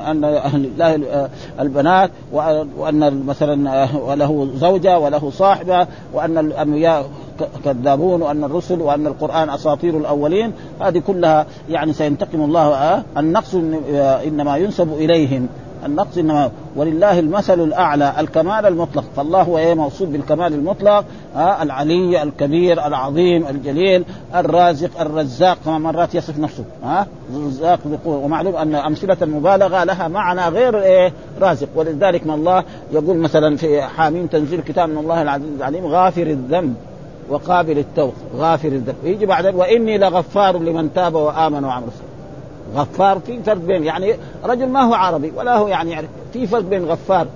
أن 0.07 0.25
لله 0.53 1.29
البنات 1.59 2.11
وأن 2.77 3.25
مثلا 3.25 3.87
وله 3.95 4.49
زوجة 4.55 4.99
وله 4.99 5.29
صاحبة 5.29 5.87
وأن 6.13 6.37
الانبياء 6.37 7.05
كذابون 7.65 8.21
وأن 8.21 8.43
الرسل 8.43 8.81
وأن 8.81 9.07
القرآن 9.07 9.49
أساطير 9.49 9.97
الأولين 9.97 10.51
هذه 10.81 11.01
كلها 11.07 11.45
يعني 11.69 11.93
سينتقم 11.93 12.41
الله 12.41 12.73
آه 12.73 13.03
النقص 13.17 13.55
إنما 14.27 14.57
ينسب 14.57 14.93
إليهم. 14.93 15.47
النقص 15.85 16.17
إنما 16.17 16.51
ولله 16.75 17.19
المثل 17.19 17.59
الأعلى 17.59 18.13
الكمال 18.19 18.65
المطلق. 18.65 19.03
فالله 19.15 19.41
هو 19.41 19.57
إيه؟ 19.57 19.73
موصوف 19.73 20.09
بالكمال 20.09 20.53
المطلق 20.53 21.05
آه 21.35 21.63
العلي 21.63 22.23
الكبير 22.23 22.87
العظيم 22.87 23.47
الجليل 23.47 24.05
الرازق 24.35 25.01
الرزاق 25.01 25.57
كما 25.65 25.77
مرات 25.79 26.15
يصف 26.15 26.39
نفسه 26.39 26.63
آه 26.83 27.05
رزاق 27.35 27.79
ومعلوم 28.05 28.55
أن 28.55 28.75
أمثلة 28.75 29.17
المبالغه 29.21 29.83
لها 29.83 30.07
معنى 30.07 30.41
غير 30.41 30.81
إيه؟ 30.81 31.13
رازق. 31.41 31.67
ولذلك 31.75 32.27
ما 32.27 32.35
الله 32.35 32.63
يقول 32.91 33.17
مثلا 33.17 33.57
في 33.57 33.81
حاميم 33.81 34.27
تنزيل 34.27 34.61
كتاب 34.61 34.89
من 34.89 34.97
الله 34.97 35.21
العزيز 35.21 35.49
العليم 35.57 35.85
غافر 35.85 36.27
الذنب. 36.27 36.75
وقابل 37.29 37.77
التوب 37.77 38.13
غافر 38.37 38.67
الذنب 38.67 38.95
يجي 39.03 39.25
بعدين 39.25 39.55
وإني 39.55 39.97
لغفار 39.97 40.57
لمن 40.57 40.93
تاب 40.93 41.15
وآمن 41.15 41.63
وعمل 41.63 41.87
صالح 41.87 42.13
غفار 42.75 43.19
في 43.19 43.43
فرق 43.43 43.57
بين 43.57 43.83
يعني 43.83 44.15
رجل 44.43 44.67
ما 44.67 44.81
هو 44.81 44.93
عربي 44.93 45.31
ولا 45.35 45.57
هو 45.57 45.67
يعني 45.67 45.91
يعرف 45.91 46.09
في 46.33 46.47
فرق 46.47 46.61
بين 46.61 46.85
غفار 46.85 47.27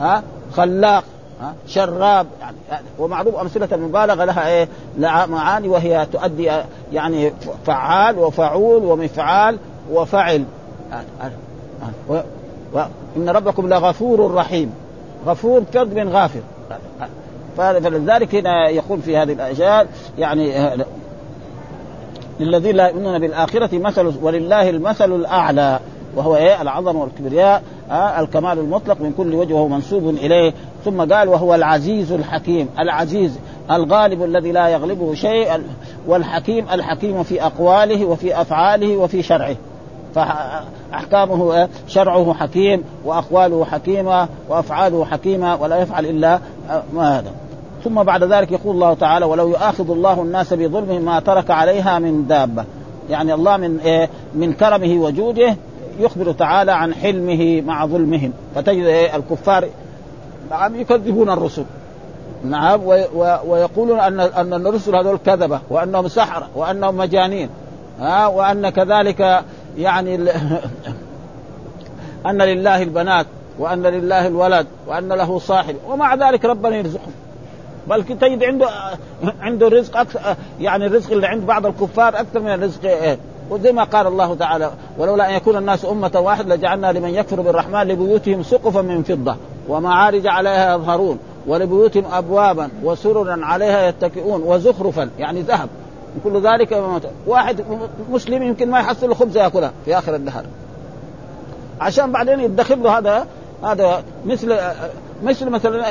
ها 0.00 0.22
خلاق 0.52 1.04
ها 1.40 1.54
شراب 1.66 2.26
يعني 2.40 2.56
ومعروف 2.98 3.34
أمثلة 3.34 3.68
المبالغه 3.72 4.24
لها 4.24 4.48
إيه؟ 4.48 4.68
لها 4.98 5.26
معاني 5.26 5.68
وهي 5.68 6.06
تؤدي 6.12 6.50
يعني 6.92 7.32
فعال 7.66 8.18
وفعول 8.18 8.84
ومفعال 8.84 9.58
وفعل. 9.92 10.44
إن 13.16 13.28
ربكم 13.28 13.68
لغفور 13.68 14.34
رحيم 14.34 14.72
غفور 15.26 15.62
فرق 15.72 15.86
بين 15.86 16.08
غافر 16.08 16.40
فلذلك 17.56 18.34
هنا 18.34 18.68
يقول 18.68 19.00
في 19.00 19.16
هذه 19.16 19.32
الاشياء 19.32 19.86
يعني 20.18 20.76
للذين 22.40 22.76
لا 22.76 22.88
يؤمنون 22.88 23.18
بالآخرة 23.18 23.78
مثل 23.78 24.14
ولله 24.22 24.70
المثل 24.70 25.12
الأعلى 25.12 25.80
وهو 26.16 26.36
إيه؟ 26.36 26.62
العظمة 26.62 27.00
والكبرياء 27.00 27.62
آه 27.90 28.20
الكمال 28.20 28.58
المطلق 28.58 29.00
من 29.00 29.12
كل 29.16 29.34
وجه 29.34 29.54
وهو 29.54 29.68
منسوب 29.68 30.08
إليه. 30.08 30.52
ثم 30.84 31.12
قال 31.12 31.28
وهو 31.28 31.54
العزيز 31.54 32.12
الحكيم 32.12 32.68
العزيز 32.78 33.38
الغالب 33.70 34.22
الذي 34.22 34.52
لا 34.52 34.68
يغلبه 34.68 35.14
شيء 35.14 35.62
والحكيم 36.06 36.66
الحكيم 36.72 37.22
في 37.22 37.42
أقواله 37.42 38.04
وفي 38.04 38.40
أفعاله 38.40 38.96
وفي 38.96 39.22
شرعه. 39.22 39.56
فأحكامه 40.14 41.68
شرعه 41.88 42.34
حكيم 42.34 42.84
وأقواله 43.04 43.64
حكيمة 43.64 44.28
وأفعاله 44.48 45.04
حكيمة 45.04 45.62
ولا 45.62 45.76
يفعل 45.76 46.06
إلا 46.06 46.40
ما 46.94 47.18
هذا. 47.18 47.30
ثم 47.86 48.02
بعد 48.02 48.24
ذلك 48.24 48.52
يقول 48.52 48.74
الله 48.74 48.94
تعالى 48.94 49.26
ولو 49.26 49.48
يؤاخذ 49.48 49.90
الله 49.90 50.22
الناس 50.22 50.52
بظلمهم 50.52 51.02
ما 51.02 51.20
ترك 51.20 51.50
عليها 51.50 51.98
من 51.98 52.26
دابه 52.26 52.64
يعني 53.10 53.34
الله 53.34 53.56
من 53.56 53.80
إيه؟ 53.80 54.10
من 54.34 54.52
كرمه 54.52 55.02
وجوده 55.02 55.56
يخبر 55.98 56.32
تعالى 56.32 56.72
عن 56.72 56.94
حلمه 56.94 57.60
مع 57.60 57.86
ظلمهم 57.86 58.32
فتجد 58.54 58.84
إيه؟ 58.84 59.16
الكفار 59.16 59.68
نعم 60.50 60.76
يكذبون 60.76 61.30
الرسل 61.30 61.64
نعم 62.44 62.80
ويقولون 63.46 64.00
ان 64.00 64.20
أن 64.20 64.66
الرسل 64.66 64.96
هذول 64.96 65.18
كذبة 65.26 65.60
وأنهم 65.70 66.08
سحره 66.08 66.48
وأنهم 66.54 66.96
مجانين 66.96 67.48
ها؟ 68.00 68.26
وأن 68.26 68.68
كذلك 68.68 69.44
يعني 69.78 70.14
أن 72.30 72.42
لله 72.42 72.82
البنات 72.82 73.26
وأن 73.58 73.82
لله 73.82 74.26
الولد 74.26 74.66
وأن 74.86 75.08
له 75.08 75.38
صاحب 75.38 75.76
ومع 75.88 76.14
ذلك 76.14 76.44
ربنا 76.44 76.76
يرزقهم 76.76 77.25
بل 77.88 78.04
تجد 78.04 78.44
عنده 78.44 78.68
عنده 79.40 79.68
رزق 79.68 79.96
أكثر 79.96 80.36
يعني 80.60 80.86
الرزق 80.86 81.12
اللي 81.12 81.26
عند 81.26 81.46
بعض 81.46 81.66
الكفار 81.66 82.08
أكثر 82.20 82.40
من 82.40 82.50
الرزق 82.54 82.84
إيه 82.84 83.18
وزي 83.50 83.72
ما 83.72 83.84
قال 83.84 84.06
الله 84.06 84.34
تعالى 84.34 84.70
ولولا 84.98 85.30
أن 85.30 85.34
يكون 85.34 85.56
الناس 85.56 85.84
أمة 85.84 86.12
واحدة 86.14 86.54
لجعلنا 86.54 86.92
لمن 86.92 87.14
يكفر 87.14 87.40
بالرحمن 87.40 87.82
لبيوتهم 87.82 88.42
سقفا 88.42 88.82
من 88.82 89.02
فضة 89.02 89.36
ومعارج 89.68 90.26
عليها 90.26 90.74
يظهرون 90.74 91.18
ولبيوتهم 91.46 92.04
أبوابا 92.12 92.68
وسررا 92.84 93.44
عليها 93.44 93.88
يتكئون 93.88 94.42
وزخرفا 94.42 95.10
يعني 95.18 95.42
ذهب. 95.42 95.68
كل 96.24 96.40
ذلك 96.40 96.82
واحد 97.26 97.64
مسلم 98.10 98.42
يمكن 98.42 98.70
ما 98.70 98.78
يحصل 98.78 99.08
له 99.08 99.14
خبز 99.14 99.36
ياكلها 99.36 99.72
في 99.84 99.98
آخر 99.98 100.14
النهار 100.14 100.44
عشان 101.80 102.12
بعدين 102.12 102.40
يدخل 102.40 102.82
له 102.82 102.98
هذا 102.98 103.26
هذا 103.64 104.02
مثل 104.26 104.56
مثل 105.22 105.50
مثلا 105.50 105.84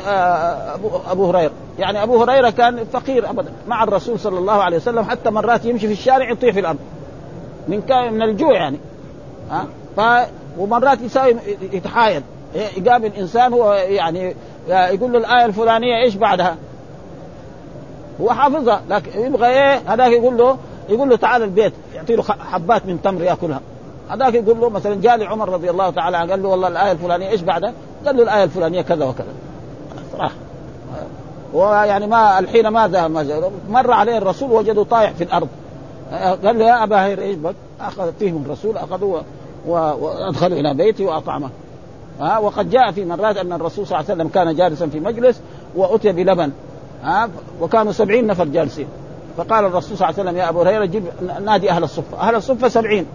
ابو 0.75 0.89
أبو 1.11 1.29
هريرة. 1.31 1.51
يعني 1.79 2.03
أبو 2.03 2.23
هريرة 2.23 2.49
كان 2.49 2.85
فقير 2.93 3.29
ابدا 3.29 3.51
مع 3.67 3.83
الرسول 3.83 4.19
صلى 4.19 4.39
الله 4.39 4.53
عليه 4.53 4.77
وسلم 4.77 5.03
حتى 5.03 5.29
مرات 5.29 5.65
يمشي 5.65 5.87
في 5.87 5.93
الشارع 5.93 6.31
يطيح 6.31 6.53
في 6.53 6.59
الأرض. 6.59 6.79
من 7.67 7.81
كان 7.81 8.13
من 8.13 8.21
الجوع 8.21 8.53
يعني. 8.53 8.77
ها؟ 9.51 9.65
ف 9.97 10.27
ومرات 10.57 11.01
يساوي 11.01 11.35
يتحايل. 11.61 12.23
يقابل 12.55 13.11
إنسان 13.17 13.53
هو 13.53 13.73
يعني 13.73 14.35
يقول 14.69 15.13
له 15.13 15.19
الآية 15.19 15.45
الفلانية 15.45 16.03
إيش 16.03 16.15
بعدها؟ 16.15 16.57
هو 18.21 18.29
حافظها 18.29 18.81
لكن 18.89 19.19
يبغى 19.19 19.47
إيه؟ 19.47 19.81
هذاك 19.87 20.11
يقول 20.11 20.37
له 20.37 20.57
يقول 20.89 21.09
له 21.09 21.15
تعال 21.15 21.43
البيت 21.43 21.73
يعطي 21.95 22.15
له 22.15 22.23
حبات 22.23 22.85
من 22.85 23.01
تمر 23.01 23.23
يأكلها. 23.23 23.61
هذاك 24.09 24.33
يقول 24.33 24.61
له 24.61 24.69
مثلا 24.69 25.01
جاء 25.01 25.25
عمر 25.25 25.49
رضي 25.49 25.69
الله 25.69 25.89
تعالى 25.89 26.17
عنه 26.17 26.31
قال 26.31 26.43
له 26.43 26.49
والله 26.49 26.67
الآية 26.67 26.91
الفلانية 26.91 27.29
إيش 27.29 27.41
بعدها؟ 27.41 27.73
قال 28.05 28.17
له 28.17 28.23
الآية 28.23 28.43
الفلانية 28.43 28.81
كذا 28.81 29.05
وكذا. 29.05 29.33
صراحة 30.11 30.35
ويعني 31.53 32.07
ما 32.07 32.39
الحين 32.39 32.67
ماذا 32.67 33.07
مر 33.69 33.91
عليه 33.91 34.17
الرسول 34.17 34.51
وجده 34.51 34.83
طايح 34.83 35.11
في 35.11 35.23
الأرض. 35.23 35.47
قال 36.45 36.59
له 36.59 36.65
يا 36.65 36.83
أبا 36.83 37.05
هير 37.05 37.21
إيش 37.21 37.35
بك؟ 37.35 37.55
اخذ 37.81 38.11
فيهم 38.19 38.43
الرسول 38.45 38.77
أخذوه 38.77 39.23
وأدخلوا 39.67 40.57
إلى 40.57 40.73
بيته 40.73 41.05
وأطعمه. 41.05 41.49
ها 42.19 42.37
وقد 42.37 42.69
جاء 42.69 42.91
في 42.91 43.05
مرات 43.05 43.37
أن 43.37 43.53
الرسول 43.53 43.87
صلى 43.87 43.99
الله 43.99 44.11
عليه 44.11 44.21
وسلم 44.21 44.27
كان 44.27 44.55
جالسا 44.55 44.87
في 44.87 44.99
مجلس 44.99 45.41
وأتي 45.75 46.11
بلبن. 46.11 46.51
ها 47.03 47.29
وكانوا 47.61 47.91
سبعين 47.91 48.27
نفر 48.27 48.45
جالسين. 48.45 48.87
فقال 49.37 49.65
الرسول 49.65 49.97
صلى 49.97 50.09
الله 50.09 50.19
عليه 50.19 50.29
وسلم 50.29 50.37
يا 50.37 50.49
أبو 50.49 50.61
هريره 50.61 50.85
جيب 50.85 51.03
نادي 51.45 51.71
أهل 51.71 51.83
الصفه، 51.83 52.19
أهل 52.19 52.35
الصفه 52.35 52.67
سبعين. 52.67 53.05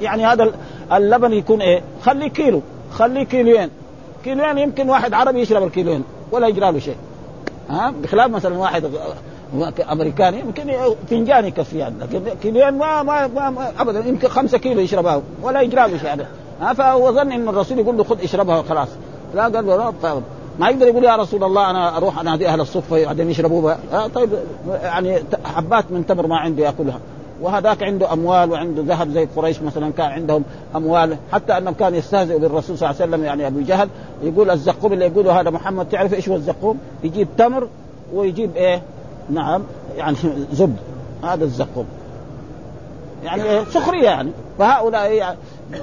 يعني 0.00 0.26
هذا 0.26 0.52
اللبن 0.92 1.32
يكون 1.32 1.60
إيه؟ 1.60 1.82
خليه 2.02 2.28
كيلو. 2.28 2.62
خليه 2.92 3.24
كيلوين. 3.24 3.70
كيلوين 4.24 4.58
يمكن 4.58 4.88
واحد 4.88 5.14
عربي 5.14 5.40
يشرب 5.40 5.62
الكيلوين 5.62 6.04
ولا 6.32 6.48
يجرى 6.48 6.72
له 6.72 6.78
شيء. 6.78 6.96
ها؟ 7.70 7.94
بخلاف 8.02 8.30
مثلا 8.30 8.58
واحد 8.58 8.90
أمريكاني 9.92 10.40
يمكن 10.40 10.72
فنجان 11.10 11.44
يكفي 11.44 11.78
يعني 11.78 11.94
لكن 12.00 12.22
كيلين 12.42 12.70
ما, 12.70 13.02
ما, 13.02 13.26
ما, 13.26 13.72
ابدا 13.78 14.08
يمكن 14.08 14.28
خمسة 14.28 14.58
كيلو 14.58 14.80
يشربها 14.80 15.22
ولا 15.42 15.60
يجرى 15.60 15.88
له 15.88 16.04
يعني 16.04 16.26
ها؟ 16.60 16.72
فهو 16.72 17.12
ظن 17.12 17.32
إن 17.32 17.48
الرسول 17.48 17.78
يقول 17.78 17.96
له 17.96 18.04
خذ 18.04 18.22
اشربها 18.22 18.58
وخلاص. 18.58 18.88
لا 19.34 19.42
قال 19.42 19.66
له 19.66 19.92
ما 20.58 20.68
يقدر 20.68 20.86
يقول 20.86 21.04
يا 21.04 21.16
رسول 21.16 21.44
الله 21.44 21.70
أنا 21.70 21.96
أروح 21.96 22.18
أنادي 22.20 22.48
أهل 22.48 22.60
الصفة 22.60 23.04
بعدين 23.04 23.30
يشربوا 23.30 23.62
بها 23.62 24.08
طيب 24.14 24.30
يعني 24.82 25.22
حبات 25.44 25.84
من 25.90 26.06
تمر 26.06 26.26
ما 26.26 26.36
عنده 26.36 26.64
يأكلها. 26.64 27.00
وهذاك 27.40 27.82
عنده 27.82 28.12
أموال 28.12 28.50
وعنده 28.50 28.82
ذهب 28.82 29.10
زي 29.10 29.28
قريش 29.36 29.62
مثلا 29.62 29.92
كان 29.92 30.10
عندهم 30.10 30.44
أموال 30.76 31.16
حتى 31.32 31.58
أنهم 31.58 31.74
كانوا 31.74 31.98
يستهزئوا 31.98 32.38
بالرسول 32.38 32.78
صلى 32.78 32.90
الله 32.90 33.02
عليه 33.02 33.10
وسلم 33.10 33.24
يعني 33.24 33.46
أبو 33.46 33.60
جهل 33.60 33.88
يقول 34.22 34.50
الزقوم 34.50 34.92
اللي 34.92 35.04
يقوله 35.04 35.40
هذا 35.40 35.50
محمد 35.50 35.88
تعرف 35.88 36.14
إيش 36.14 36.28
هو 36.28 36.36
الزقوم؟ 36.36 36.78
يجيب 37.04 37.28
تمر 37.38 37.68
ويجيب 38.14 38.56
إيه؟ 38.56 38.82
نعم 39.30 39.62
يعني 39.96 40.16
زبد 40.52 40.76
هذا 41.24 41.44
الزقوم 41.44 41.86
يعني؟ 43.24 43.64
سخرية 43.64 44.04
يعني 44.04 44.30
فهؤلاء 44.58 45.12
يعني 45.12 45.36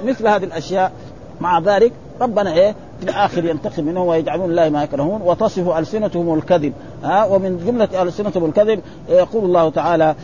مثل 0.04 0.28
هذه 0.28 0.44
الأشياء 0.44 0.92
مع 1.40 1.58
ذلك 1.58 1.92
ربنا 2.20 2.52
إيه 2.52 2.74
في 2.98 3.04
الآخر 3.04 3.44
ينتقم 3.44 3.84
منهم 3.84 4.06
ويجعلون 4.06 4.50
الله 4.50 4.68
ما 4.68 4.82
يكرهون 4.82 5.22
وتصف 5.22 5.68
ألسنتهم 5.68 6.34
الكذب. 6.34 6.72
ها 7.04 7.24
ومن 7.24 7.64
جملة 7.66 8.02
ألسنتهم 8.02 8.44
الكذب 8.44 8.80
يقول 9.08 9.44
الله 9.44 9.70
تعالى 9.70 10.14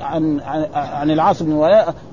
عن 0.00 0.40
عن, 0.40 0.66
عن 0.74 1.10
العاص 1.10 1.42
بن 1.42 1.68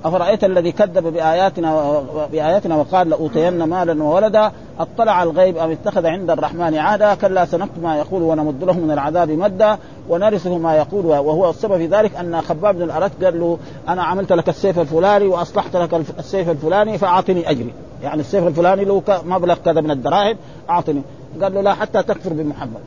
أفرأيت 0.05 0.43
الذي 0.43 0.71
كذب 0.71 1.13
بآياتنا 1.13 2.01
بآياتنا 2.31 2.75
وقال 2.75 3.09
لأوتين 3.09 3.63
مالا 3.63 4.03
وولدا؟ 4.03 4.51
أطلع 4.79 5.23
الغيب 5.23 5.57
أم 5.57 5.71
اتخذ 5.71 6.05
عند 6.05 6.29
الرحمن 6.29 6.75
عادا 6.75 7.13
كلا 7.13 7.45
سنكتب 7.45 7.83
ما 7.83 7.97
يقول 7.97 8.21
ونمد 8.21 8.63
له 8.63 8.73
من 8.73 8.91
العذاب 8.91 9.29
مدا 9.29 9.77
ونرثه 10.09 10.57
ما 10.57 10.75
يقول. 10.75 11.05
وهو 11.05 11.49
السبب 11.49 11.77
في 11.77 11.87
ذلك 11.87 12.15
أن 12.15 12.41
خباب 12.41 12.75
بن 12.75 12.81
الارت 12.81 13.23
قال 13.23 13.39
له 13.39 13.57
أنا 13.87 14.03
عملت 14.03 14.33
لك 14.33 14.49
السيف 14.49 14.79
الفلاني 14.79 15.27
وأصلحت 15.27 15.75
لك 15.75 15.93
السيف 16.19 16.49
الفلاني 16.49 16.97
فأعطني 16.97 17.49
أجري. 17.49 17.73
يعني 18.03 18.21
السيف 18.21 18.47
الفلاني 18.47 18.85
له 18.85 19.03
مبلغ 19.25 19.55
كذا 19.55 19.81
من 19.81 19.91
الدراهم 19.91 20.37
أعطني. 20.69 21.01
قال 21.41 21.53
له 21.53 21.61
لا 21.61 21.73
حتى 21.73 22.03
تكفر 22.03 22.33
بمحمد. 22.33 22.81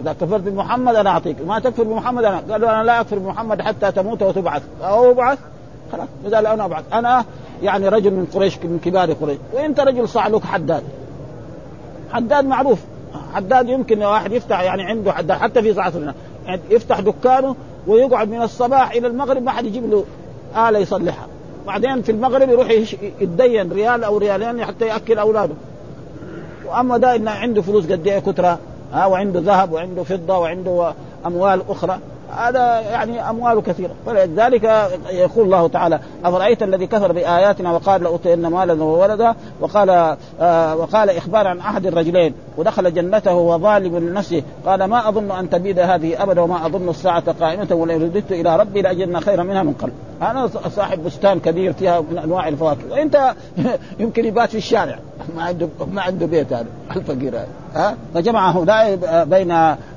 إذا 0.00 0.12
كفرت 0.12 0.40
بمحمد 0.40 0.94
أنا 0.94 1.10
أعطيك. 1.10 1.36
ما 1.46 1.58
تكفر 1.58 1.82
بمحمد 1.82 2.24
أنا. 2.24 2.42
قال 2.50 2.60
له 2.60 2.70
أنا 2.70 2.82
لا 2.82 3.00
أكفر 3.00 3.18
بمحمد 3.18 3.62
حتى 3.62 3.92
تموت 3.92 4.22
وتبعث. 4.22 4.62
أو 4.82 5.10
أبعث. 5.10 5.38
خلاص. 5.92 6.34
قال 6.34 6.46
أنا 6.46 6.64
أبعث. 6.64 6.84
أنا 6.92 7.24
يعني 7.62 7.88
رجل 7.88 8.10
من 8.10 8.26
قريش 8.34 8.58
من 8.58 8.78
كبار 8.84 9.12
قريش. 9.12 9.38
وأنت 9.52 9.80
رجل 9.80 10.08
صعلوك 10.08 10.44
حداد. 10.44 10.82
حداد 12.12 12.44
معروف. 12.44 12.78
حداد 13.34 13.68
يمكن 13.68 14.02
واحد 14.02 14.32
يفتح 14.32 14.60
يعني 14.60 14.82
عنده 14.82 15.12
حداد 15.12 15.38
حتى 15.38 15.62
في 15.62 15.80
عصرنا 15.80 16.14
يعني 16.46 16.60
يفتح 16.70 17.00
دكانه 17.00 17.56
ويقعد 17.86 18.28
من 18.28 18.42
الصباح 18.42 18.90
إلى 18.90 19.06
المغرب 19.06 19.42
ما 19.42 19.50
حد 19.50 19.64
يجيب 19.64 19.90
له 19.90 20.04
آلة 20.68 20.78
يصلحها. 20.78 21.26
بعدين 21.66 22.02
في 22.02 22.12
المغرب 22.12 22.50
يروح 22.50 22.70
يتدين 23.20 23.72
ريال 23.72 24.04
أو 24.04 24.18
ريالين 24.18 24.64
حتى 24.64 24.86
يأكل 24.86 25.18
أولاده. 25.18 25.54
وأما 26.66 26.96
ده 26.98 27.16
إنه 27.16 27.30
عنده 27.30 27.62
فلوس 27.62 27.84
قد 27.92 28.06
إيه 28.06 28.18
كثره 28.18 28.58
ها 28.92 29.06
وعنده 29.06 29.40
ذهب 29.40 29.72
وعنده 29.72 30.02
فضة 30.02 30.38
وعنده 30.38 30.92
أموال 31.26 31.62
أخرى. 31.68 31.98
هذا 32.36 32.80
يعني 32.80 33.30
امواله 33.30 33.60
كثيرة. 33.60 33.90
فلذلك 34.06 34.64
يقول 35.10 35.44
الله 35.44 35.68
تعالى 35.68 36.00
أفرأيت 36.24 36.62
الذي 36.62 36.86
كفر 36.86 37.12
بآياتنا 37.12 37.72
وقال 37.72 38.02
لاوتين 38.02 38.46
مالا 38.46 38.82
وولدا 38.82 39.34
وقال 39.60 40.16
آه 40.40 40.76
وقال 40.76 41.10
إخبارا 41.10 41.48
عن 41.48 41.58
أحد 41.58 41.86
الرجلين 41.86 42.34
ودخل 42.56 42.94
جنته 42.94 43.34
وظالم 43.34 43.98
لنفسه. 43.98 44.42
قال 44.66 44.84
ما 44.84 45.08
أظن 45.08 45.30
أن 45.30 45.50
تبيد 45.50 45.78
هذه 45.78 46.22
أبدا 46.22 46.40
وما 46.40 46.66
أظن 46.66 46.88
الساعة 46.88 47.32
قائمة 47.32 47.68
ولئن 47.70 48.02
رددت 48.02 48.32
إلى 48.32 48.56
ربي 48.56 48.82
لأجدن 48.82 49.20
خيرا 49.20 49.42
منها 49.42 49.62
من 49.62 49.72
قبل. 49.72 49.92
أنا 50.22 50.46
صاحب 50.76 51.04
بستان 51.04 51.40
كبير 51.40 51.72
فيها 51.72 52.00
من 52.00 52.18
أنواع 52.18 52.48
الفواكه. 52.48 52.80
وانت 52.90 53.34
يمكن 54.00 54.24
يبات 54.24 54.48
في 54.48 54.58
الشارع. 54.58 54.98
ما 55.36 55.42
عنده 55.42 55.68
ما 55.92 56.02
عنده 56.02 56.26
بيت 56.26 56.52
هذا 56.52 56.66
الفقير 56.96 57.36
هذا. 57.36 57.48
ها؟ 57.74 57.96
فجمع 58.14 58.50
هؤلاء 58.50 58.98
بين 59.24 59.50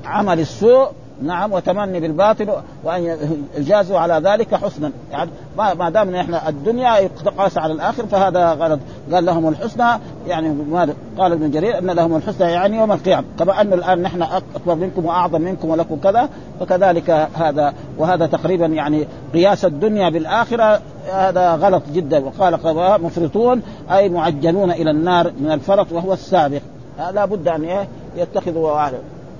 عمل 0.04 0.40
السوء 0.40 0.88
نعم 1.22 1.52
وتمني 1.52 2.00
بالباطل 2.00 2.48
وأن 2.84 3.16
يجازوا 3.56 3.98
على 3.98 4.30
ذلك 4.30 4.54
حسنا. 4.54 4.90
يعني 5.12 5.30
ما 5.56 5.90
دام 5.90 6.14
إحنا 6.14 6.48
الدنيا 6.48 6.96
يقاس 6.96 7.58
على 7.58 7.72
الآخر 7.72 8.06
فهذا 8.06 8.52
غلط. 8.52 8.80
قال 9.12 9.24
لهم 9.24 9.48
الحسنى 9.48 10.00
يعني 10.26 10.56
قال 11.18 11.32
ابن 11.32 11.50
جرير 11.50 11.78
أن 11.78 11.90
لهم 11.90 12.16
الحسنى 12.16 12.52
يعني 12.52 12.76
يوم 12.76 12.92
القيامة. 12.92 13.24
كما 13.38 13.60
أن 13.60 13.72
الآن 13.72 14.02
نحن 14.02 14.22
أكبر 14.22 14.74
منكم 14.74 15.04
وأعظم 15.04 15.40
منكم 15.40 15.68
ولكم 15.68 15.96
كذا 15.96 16.28
فكذلك 16.60 17.28
هذا 17.34 17.74
وهذا 17.98 18.26
تقريبا 18.26 18.66
يعني 18.66 19.06
قياس 19.34 19.64
الدنيا 19.64 20.10
بالآخرة 20.10 20.80
هذا 21.12 21.54
غلط 21.54 21.82
جدا. 21.92 22.24
وقال 22.24 22.58
مفرطون 23.02 23.62
أي 23.90 24.08
معجلون 24.08 24.70
إلى 24.70 24.90
النار 24.90 25.32
من 25.40 25.52
الفرط 25.52 25.92
وهو 25.92 26.12
السابق. 26.12 26.60
لا 27.12 27.24
بد 27.24 27.48
أن 27.48 27.86
يتخذوا 28.16 28.70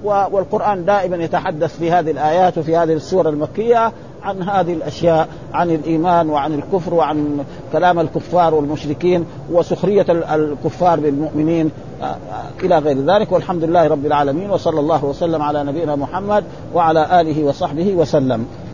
والقرآن 0.04 0.84
دائما 0.84 1.16
يتحدث 1.16 1.78
في 1.78 1.90
هذه 1.90 2.10
الآيات 2.10 2.58
وفي 2.58 2.76
هذه 2.76 2.92
السورة 2.92 3.28
المكية 3.28 3.92
عن 4.22 4.42
هذه 4.42 4.72
الأشياء 4.72 5.28
عن 5.52 5.70
الإيمان 5.70 6.30
وعن 6.30 6.54
الكفر 6.54 6.94
وعن 6.94 7.44
كلام 7.72 8.00
الكفار 8.00 8.54
والمشركين 8.54 9.26
وسخرية 9.52 10.06
الكفار 10.08 11.00
بالمؤمنين 11.00 11.70
آه، 12.02 12.04
آه، 12.04 12.16
إلى 12.62 12.78
غير 12.78 12.98
ذلك. 12.98 13.32
والحمد 13.32 13.64
لله 13.64 13.88
رب 13.88 14.06
العالمين 14.06 14.50
وصلى 14.50 14.80
الله 14.80 15.04
وسلم 15.04 15.42
على 15.42 15.64
نبينا 15.64 15.96
محمد 15.96 16.44
وعلى 16.74 17.20
آله 17.20 17.44
وصحبه 17.44 17.94
وسلم. 17.94 18.67